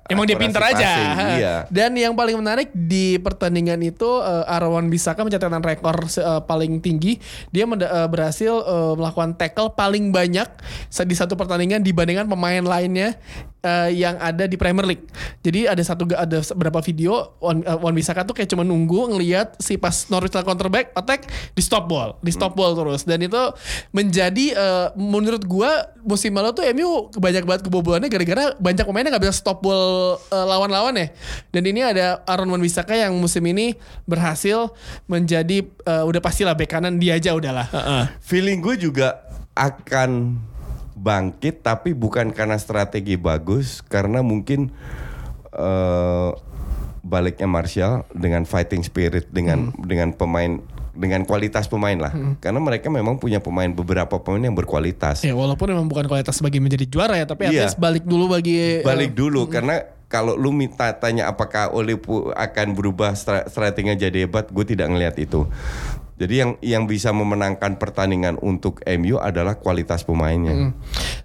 Emang 0.10 0.26
dia 0.30 0.38
pinter 0.38 0.62
aja. 0.62 0.78
passing, 0.78 1.10
Iya. 1.40 1.56
Dan 1.70 1.92
yang 1.98 2.14
paling 2.14 2.38
menarik 2.38 2.70
di 2.74 3.18
pertandingan 3.18 3.80
itu 3.82 4.08
uh, 4.08 4.46
Arwan 4.46 4.88
Bisaka 4.88 5.26
mencatatkan 5.26 5.64
rekor 5.64 6.06
uh, 6.06 6.42
paling 6.46 6.82
tinggi. 6.84 7.18
Dia 7.50 7.66
uh, 7.66 8.08
berhasil 8.10 8.52
uh, 8.52 8.94
melakukan 8.94 9.34
tackle 9.40 9.74
paling 9.74 10.14
banyak 10.14 10.48
di 10.90 11.16
satu 11.16 11.34
pertandingan 11.34 11.82
dibandingkan 11.82 12.28
pemain 12.28 12.62
lainnya 12.62 13.18
uh, 13.64 13.90
yang 13.92 14.16
ada 14.20 14.48
di 14.48 14.56
Premier 14.56 14.86
League. 14.86 15.06
Jadi 15.44 15.68
ada 15.68 15.82
satu 15.84 16.08
ada 16.16 16.40
beberapa 16.56 16.80
video 16.84 17.36
Wan, 17.40 17.64
uh, 17.64 17.80
Wan 17.80 17.96
Bisaka 17.96 18.24
tuh 18.24 18.36
kayak 18.36 18.52
cuma 18.52 18.64
nunggu 18.64 19.16
ngelihat 19.16 19.60
si 19.60 19.76
pas 19.80 20.08
Norwich 20.12 20.36
lakukan 20.36 20.60
counterback 20.60 20.92
attack 20.96 21.30
di 21.56 21.62
stop 21.64 21.88
ball, 21.88 22.18
di 22.24 22.32
stop 22.32 22.56
ball 22.56 22.76
terus. 22.76 23.04
Dan 23.04 23.24
itu 23.24 23.40
menjadi 23.92 24.46
uh, 24.56 24.88
menurut 24.96 25.44
gua 25.46 25.92
musim 26.04 26.32
lalu 26.36 26.56
tuh 26.56 26.64
MU 26.76 27.12
banyak 27.16 27.44
banget 27.44 27.62
kebobolannya 27.68 28.10
gara-gara 28.10 28.56
banyak 28.58 28.86
pemainnya 28.88 29.12
nggak 29.16 29.24
bisa 29.28 29.36
stop 29.39 29.63
ball 29.63 30.19
uh, 30.19 30.45
lawan-lawan 30.45 30.99
ya. 30.99 31.08
Dan 31.56 31.63
ini 31.71 31.80
ada 31.80 32.19
Aaron 32.28 32.52
Wan 32.52 32.60
Bisaka 32.60 32.99
yang 32.99 33.15
musim 33.15 33.47
ini 33.47 33.80
berhasil 34.04 34.75
menjadi 35.08 35.63
uh, 35.88 36.04
udah 36.04 36.19
pastilah 36.19 36.60
bek 36.60 36.67
kanan 36.67 36.99
dia 36.99 37.15
aja 37.15 37.32
udahlah. 37.32 37.71
Heeh. 37.71 38.04
Feeling 38.19 38.60
gue 38.60 38.75
juga 38.75 39.23
akan 39.56 40.36
bangkit 40.99 41.63
tapi 41.63 41.95
bukan 41.95 42.36
karena 42.36 42.60
strategi 42.60 43.15
bagus 43.15 43.80
karena 43.88 44.19
mungkin 44.19 44.75
eh, 45.56 46.30
baliknya 46.99 47.47
Martial 47.47 48.04
dengan 48.12 48.43
fighting 48.43 48.84
spirit 48.84 49.32
dengan 49.32 49.71
dengan 49.80 50.12
pemain 50.12 50.60
dengan 50.93 51.23
kualitas 51.23 51.65
pemain 51.65 51.95
lah. 51.95 52.12
Karena 52.38 52.58
mereka 52.58 52.88
memang 52.88 53.17
punya 53.17 53.38
pemain 53.38 53.67
beberapa 53.67 54.17
pemain 54.17 54.41
yang 54.41 54.56
berkualitas. 54.56 55.21
Ya 55.21 55.34
walaupun 55.34 55.69
memang 55.69 55.88
bukan 55.88 56.06
kualitas 56.06 56.36
sebagai 56.36 56.60
menjadi 56.60 56.86
juara 56.86 57.15
ya, 57.15 57.25
tapi 57.25 57.49
Iya. 57.49 57.49
at 57.49 57.62
least 57.67 57.80
balik 57.80 58.04
dulu 58.04 58.30
bagi 58.30 58.82
balik 58.82 59.12
uh, 59.12 59.15
dulu 59.15 59.41
karena 59.47 59.75
kalau 60.10 60.34
lu 60.34 60.49
minta 60.49 60.89
tanya 60.97 61.30
apakah 61.30 61.69
Ole 61.69 61.93
pu- 61.93 62.34
akan 62.34 62.73
berubah 62.73 63.13
stra- 63.13 63.45
strateginya 63.45 63.93
jadi 63.93 64.25
hebat 64.25 64.49
gue 64.49 64.65
tidak 64.65 64.89
ngelihat 64.89 65.15
itu 65.21 65.45
jadi 66.19 66.34
yang 66.43 66.51
yang 66.60 66.84
bisa 66.84 67.15
memenangkan 67.15 67.79
pertandingan 67.79 68.36
untuk 68.43 68.84
MU 68.84 69.15
adalah 69.17 69.55
kualitas 69.55 70.03
pemainnya 70.03 70.51
Hmm. 70.60 70.73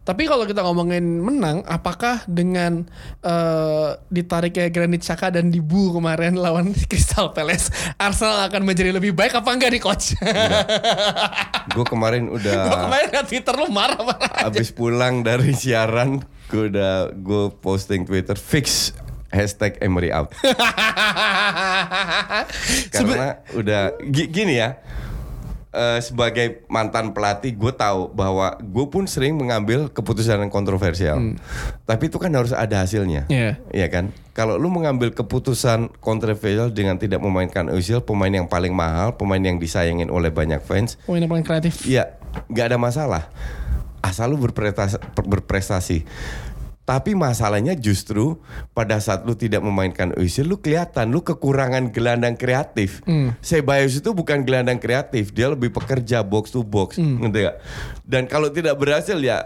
Tapi 0.04 0.28
kalau 0.28 0.44
kita 0.44 0.60
ngomongin 0.60 1.00
menang, 1.18 1.64
apakah 1.64 2.22
dengan 2.28 2.84
eh, 3.24 3.88
ditariknya 4.12 4.68
Granit 4.68 5.00
Xhaka 5.00 5.32
dan 5.32 5.48
Dibu 5.48 5.96
kemarin 5.96 6.36
lawan 6.36 6.76
Crystal 6.92 7.32
Palace, 7.32 7.72
Arsenal 7.96 8.44
akan 8.46 8.62
menjadi 8.68 8.92
lebih 8.92 9.16
baik 9.16 9.32
apa 9.32 9.48
enggak 9.50 9.72
nih 9.72 9.82
coach? 9.82 10.12
gue 11.72 11.84
kemarin 11.88 12.28
udah 12.36 12.84
kemarin 12.84 13.08
liat 13.16 13.26
Twitter 13.26 13.54
lu 13.56 13.66
marah-marah. 13.72 14.44
habis 14.44 14.68
pulang 14.70 15.24
dari 15.24 15.56
siaran 15.56 16.20
gue 16.52 16.68
udah 16.70 17.10
gue 17.16 17.44
posting 17.64 18.04
Twitter 18.04 18.36
fix 18.36 18.92
hashtag 19.34 19.76
Emery 19.78 20.08
out 20.08 20.32
karena 22.88 23.38
udah 23.52 23.80
gi- 24.00 24.28
gini 24.28 24.56
ya 24.56 24.78
eh, 25.70 25.98
sebagai 25.98 26.62
mantan 26.66 27.10
pelatih 27.10 27.52
gue 27.52 27.70
tahu 27.70 28.08
bahwa 28.08 28.54
gue 28.56 28.84
pun 28.86 29.04
sering 29.04 29.34
mengambil 29.34 29.88
keputusan 29.88 30.38
yang 30.38 30.48
kontroversial 30.48 31.18
tapi 31.82 32.06
itu 32.06 32.16
kan 32.16 32.30
harus 32.30 32.50
ada 32.50 32.80
hasilnya 32.80 33.26
Iya. 33.26 33.58
Iya 33.70 33.86
kan 33.88 34.04
kalau 34.30 34.54
lu 34.54 34.68
mengambil 34.68 35.10
keputusan 35.10 35.90
kontroversial 35.98 36.68
dengan 36.68 36.94
tidak 36.94 37.18
memainkan 37.18 37.66
Özil 37.68 38.00
pemain 38.00 38.30
yang 38.30 38.46
paling 38.46 38.70
mahal 38.70 39.12
pemain 39.12 39.38
yang 39.38 39.56
disayangin 39.56 40.08
oleh 40.08 40.30
banyak 40.30 40.60
fans 40.60 40.94
Pemain 41.02 41.20
yang 41.20 41.30
paling 41.30 41.44
kreatif. 41.44 41.72
Iya, 41.84 42.16
nggak 42.48 42.64
ada 42.68 42.76
masalah. 42.76 43.22
Asal 43.98 44.28
lu 44.28 44.36
berprestasi, 44.36 45.00
berprestasi. 45.16 46.04
Tapi 46.84 47.16
masalahnya 47.16 47.72
justru 47.72 48.36
pada 48.76 49.00
saat 49.00 49.24
lu 49.24 49.32
tidak 49.32 49.64
memainkan 49.64 50.12
Özil 50.20 50.44
lu 50.44 50.60
kelihatan 50.60 51.08
lu 51.08 51.24
kekurangan 51.24 51.88
gelandang 51.88 52.36
kreatif. 52.36 53.00
Ceballos 53.40 53.96
itu 53.96 54.12
bukan 54.12 54.44
gelandang 54.44 54.76
kreatif, 54.76 55.32
dia 55.32 55.48
lebih 55.48 55.72
pekerja 55.72 56.20
box 56.20 56.52
to 56.52 56.60
box, 56.60 57.00
ngerti 57.00 57.48
gak? 57.48 57.56
Dan 58.04 58.28
kalau 58.28 58.52
tidak 58.52 58.76
berhasil 58.76 59.16
ya 59.16 59.40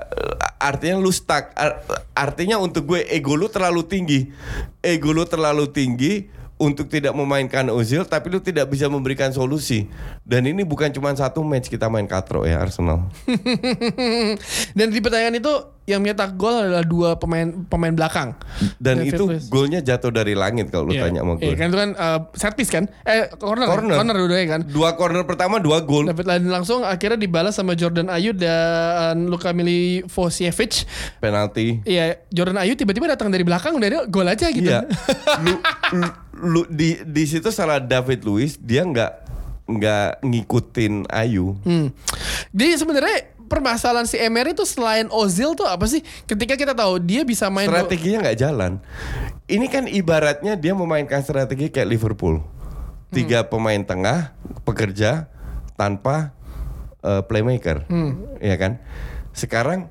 artinya 0.59 0.99
lu 0.99 1.15
stuck. 1.15 1.55
Ar- 1.55 1.79
Artinya 2.11 2.59
untuk 2.59 2.91
gue 2.91 3.07
ego 3.07 3.39
lu 3.39 3.47
terlalu 3.47 3.87
tinggi. 3.87 4.35
Ego 4.83 5.15
lu 5.15 5.23
terlalu 5.23 5.71
tinggi 5.71 6.27
untuk 6.59 6.91
tidak 6.91 7.15
memainkan 7.15 7.71
Ozil 7.71 8.03
tapi 8.03 8.35
lu 8.35 8.43
tidak 8.43 8.67
bisa 8.67 8.91
memberikan 8.91 9.31
solusi. 9.31 9.87
Dan 10.27 10.51
ini 10.51 10.67
bukan 10.67 10.91
cuma 10.91 11.15
satu 11.15 11.47
match 11.47 11.71
kita 11.71 11.87
main 11.87 12.11
katro 12.11 12.43
ya 12.43 12.59
Arsenal. 12.59 13.07
Dan 14.77 14.91
di 14.91 14.99
pertandingan 14.99 15.39
itu 15.39 15.55
yang 15.89 16.05
menyetak 16.05 16.37
gol 16.37 16.53
adalah 16.53 16.85
dua 16.85 17.17
pemain 17.17 17.49
pemain 17.65 17.89
belakang. 17.89 18.37
Dan 18.77 19.01
David 19.01 19.17
itu 19.17 19.25
golnya 19.49 19.81
jatuh 19.81 20.13
dari 20.13 20.37
langit 20.37 20.69
kalau 20.69 20.85
lu 20.85 20.93
Iya. 20.93 21.09
tanya 21.09 21.25
sama 21.25 21.33
gue. 21.41 21.49
Iya, 21.49 21.55
kan 21.57 21.67
itu 21.73 21.79
kan 21.81 21.91
uh, 21.97 22.19
set 22.37 22.53
piece 22.53 22.69
kan? 22.69 22.85
Eh 23.09 23.33
corner. 23.41 23.65
Corner. 23.65 23.97
Corner 23.97 24.15
dua-duanya 24.21 24.49
kan. 24.53 24.61
Dua 24.69 24.93
corner 25.01 25.25
pertama 25.25 25.57
dua 25.57 25.81
gol. 25.81 26.05
David 26.05 26.29
Laden 26.29 26.53
langsung 26.53 26.85
akhirnya 26.85 27.17
dibalas 27.17 27.57
sama 27.57 27.73
Jordan 27.73 28.13
Ayu 28.13 28.37
dan 28.37 29.33
Luka 29.33 29.57
Milivojevic. 29.57 30.85
Penalti. 31.25 31.81
Iya, 31.89 32.21
Jordan 32.29 32.61
Ayu 32.61 32.77
tiba-tiba 32.77 33.09
datang 33.09 33.33
dari 33.33 33.49
belakang 33.49 33.73
udah 33.73 33.89
dia 33.89 34.01
gol 34.05 34.29
aja 34.29 34.47
gitu. 34.53 34.69
Iya. 34.69 34.85
lu, 35.49 35.57
lu, 35.97 36.09
lu 36.37 36.61
di 36.69 37.01
di 37.01 37.25
situ 37.25 37.49
salah 37.49 37.81
David 37.81 38.29
Luiz 38.29 38.61
dia 38.61 38.85
nggak 38.85 39.25
nggak 39.69 40.25
ngikutin 40.25 41.09
Ayu. 41.09 41.57
Hmm. 41.65 41.93
Jadi 42.53 42.77
sebenarnya 42.77 43.38
permasalahan 43.49 44.05
si 44.05 44.21
Emery 44.21 44.53
itu 44.53 44.69
selain 44.69 45.09
Ozil 45.09 45.57
tuh 45.57 45.65
apa 45.65 45.89
sih? 45.89 46.05
Ketika 46.29 46.55
kita 46.55 46.77
tahu 46.77 47.01
dia 47.01 47.25
bisa 47.25 47.49
main 47.49 47.67
Strateginya 47.67 48.29
nggak 48.29 48.39
jalan. 48.39 48.73
Ini 49.49 49.67
kan 49.73 49.89
ibaratnya 49.89 50.55
dia 50.55 50.77
memainkan 50.77 51.25
strategi 51.25 51.73
kayak 51.73 51.89
Liverpool. 51.89 52.45
Tiga 53.09 53.49
pemain 53.49 53.81
tengah 53.81 54.37
pekerja 54.69 55.33
tanpa 55.81 56.37
eh, 57.01 57.25
playmaker, 57.25 57.89
ya 58.45 58.57
kan? 58.61 58.77
Sekarang 59.33 59.89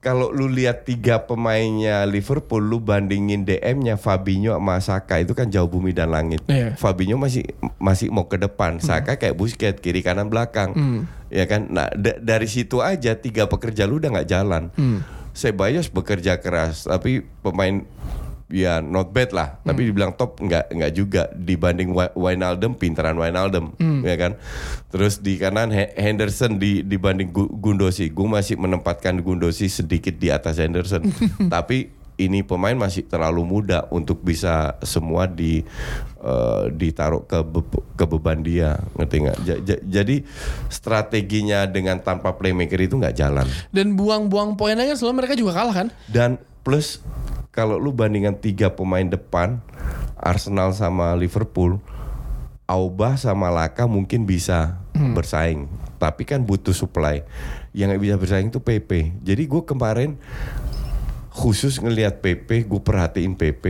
kalau 0.00 0.32
lu 0.32 0.48
lihat 0.48 0.82
tiga 0.82 1.20
pemainnya 1.20 2.04
Liverpool, 2.04 2.60
lu 2.62 2.80
bandingin 2.80 3.44
DM-nya 3.44 3.94
Fabinho 3.94 4.52
sama 4.52 4.80
Saka 4.80 5.20
itu 5.20 5.36
kan 5.36 5.46
jauh 5.46 5.68
bumi 5.68 5.92
dan 5.92 6.08
langit. 6.08 6.40
Iya. 6.46 6.72
Fabinho 6.74 7.14
masih 7.14 7.44
masih 7.76 8.08
mau 8.08 8.24
ke 8.24 8.36
depan, 8.36 8.80
Saka 8.80 9.14
kayak 9.14 9.36
Busquets 9.36 9.76
kiri 9.78 10.00
kanan 10.00 10.26
belakang, 10.26 10.72
ya 11.28 11.44
kan? 11.44 11.68
Nah 11.68 11.92
da- 11.92 12.16
dari 12.16 12.48
situ 12.48 12.80
aja 12.80 13.12
tiga 13.14 13.44
pekerja 13.44 13.84
lu 13.84 14.00
udah 14.00 14.08
nggak 14.10 14.30
jalan. 14.30 14.72
Ceballos 15.30 15.86
bekerja 15.86 16.36
keras, 16.36 16.84
tapi 16.84 17.22
pemain 17.38 17.84
ya 18.50 18.78
not 18.78 19.10
bad 19.10 19.30
lah, 19.30 19.62
tapi 19.62 19.86
dibilang 19.86 20.12
top 20.12 20.36
nggak 20.36 20.70
nggak 20.70 20.92
juga 20.92 21.22
dibanding 21.30 21.88
Wijnaldum 22.12 22.74
pinteran 22.74 23.14
Wijnaldum, 23.14 23.72
ya 24.02 24.16
kan? 24.16 24.34
Terus 24.88 25.18
di 25.18 25.34
kanan 25.34 25.70
He- 25.70 25.94
Henderson 25.94 26.58
di 26.58 26.82
dibanding 26.82 27.30
Gu- 27.30 27.50
Gundosi, 27.52 28.08
gue 28.08 28.28
masih 28.28 28.54
menempatkan 28.56 29.18
Gundosi 29.18 29.66
sedikit 29.66 30.12
di 30.12 30.28
atas 30.28 30.58
Henderson, 30.58 31.06
tapi 31.48 31.90
ini 32.16 32.42
pemain 32.42 32.76
masih 32.76 33.06
terlalu 33.06 33.40
muda 33.42 33.88
untuk 33.88 34.20
bisa 34.20 34.76
semua 34.82 35.24
di 35.24 35.64
eh, 36.20 36.64
ditaruh 36.68 37.24
ke 37.24 37.40
be- 37.40 37.64
ke 37.94 38.04
beban 38.04 38.42
dia, 38.42 38.76
ngerti 38.92 39.16
nggak? 39.20 39.38
Ja- 39.40 39.60
ja- 39.64 39.82
jadi 39.82 40.20
strateginya 40.68 41.64
dengan 41.64 41.96
tanpa 41.98 42.34
playmaker 42.34 42.76
itu 42.78 42.94
nggak 42.94 43.14
jalan. 43.14 43.46
dan 43.70 43.94
buang-buang 43.94 44.54
poin 44.54 44.74
aja 44.74 44.92
selalu 44.92 45.22
mereka 45.22 45.34
juga 45.34 45.54
kalah 45.54 45.72
kan? 45.72 45.88
Dan 46.06 46.36
plus 46.60 47.00
kalau 47.50 47.82
lu 47.82 47.90
bandingkan 47.90 48.38
tiga 48.38 48.70
pemain 48.70 49.06
depan 49.06 49.58
Arsenal 50.14 50.70
sama 50.70 51.18
Liverpool, 51.18 51.82
Auba 52.70 53.18
sama 53.18 53.50
Laka 53.50 53.90
mungkin 53.90 54.22
bisa 54.22 54.78
bersaing, 54.94 55.66
tapi 55.98 56.22
kan 56.22 56.46
butuh 56.46 56.70
supply. 56.70 57.26
Yang 57.74 57.86
nggak 57.90 58.02
bisa 58.06 58.16
bersaing 58.22 58.48
itu 58.54 58.60
PP. 58.62 59.18
Jadi 59.26 59.42
gue 59.50 59.62
kemarin 59.66 60.14
khusus 61.34 61.82
ngelihat 61.82 62.22
PP, 62.22 62.70
gue 62.70 62.80
perhatiin 62.82 63.34
PP. 63.34 63.64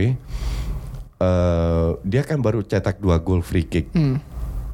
eh, 1.21 1.89
dia 2.01 2.21
kan 2.25 2.41
baru 2.41 2.65
cetak 2.65 2.97
dua 2.97 3.21
gol 3.21 3.45
free 3.45 3.65
kick. 3.65 3.93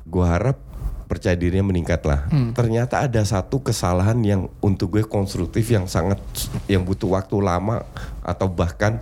Gue 0.07 0.23
harap 0.23 0.66
percaya 1.07 1.33
dirinya 1.33 1.71
meningkat 1.71 2.03
lah. 2.03 2.27
Ternyata 2.53 3.07
ada 3.07 3.23
satu 3.23 3.63
kesalahan 3.63 4.19
yang 4.21 4.51
untuk 4.59 4.99
gue 4.99 5.03
konstruktif 5.07 5.71
yang 5.71 5.87
sangat 5.87 6.19
yang 6.67 6.83
butuh 6.83 7.15
waktu 7.15 7.39
lama 7.39 7.87
atau 8.21 8.51
bahkan 8.51 8.99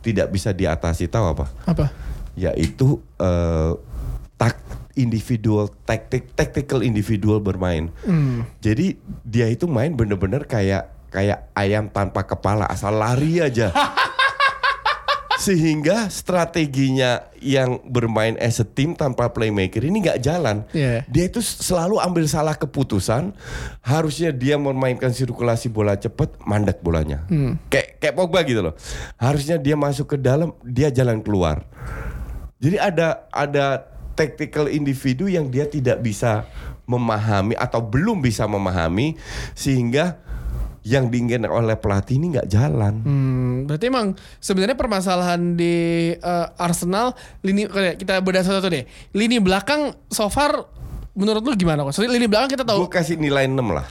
tidak 0.00 0.32
bisa 0.32 0.50
diatasi 0.56 1.06
tahu 1.12 1.36
apa? 1.36 1.46
Apa? 1.68 1.86
Yaitu 2.34 2.98
eh, 3.20 3.72
tak 4.40 4.56
individual 4.96 5.68
taktik 5.84 6.32
tactical 6.32 6.80
individual 6.80 7.38
bermain. 7.38 7.92
Jadi 8.64 8.96
dia 9.22 9.46
itu 9.52 9.68
main 9.68 9.92
bener-bener 9.92 10.48
kayak 10.48 10.88
kayak 11.10 11.50
ayam 11.58 11.90
tanpa 11.90 12.24
kepala 12.24 12.64
asal 12.70 12.96
lari 12.96 13.44
aja. 13.44 13.70
Sehingga 15.40 16.12
strateginya 16.12 17.32
yang 17.40 17.80
bermain 17.88 18.36
as 18.36 18.60
a 18.60 18.66
team 18.68 18.92
tanpa 18.92 19.32
playmaker 19.32 19.80
ini 19.80 20.04
nggak 20.04 20.20
jalan. 20.20 20.68
Iya. 20.76 21.08
Dia 21.08 21.24
itu 21.32 21.40
selalu 21.40 21.96
ambil 21.96 22.28
salah 22.28 22.52
keputusan. 22.60 23.32
Harusnya 23.80 24.36
dia 24.36 24.60
memainkan 24.60 25.16
sirkulasi 25.16 25.72
bola 25.72 25.96
cepat, 25.96 26.36
mandek 26.44 26.84
bolanya. 26.84 27.24
Kayak 27.72 27.96
kayak 27.96 28.14
Pogba 28.20 28.44
gitu 28.44 28.60
loh. 28.60 28.76
Harusnya 29.16 29.56
dia 29.56 29.80
masuk 29.80 30.12
ke 30.12 30.16
dalam, 30.20 30.52
dia 30.60 30.92
jalan 30.92 31.24
keluar. 31.24 31.64
Jadi 32.60 32.76
ada 32.76 33.24
ada 33.32 33.88
tactical 34.12 34.68
individu 34.68 35.24
yang 35.32 35.48
dia 35.48 35.64
tidak 35.64 36.04
bisa 36.04 36.44
memahami 36.84 37.56
atau 37.56 37.80
belum 37.80 38.20
bisa 38.20 38.44
memahami 38.44 39.16
sehingga 39.56 40.20
yang 40.82 41.06
diinginkan 41.06 41.44
oleh 41.46 41.74
pelatih 41.74 42.16
ini 42.16 42.32
nggak 42.32 42.48
jalan. 42.48 42.94
Hmm, 42.98 43.54
berarti 43.64 43.86
emang 43.86 44.06
sebenarnya 44.36 44.74
permasalahan 44.74 45.52
di 45.52 45.74
eh, 46.12 46.46
Arsenal 46.56 47.12
lini 47.40 47.64
kita 47.94 48.18
bedah 48.18 48.40
satu-satu 48.40 48.68
deh. 48.68 48.84
Lini 49.10 49.36
belakang 49.36 49.92
so 50.06 50.26
far 50.26 50.64
menurut 51.10 51.42
lu 51.42 51.52
gimana 51.52 51.82
kok? 51.82 51.92
Soalnya 51.92 52.16
lini 52.16 52.26
belakang 52.26 52.48
kita 52.48 52.62
tahu 52.62 52.86
Gue 52.86 52.92
kasih 52.92 53.16
nilai 53.16 53.44
6 53.44 53.60
lah, 53.66 53.84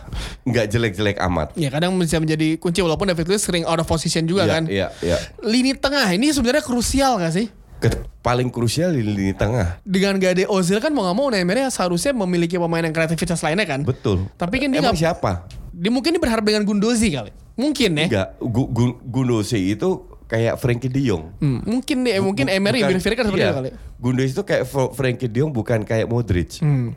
nggak 0.44 0.66
jelek-jelek 0.68 1.18
amat. 1.22 1.52
ya 1.54 1.68
kadang 1.68 1.94
bisa 1.94 2.18
menjadi 2.18 2.56
kunci 2.56 2.80
walaupun 2.80 3.06
David 3.06 3.28
Luiz 3.28 3.44
sering 3.44 3.64
out 3.64 3.78
of 3.78 3.86
position 3.86 4.24
juga 4.24 4.44
Iya, 4.44 4.52
kan. 4.52 4.64
Iya, 4.66 4.88
iya. 5.02 5.18
Lini 5.42 5.76
tengah 5.76 6.10
ini 6.10 6.32
sebenarnya 6.32 6.62
krusial 6.62 7.20
gak 7.20 7.36
sih? 7.36 7.48
Ke- 7.78 7.96
paling 8.20 8.48
krusial 8.48 8.92
di 8.92 9.00
lini 9.00 9.32
tengah. 9.32 9.80
Dengan 9.84 10.16
gak 10.16 10.32
ada 10.34 10.44
Ozil 10.48 10.80
kan 10.80 10.90
mau 10.90 11.06
gak 11.06 11.16
mau 11.16 11.28
Neymar 11.28 11.70
seharusnya 11.70 12.12
memiliki 12.14 12.56
pemain 12.56 12.82
yang 12.82 12.92
kreativitas 12.92 13.40
lainnya 13.40 13.64
kan. 13.64 13.84
Betul. 13.84 14.28
Tapi 14.34 14.56
kan 14.58 14.68
dia 14.68 14.80
Emang 14.80 14.92
nggak- 14.92 15.04
siapa? 15.06 15.32
Dia 15.72 15.91
mungkin 15.91 16.15
dia 16.15 16.22
berharap 16.22 16.43
dengan 16.43 16.63
Gundozi 16.63 17.09
kali. 17.09 17.32
Mungkin 17.55 17.91
ya. 17.95 18.05
Enggak, 18.07 18.28
Gu- 18.39 18.72
Gu- 18.72 18.99
Gundosi 19.01 19.59
itu 19.70 19.89
kayak 20.26 20.55
Frankie 20.55 20.88
De 20.88 21.01
Jong. 21.01 21.36
Hmm, 21.38 21.59
mungkin 21.65 22.05
deh, 22.05 22.22
mungkin 22.22 22.45
Emery 22.47 22.80
kan 22.80 22.95
seperti 22.95 23.20
iya. 23.36 23.49
itu 23.49 23.57
kali. 23.57 23.70
Gundosi 23.97 24.32
itu 24.32 24.43
kayak 24.43 24.63
Frankie 24.93 25.28
De 25.28 25.39
Jong 25.39 25.51
bukan 25.51 25.82
kayak 25.82 26.05
Modric. 26.05 26.61
Hmm. 26.61 26.93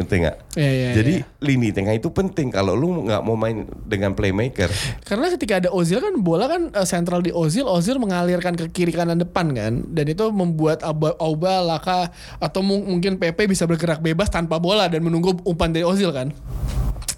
Ngerti 0.00 0.16
nggak? 0.16 0.36
Iya, 0.56 0.70
iya, 0.72 0.88
Jadi 0.96 1.14
iya. 1.20 1.44
lini 1.44 1.68
tengah 1.70 1.92
itu 1.92 2.08
penting 2.08 2.48
kalau 2.48 2.72
lu 2.72 3.04
nggak 3.04 3.20
mau 3.20 3.36
main 3.36 3.68
dengan 3.84 4.16
playmaker. 4.16 4.72
Karena 5.04 5.28
ketika 5.28 5.60
ada 5.60 5.68
Ozil 5.68 6.00
kan 6.00 6.16
bola 6.16 6.48
kan 6.48 6.72
sentral 6.88 7.20
di 7.20 7.28
Ozil, 7.28 7.68
Ozil 7.68 8.00
mengalirkan 8.00 8.56
ke 8.56 8.72
kiri 8.72 8.96
kanan 8.96 9.20
depan 9.20 9.52
kan, 9.52 9.84
dan 9.86 10.08
itu 10.08 10.24
membuat 10.32 10.80
Auba, 10.80 11.12
Auba 11.20 11.60
Laka 11.60 12.08
atau 12.40 12.64
mu- 12.64 12.80
mungkin 12.82 13.20
PP 13.20 13.44
bisa 13.44 13.68
bergerak 13.68 14.00
bebas 14.00 14.32
tanpa 14.32 14.56
bola 14.56 14.88
dan 14.88 15.04
menunggu 15.04 15.36
umpan 15.44 15.68
dari 15.68 15.84
Ozil 15.84 16.08
kan. 16.10 16.32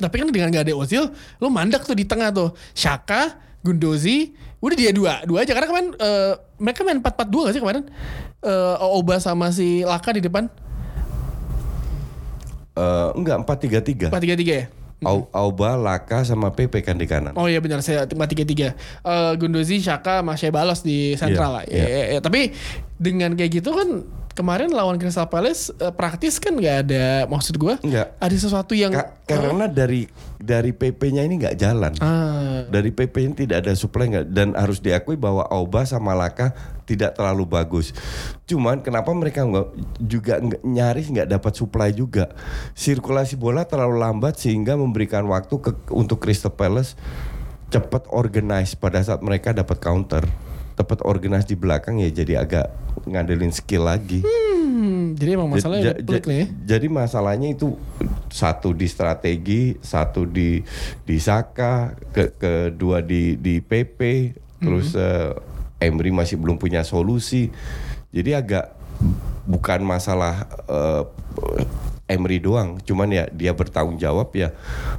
Tapi 0.02 0.14
kan 0.18 0.26
dengan 0.34 0.50
gak 0.50 0.66
ada 0.66 0.74
Ozil, 0.74 1.06
lu 1.38 1.46
mandek 1.46 1.86
tuh 1.86 1.94
di 1.94 2.02
tengah 2.02 2.34
tuh. 2.34 2.50
Shaka, 2.74 3.38
Gundozi, 3.62 4.34
udah 4.58 4.74
dia 4.74 4.90
dua, 4.90 5.22
dua 5.22 5.46
aja 5.46 5.54
karena 5.54 5.70
kemarin 5.70 5.88
eh, 5.94 6.32
mereka 6.58 6.82
main 6.82 6.98
4-4-2 6.98 7.46
gak 7.46 7.54
sih 7.54 7.62
kemarin? 7.62 7.84
Eh 8.42 8.74
Auba 8.82 9.22
sama 9.22 9.54
si 9.54 9.86
Laka 9.86 10.10
di 10.10 10.18
depan, 10.18 10.50
Eh, 12.72 13.08
enggak 13.20 13.44
4-3-3. 13.44 14.08
4-3-3 14.08 14.48
ya? 14.48 14.66
Au, 15.02 15.26
Auba, 15.28 15.74
Laka 15.74 16.22
sama 16.22 16.48
PP 16.48 16.80
kan 16.80 16.94
di 16.94 17.04
kanan. 17.04 17.34
Oh 17.34 17.44
iya 17.44 17.58
benar 17.58 17.80
saya 17.80 18.04
timah 18.04 18.24
tiga 18.24 18.42
tiga. 18.42 18.68
Gundozi, 19.34 19.78
Shaka, 19.78 20.20
Masya 20.20 20.48
Balos 20.48 20.80
di 20.80 21.14
sentral 21.14 21.52
Iya, 21.52 21.56
lah. 21.56 21.64
Ya, 21.66 21.86
ya, 21.86 22.02
ya. 22.08 22.20
Tapi 22.20 22.54
dengan 22.96 23.34
kayak 23.34 23.50
gitu 23.52 23.70
kan 23.70 23.88
kemarin 24.32 24.72
lawan 24.72 24.96
Crystal 24.96 25.28
Palace 25.28 25.68
eh, 25.74 25.90
praktis 25.90 26.38
kan 26.38 26.54
nggak 26.54 26.76
ada 26.82 27.04
maksud 27.26 27.54
gua. 27.56 27.76
Enggak. 27.78 28.16
Ada 28.16 28.36
sesuatu 28.38 28.72
yang 28.72 28.90
Ka- 28.90 29.12
karena 29.26 29.66
dari 29.66 30.08
dari 30.38 30.72
PP-nya 30.72 31.22
ini 31.22 31.36
nggak 31.38 31.56
jalan. 31.56 31.92
ah, 31.98 32.64
Dari 32.64 32.90
PP 32.90 33.14
ini 33.22 33.34
tidak 33.38 33.62
ada 33.62 33.72
supply 33.72 34.08
nggak 34.08 34.26
dan 34.28 34.54
harus 34.54 34.78
diakui 34.78 35.14
bahwa 35.14 35.44
Auba 35.44 35.84
sama 35.84 36.12
Laka 36.12 36.56
tidak 36.92 37.16
terlalu 37.16 37.44
bagus. 37.44 37.90
Cuman 38.44 38.78
kenapa 38.78 39.08
mereka 39.10 39.42
nggak 39.42 39.68
juga 39.98 40.34
nggak- 40.36 40.62
nyaris 40.62 41.08
nggak 41.08 41.28
dapat 41.30 41.52
supply 41.54 41.90
juga. 41.90 42.28
Sirkulasi 42.72 43.34
bola 43.34 43.64
terlalu 43.64 43.96
lambat 43.98 44.36
sehingga 44.36 44.74
memberikan 44.74 45.24
waktu 45.24 45.54
ke, 45.56 45.70
untuk 45.88 46.20
Crystal 46.20 46.52
Palace 46.52 46.92
cepat 47.68 48.04
organize 48.08 48.76
pada 48.76 49.00
saat 49.00 49.20
mereka 49.20 49.50
dapat 49.50 49.80
counter. 49.80 50.24
Tepat 50.72 51.04
organize 51.04 51.44
di 51.44 51.52
belakang 51.52 52.00
ya 52.00 52.08
jadi 52.08 52.40
agak 52.40 52.66
ngandelin 53.04 53.52
skill 53.52 53.84
lagi. 53.84 54.24
Hmm, 54.24 55.12
jadi 55.12 55.36
emang 55.36 55.52
masalahnya 55.52 55.84
Ja- 55.84 55.96
ja- 55.96 56.04
pelik 56.04 56.24
nih 56.24 56.36
ya. 56.36 56.46
Jadi 56.76 56.86
masalahnya 56.88 57.48
itu 57.48 57.76
satu 58.28 58.72
di 58.72 58.88
strategi, 58.88 59.76
satu 59.78 60.24
di 60.24 60.64
di 61.04 61.16
Saka, 61.16 61.92
ke 62.08 62.32
kedua 62.34 63.00
di 63.00 63.36
di 63.36 63.60
PP, 63.60 64.32
terus 64.58 64.92
Hmm. 64.92 65.04
eh, 65.04 65.32
Emery 65.82 66.14
masih 66.14 66.38
belum 66.38 66.56
punya 66.56 66.86
solusi. 66.86 67.50
Jadi 68.14 68.30
agak 68.36 68.70
bukan 69.44 69.82
masalah 69.82 70.46
eh, 70.70 71.02
Emery 72.12 72.38
doang, 72.38 72.76
cuman 72.84 73.08
ya 73.08 73.24
dia 73.32 73.56
bertanggung 73.56 73.96
jawab 73.96 74.30
ya 74.36 74.52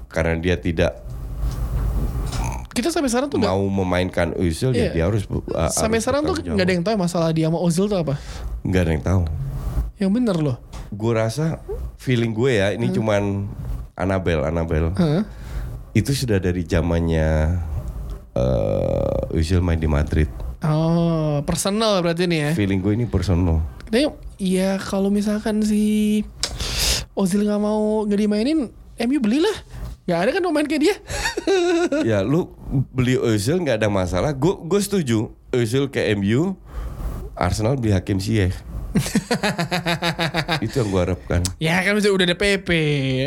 karena 0.09 0.39
dia 0.39 0.57
tidak 0.57 0.97
Kita 2.73 2.89
sampai 2.89 3.05
sekarang 3.05 3.29
tuh 3.29 3.37
mau 3.37 3.61
memainkan 3.69 4.33
Özil 4.33 4.73
Iya. 4.73 4.89
ya 4.89 4.93
dia 4.97 5.03
harus 5.05 5.29
uh, 5.29 5.69
sampai 5.69 6.01
sekarang 6.01 6.25
tuh 6.25 6.41
nggak 6.41 6.65
ada 6.65 6.73
yang 6.73 6.81
tahu 6.81 6.97
masalah 6.97 7.29
dia 7.29 7.45
sama 7.45 7.61
Ozil 7.61 7.85
tuh 7.85 8.01
apa. 8.01 8.17
nggak 8.65 8.81
ada 8.81 8.91
yang 8.97 9.05
tahu. 9.05 9.21
Yang 10.01 10.11
bener 10.17 10.37
loh. 10.41 10.57
Gue 10.89 11.13
rasa 11.13 11.61
feeling 12.01 12.33
gue 12.33 12.57
ya 12.57 12.73
ini 12.73 12.89
cuman 12.89 13.45
Anabel 13.93 14.41
Anabel. 14.41 14.89
Hah? 14.97 15.21
itu 15.93 16.09
sudah 16.17 16.41
dari 16.41 16.65
zamannya 16.65 17.61
uh, 18.33 19.61
main 19.61 19.77
di 19.77 19.85
Madrid. 19.85 20.25
Oh, 20.63 21.43
personal 21.43 21.99
berarti 21.99 22.23
nih 22.23 22.39
ya. 22.39 22.51
Feeling 22.55 22.79
gue 22.79 22.93
ini 22.95 23.05
personal. 23.05 23.59
Nah, 23.91 24.15
iya 24.39 24.79
kalau 24.79 25.11
misalkan 25.11 25.59
si 25.59 26.23
Ozil 27.13 27.43
nggak 27.43 27.61
mau 27.61 28.07
nggak 28.07 28.19
dimainin, 28.19 28.71
MU 29.03 29.19
belilah. 29.19 29.53
Gak 30.03 30.19
ada 30.19 30.29
kan 30.35 30.43
pemain 30.43 30.67
kayak 30.67 30.83
dia. 30.83 30.95
ya 32.11 32.19
lu 32.23 32.51
beli 32.91 33.15
Özil 33.15 33.63
nggak 33.63 33.79
ada 33.83 33.87
masalah. 33.87 34.35
Gue 34.35 34.59
gue 34.59 34.79
setuju 34.83 35.31
Özil 35.51 35.87
ke 35.87 36.03
MU, 36.19 36.59
Arsenal 37.35 37.79
beli 37.79 37.95
Hakim 37.95 38.19
Ziyech. 38.19 38.72
itu 40.63 40.75
yang 40.75 40.89
gue 40.89 41.01
harapkan. 41.01 41.41
ya 41.57 41.81
kan 41.81 41.93
udah 41.95 42.11
udah 42.11 42.25
ada 42.25 42.37
PP. 42.37 42.69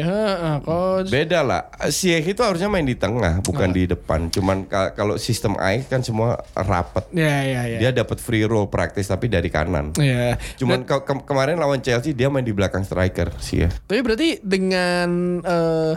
Heeh, 0.01 0.55
coach. 0.63 1.09
Beda 1.09 1.43
lah. 1.43 1.67
Ziyech 1.87 2.27
itu 2.29 2.41
harusnya 2.41 2.67
main 2.67 2.83
di 2.83 2.95
tengah, 2.95 3.41
bukan 3.41 3.71
di 3.71 3.85
depan. 3.85 4.29
Cuman 4.29 4.65
ka- 4.65 4.93
kalau 4.93 5.17
sistem 5.17 5.57
Ajax 5.57 5.87
kan 5.87 6.01
semua 6.01 6.29
rapat. 6.53 7.07
Ya 7.11 7.43
ya 7.43 7.63
ya. 7.67 7.79
Dia 7.79 7.91
dapat 7.93 8.19
free 8.19 8.45
roll 8.45 8.67
praktis 8.67 9.07
tapi 9.07 9.27
dari 9.27 9.49
kanan. 9.49 9.93
Ya. 9.97 10.39
Cuman 10.57 10.83
ke- 10.83 11.03
ke- 11.03 11.25
kemarin 11.25 11.57
lawan 11.57 11.81
Chelsea 11.81 12.13
dia 12.13 12.29
main 12.29 12.43
di 12.43 12.53
belakang 12.53 12.83
striker 12.83 13.35
Ziyech. 13.37 13.75
Tapi 13.83 14.01
berarti 14.01 14.29
dengan 14.41 15.09
eh, 15.43 15.93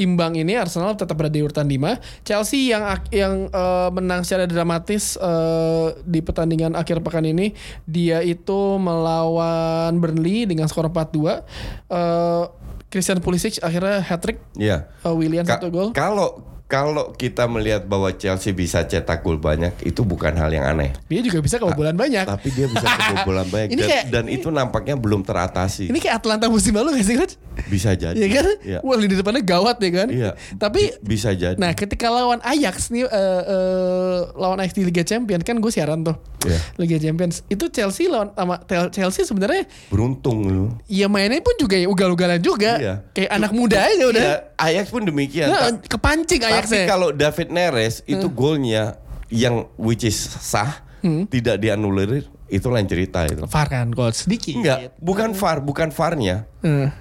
imbang 0.00 0.32
ini 0.34 0.56
Arsenal 0.56 0.96
tetap 0.96 1.14
berada 1.14 1.30
di 1.30 1.40
urutan 1.40 1.64
5. 1.64 2.24
Chelsea 2.24 2.72
yang 2.72 2.82
yang 3.10 3.34
eh, 3.46 3.88
menang 3.90 4.24
secara 4.24 4.44
dramatis 4.44 5.14
eh, 5.14 5.86
di 6.02 6.18
pertandingan 6.18 6.72
akhir 6.72 6.98
pekan 7.00 7.22
ini 7.22 7.52
dia 7.84 8.18
itu 8.20 8.76
melawan 8.76 9.92
Burnley 9.94 10.44
dengan 10.44 10.66
skor 10.66 10.88
4-2. 10.88 11.44
Eh, 11.86 12.44
Christian 12.88 13.20
Pulisic 13.20 13.60
akhirnya 13.60 14.02
hat 14.02 14.18
trick, 14.18 14.42
Iya. 14.56 14.90
Willian 15.06 15.46
Ka- 15.46 15.62
satu 15.62 15.70
gol. 15.70 15.88
Kalau 15.92 16.42
kalau 16.70 17.10
kita 17.12 17.44
melihat 17.44 17.82
bahwa 17.82 18.06
Chelsea 18.12 18.54
bisa 18.54 18.80
cetak 18.80 19.20
gol 19.20 19.36
banyak 19.36 19.74
itu 19.82 20.00
bukan 20.00 20.30
hal 20.32 20.46
yang 20.48 20.62
aneh. 20.64 20.94
Dia 21.04 21.18
juga 21.20 21.42
bisa 21.42 21.58
kebobolan 21.58 21.92
banyak. 21.92 22.22
Tapi 22.22 22.48
dia 22.48 22.64
bisa 22.64 22.86
kebobolan 22.86 23.50
banyak 23.52 23.68
Ini 23.68 23.76
dan, 23.76 23.88
kayak- 23.90 24.06
dan 24.08 24.24
itu 24.26 24.48
nampaknya 24.48 24.94
belum 24.94 25.20
teratasi. 25.20 25.90
Ini 25.90 25.98
kayak 25.98 26.16
Atlanta 26.16 26.46
musim 26.46 26.70
lalu 26.70 26.94
gak 26.94 27.04
sih 27.04 27.18
coach? 27.18 27.34
bisa 27.66 27.92
jadi. 27.92 28.14
Iya 28.14 28.28
kan? 28.32 28.46
Iya. 28.62 28.78
Wah 28.80 28.96
lini 28.96 29.12
depannya 29.12 29.42
gawat 29.42 29.76
ya 29.78 29.90
kan? 29.92 30.08
Iya. 30.08 30.30
Tapi 30.56 30.96
Bisa 31.02 31.34
jadi. 31.34 31.58
Nah, 31.58 31.74
ketika 31.74 32.06
lawan 32.06 32.38
Ajax 32.40 32.88
nih 32.88 33.02
eh, 33.02 33.42
eh, 33.44 34.18
lawan 34.32 34.56
Ajax 34.56 34.72
di 34.72 34.86
Liga 34.86 35.02
Champions 35.02 35.42
kan 35.42 35.58
gue 35.58 35.68
siaran 35.68 36.00
tuh. 36.00 36.16
Iya. 36.40 36.56
Liga 36.78 36.96
Champions. 36.96 37.42
Itu 37.46 37.68
Chelsea 37.68 38.06
lawan 38.06 38.32
sama 38.32 38.62
Chelsea 38.88 39.22
sebenarnya 39.22 39.68
Beruntung 39.90 40.38
lu. 40.42 40.64
ya 40.86 41.04
mainnya 41.04 41.36
pun 41.40 41.52
juga 41.56 41.74
ya 41.74 41.84
ugal-ugalan 41.84 42.40
juga. 42.40 42.78
Iya. 42.78 42.94
Kayak 43.10 43.30
anak 43.34 43.52
muda 43.52 43.78
aja 43.82 44.04
udah. 44.06 44.22
Iya, 44.22 44.36
Ajax 44.56 44.86
pun 44.88 45.02
demikian. 45.02 45.48
Nah, 45.48 45.68
kepancing 45.82 46.40
Tapi 46.64 46.84
kalau 46.84 47.08
David 47.10 47.48
Neres 47.48 48.02
itu 48.04 48.26
golnya 48.28 48.98
yang 49.28 49.70
which 49.76 50.02
is 50.02 50.16
sah, 50.18 50.82
Hmm. 51.00 51.24
tidak 51.26 51.56
dianulir, 51.56 52.28
itu 52.46 52.68
lain 52.68 52.84
cerita 52.84 53.24
itu. 53.24 53.48
VAR 53.48 53.66
kan 53.66 53.88
coach 53.88 54.28
sedikit. 54.28 54.52
Enggak, 54.52 54.92
bukan 55.00 55.32
VAR, 55.32 55.64
bukan 55.64 55.88
VAR-nya. 55.88 56.44
Eh, 56.60 56.92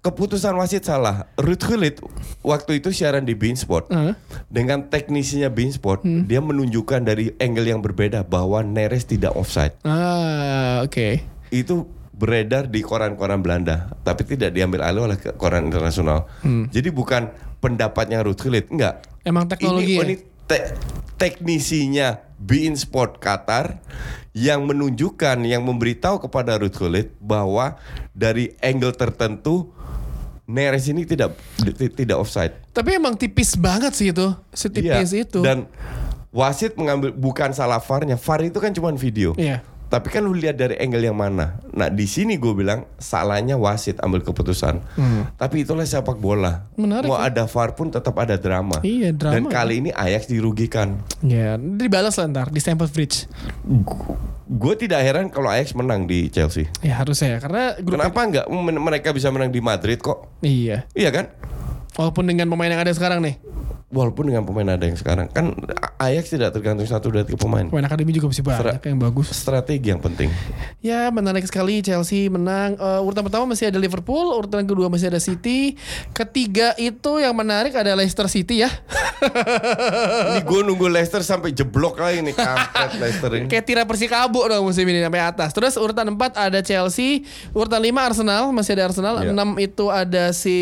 Keputusan 0.00 0.58
wasit 0.58 0.82
salah. 0.82 1.30
Ruth 1.38 1.62
Gullit 1.62 2.02
waktu 2.42 2.82
itu 2.82 2.90
siaran 2.90 3.22
di 3.22 3.38
Beansport 3.38 3.86
eh. 3.86 4.18
dengan 4.48 4.88
teknisinya 4.88 5.46
Beansport, 5.46 6.02
Hmm. 6.02 6.26
dia 6.26 6.42
menunjukkan 6.42 7.06
dari 7.06 7.30
angle 7.36 7.68
yang 7.68 7.78
berbeda 7.78 8.26
bahwa 8.26 8.64
Neres 8.64 9.04
tidak 9.04 9.36
offside. 9.36 9.78
Ah, 9.84 10.82
oke. 10.82 11.22
Itu 11.52 11.86
beredar 12.10 12.66
di 12.66 12.82
koran-koran 12.82 13.42
Belanda, 13.42 13.94
tapi 14.00 14.24
tidak 14.24 14.54
diambil 14.54 14.82
alih 14.82 15.06
oleh 15.06 15.18
koran 15.36 15.68
internasional. 15.68 16.26
Hmm. 16.42 16.66
Jadi 16.72 16.90
bukan 16.90 17.30
pendapatnya 17.62 18.26
Ruth 18.26 18.42
Gullit, 18.42 18.66
enggak. 18.68 19.06
Emang 19.22 19.46
teknologi 19.46 19.94
ini, 19.94 19.96
ya? 19.96 20.02
ini 20.02 20.14
te- 20.44 20.74
teknisinya 21.14 22.18
Bein 22.36 22.74
Sport 22.74 23.22
Qatar 23.22 23.78
yang 24.34 24.66
menunjukkan 24.66 25.38
yang 25.46 25.62
memberitahu 25.62 26.18
kepada 26.18 26.58
Ruth 26.58 26.74
Gullit 26.74 27.14
bahwa 27.16 27.78
dari 28.10 28.58
angle 28.58 28.90
tertentu 28.90 29.70
Neres 30.42 30.90
ini 30.90 31.06
tidak 31.06 31.38
ti- 31.62 31.86
tidak 31.94 32.18
offside. 32.18 32.50
Tapi 32.74 32.98
emang 32.98 33.14
tipis 33.14 33.54
banget 33.54 33.94
sih 33.94 34.10
itu. 34.10 34.34
Setipis 34.50 35.14
Iya, 35.14 35.22
itu. 35.22 35.38
Dan 35.38 35.70
wasit 36.34 36.74
mengambil 36.74 37.14
bukan 37.14 37.54
salah 37.54 37.78
VAR-nya. 37.78 38.18
VAR 38.18 38.42
itu 38.42 38.58
kan 38.58 38.74
cuma 38.74 38.90
video. 38.92 39.38
Iya. 39.38 39.62
Tapi 39.92 40.08
kan 40.08 40.24
lu 40.24 40.32
lihat 40.32 40.56
dari 40.56 40.80
angle 40.80 41.04
yang 41.04 41.20
mana. 41.20 41.60
Nah 41.76 41.92
di 41.92 42.08
sini 42.08 42.40
gue 42.40 42.56
bilang 42.56 42.88
salahnya 42.96 43.60
wasit 43.60 44.00
ambil 44.00 44.24
keputusan. 44.24 44.80
Tapi 45.36 45.68
itulah 45.68 45.84
sepak 45.84 46.16
bola. 46.16 46.64
Hmm. 46.72 46.88
Menarik 46.88 47.12
Mau 47.12 47.20
ya. 47.20 47.28
ada 47.28 47.44
VAR 47.44 47.76
pun 47.76 47.92
tetap 47.92 48.16
ada 48.16 48.40
drama. 48.40 48.80
Iya, 48.80 49.12
drama. 49.12 49.36
Dan 49.36 49.52
kali 49.52 49.84
ini 49.84 49.90
Ajax 49.92 50.32
dirugikan. 50.32 50.96
Ya, 51.20 51.60
dibalas 51.60 52.16
lah 52.16 52.32
ntar 52.32 52.48
di 52.48 52.64
Stamford 52.64 52.88
Bridge. 52.88 53.28
Gue 54.48 54.74
tidak 54.80 55.04
heran 55.04 55.28
kalau 55.28 55.52
Ajax 55.52 55.76
menang 55.76 56.08
di 56.08 56.32
Chelsea. 56.32 56.72
Ya 56.80 56.96
harusnya 56.96 57.36
ya 57.36 57.38
karena 57.44 57.76
grup 57.76 58.00
Kenapa 58.00 58.20
nggak 58.24 58.46
mereka 58.80 59.12
bisa 59.12 59.28
menang 59.28 59.52
di 59.52 59.60
Madrid 59.60 60.00
kok? 60.00 60.40
Iya. 60.40 60.88
Iya 60.96 61.10
kan? 61.12 61.28
Walaupun 62.00 62.24
dengan 62.24 62.48
pemain 62.48 62.72
yang 62.72 62.80
ada 62.80 62.96
sekarang 62.96 63.20
nih. 63.20 63.36
Walaupun 63.92 64.32
dengan 64.32 64.48
pemain 64.48 64.64
ada 64.72 64.88
yang 64.88 64.96
sekarang 64.96 65.28
kan 65.28 65.52
Ajax 66.00 66.32
tidak 66.32 66.56
tergantung 66.56 66.88
satu 66.88 67.12
dari 67.12 67.28
tiga 67.28 67.36
pemain. 67.44 67.68
Pemain 67.68 67.84
akademi 67.84 68.16
juga 68.16 68.32
masih 68.32 68.40
banyak 68.40 68.80
yang 68.80 68.96
bagus. 68.96 69.28
Strategi 69.36 69.92
yang 69.92 70.00
penting. 70.00 70.32
Ya 70.80 71.12
menarik 71.12 71.44
sekali 71.44 71.84
Chelsea 71.84 72.32
menang. 72.32 72.80
Eh, 72.80 73.04
urutan 73.04 73.20
pertama 73.20 73.52
masih 73.52 73.68
ada 73.68 73.76
Liverpool, 73.76 74.32
urutan 74.32 74.64
kedua 74.64 74.88
masih 74.88 75.12
ada 75.12 75.20
City. 75.20 75.76
Ketiga 76.16 76.72
itu 76.80 77.20
yang 77.20 77.36
menarik 77.36 77.76
ada 77.76 77.92
Leicester 77.92 78.26
City 78.32 78.64
ya. 78.64 78.72
Ini 80.32 80.40
gue 80.40 80.60
nunggu 80.64 80.88
Leicester 80.88 81.20
sampai 81.20 81.52
jeblok 81.52 82.00
lagi 82.00 82.24
nih 82.24 82.34
kampret 82.34 82.96
Leicester 82.96 83.30
ini. 83.36 83.46
Kayak 83.52 83.64
tira 83.68 83.82
Persikabo 83.84 84.40
dong 84.48 84.64
musim 84.64 84.88
ini 84.88 85.04
sampai 85.04 85.20
atas. 85.20 85.52
Terus 85.52 85.76
urutan 85.76 86.08
4 86.08 86.34
ada 86.40 86.64
Chelsea, 86.64 87.28
urutan 87.52 87.78
5 87.78 88.08
Arsenal, 88.08 88.48
masih 88.56 88.72
ada 88.80 88.88
Arsenal. 88.88 89.14
Iya. 89.20 89.36
6 89.36 89.60
itu 89.60 89.84
ada 89.92 90.32
si 90.32 90.58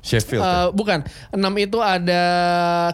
Sheffield. 0.00 0.44
Eh, 0.44 0.68
bukan. 0.72 1.04
6 1.34 1.42
itu 1.58 1.78
ada 1.82 2.22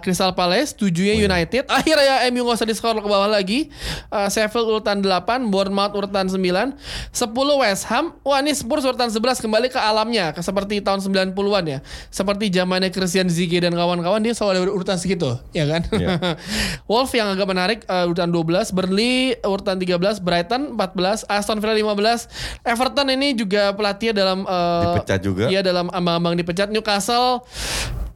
Crystal 0.01 0.33
Palace, 0.35 0.75
7 0.75 0.91
nya 0.91 1.15
United. 1.15 1.69
Akhirnya 1.69 2.27
MU 2.33 2.43
nggak 2.49 2.59
usah 2.59 2.69
di 2.69 2.75
skor 2.75 2.99
ke 2.99 3.09
bawah 3.09 3.31
lagi. 3.31 3.71
Eh, 4.11 4.29
Sheffield 4.33 4.67
urutan 4.67 4.99
8, 5.05 5.53
Bournemouth 5.53 5.95
urutan 5.95 6.27
9, 6.27 6.75
10 7.13 7.63
West 7.63 7.85
Ham. 7.93 8.17
Wah, 8.27 8.41
ini 8.43 8.57
Spurs 8.57 8.83
urutan 8.83 9.13
11 9.13 9.39
kembali 9.41 9.69
ke 9.71 9.79
alamnya, 9.79 10.33
ke 10.33 10.41
seperti 10.43 10.81
tahun 10.81 11.05
90-an 11.05 11.65
ya. 11.69 11.79
Seperti 12.11 12.51
zamannya 12.51 12.91
Christian 12.91 13.29
Zige 13.31 13.61
dan 13.63 13.77
kawan-kawan 13.77 14.25
dia 14.25 14.35
selalu 14.35 14.67
ada 14.67 14.73
urutan 14.73 14.97
segitu, 14.99 15.37
ya 15.53 15.69
kan? 15.69 15.87
Iya. 15.95 16.19
Wolf 16.91 17.13
yang 17.15 17.31
agak 17.31 17.47
menarik 17.47 17.79
eh, 17.87 18.05
urutan 18.09 18.33
12, 18.33 18.75
Burnley 18.75 19.39
urutan 19.45 19.77
13, 19.79 20.25
Brighton 20.25 20.63
14, 20.75 21.29
Aston 21.29 21.59
Villa 21.61 21.77
15, 21.77 22.65
Everton 22.65 23.07
ini 23.13 23.37
juga 23.37 23.71
pelatihnya 23.77 24.15
dalam 24.17 24.49
eh, 24.49 24.83
Dipecat 24.99 25.21
juga. 25.21 25.45
Iya 25.53 25.61
dalam 25.61 25.87
ambang-ambang 25.93 26.35
dipecat 26.41 26.69
Newcastle 26.73 26.94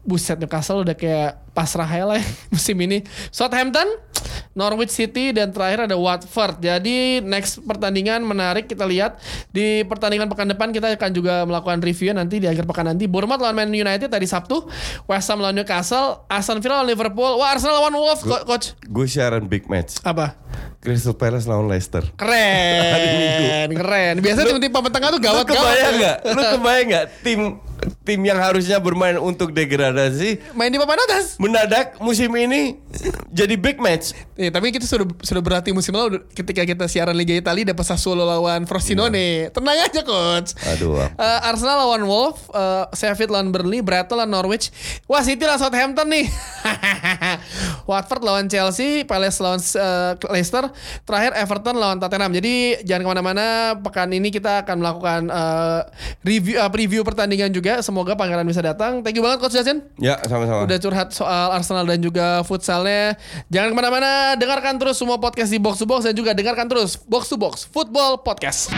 buset 0.03 0.41
Newcastle 0.41 0.81
udah 0.81 0.97
kayak 0.97 1.53
pasrah 1.53 1.85
ya 1.85 2.05
lah 2.07 2.17
ya, 2.17 2.25
musim 2.55 2.79
ini. 2.79 3.05
Southampton, 3.29 3.85
Norwich 4.55 4.89
City 4.89 5.37
dan 5.37 5.53
terakhir 5.53 5.85
ada 5.85 6.01
Watford. 6.01 6.59
Jadi 6.59 7.21
next 7.21 7.61
pertandingan 7.61 8.25
menarik 8.25 8.65
kita 8.65 8.89
lihat 8.89 9.21
di 9.51 9.85
pertandingan 9.85 10.33
pekan 10.33 10.49
depan 10.49 10.73
kita 10.73 10.97
akan 10.97 11.11
juga 11.13 11.45
melakukan 11.45 11.85
review 11.85 12.17
nanti 12.17 12.41
di 12.41 12.49
akhir 12.49 12.65
pekan 12.65 12.89
nanti. 12.89 13.05
Bournemouth 13.05 13.37
lawan 13.37 13.53
Man 13.55 13.69
United 13.69 14.09
tadi 14.09 14.25
Sabtu, 14.25 14.65
West 15.05 15.29
Ham 15.29 15.45
lawan 15.45 15.53
Newcastle, 15.53 16.25
Aston 16.25 16.65
Villa 16.65 16.81
lawan 16.81 16.89
Liverpool, 16.89 17.37
wah 17.37 17.53
Arsenal 17.53 17.77
lawan 17.77 17.93
Wolves 17.93 18.25
Co- 18.25 18.49
coach. 18.49 18.73
Gue 18.89 19.05
siaran 19.05 19.45
big 19.45 19.69
match. 19.69 20.01
Apa? 20.01 20.41
Crystal 20.81 21.13
Palace 21.13 21.45
lawan 21.45 21.69
Leicester. 21.69 22.01
Keren, 22.17 23.69
keren. 23.83 24.15
Biasanya 24.25 24.57
tim-tim 24.57 24.73
papan 24.73 24.89
tengah 24.89 25.09
tuh 25.13 25.21
Lu 25.21 25.27
kebayang 25.27 25.45
gawat-gawat. 25.45 25.93
nggak? 26.01 26.17
Lu 26.33 26.43
kebayang 26.57 26.87
nggak 26.89 27.07
tim 27.21 27.41
tim 28.03 28.21
yang 28.25 28.39
harusnya 28.41 28.79
bermain 28.83 29.17
untuk 29.19 29.55
degradasi 29.55 30.41
Main 30.55 30.71
di 30.73 30.79
papan 30.81 30.99
atas. 31.09 31.39
mendadak 31.39 31.99
musim 32.03 32.31
ini 32.35 32.79
jadi 33.29 33.55
big 33.55 33.79
match. 33.79 34.17
Eh, 34.39 34.51
tapi 34.55 34.71
kita 34.71 34.87
sudah 34.87 35.07
sudah 35.23 35.43
berarti 35.43 35.75
musim 35.75 35.95
lalu 35.95 36.23
ketika 36.31 36.63
kita 36.63 36.87
siaran 36.87 37.15
Liga 37.15 37.35
Italia 37.35 37.75
dapat 37.75 37.85
Sassuolo 37.87 38.23
lawan 38.23 38.65
Frosinone. 38.67 39.51
Tenang 39.51 39.79
aja 39.79 40.01
coach. 40.03 40.55
Aduh. 40.75 40.99
Eh, 41.05 41.49
Arsenal 41.49 41.85
lawan 41.87 42.07
Wolf, 42.07 42.49
eh, 42.55 42.85
Sheffield 42.95 43.35
lawan 43.35 43.51
Burnley, 43.51 43.83
Brighton 43.85 44.19
lawan 44.19 44.31
Norwich. 44.31 44.71
Wah 45.11 45.23
City 45.23 45.45
lawan 45.45 45.61
Southampton 45.61 46.07
nih. 46.09 46.27
Watford 47.91 48.23
lawan 48.25 48.47
Chelsea, 48.49 49.05
Palace 49.05 49.39
lawan 49.43 49.61
eh, 49.61 50.13
Leicester, 50.33 50.65
terakhir 51.05 51.33
Everton 51.37 51.77
lawan 51.77 51.99
Tottenham. 52.01 52.33
Jadi 52.33 52.83
jangan 52.89 53.05
ke 53.05 53.11
mana-mana. 53.19 53.47
Pekan 53.79 54.11
ini 54.15 54.29
kita 54.33 54.65
akan 54.65 54.77
melakukan 54.81 55.21
eh, 55.29 55.81
review 56.25 56.57
eh, 56.57 56.71
preview 56.73 57.03
pertandingan 57.05 57.53
juga. 57.53 57.68
Semoga 57.85 58.17
Pangeran 58.17 58.49
bisa 58.49 58.65
datang. 58.65 59.05
Thank 59.05 59.21
you 59.21 59.25
banget 59.25 59.45
Coach 59.45 59.53
Jason. 59.53 59.85
Ya, 60.01 60.17
sama-sama. 60.25 60.65
Udah 60.65 60.79
curhat 60.81 61.09
soal 61.13 61.53
Arsenal 61.53 61.85
dan 61.85 62.01
juga 62.01 62.41
futsalnya. 62.49 63.21
Jangan 63.53 63.69
ke 63.73 63.77
mana-mana. 63.77 64.11
Dengarkan 64.41 64.81
terus 64.81 64.97
semua 64.97 65.21
podcast 65.21 65.53
di 65.53 65.61
Box 65.61 65.83
to 65.83 65.85
Box 65.85 66.09
dan 66.09 66.17
juga 66.17 66.33
dengarkan 66.33 66.65
terus 66.65 66.97
Box 66.97 67.29
to 67.29 67.37
Box 67.37 67.69
Football 67.69 68.25
Podcast. 68.25 68.73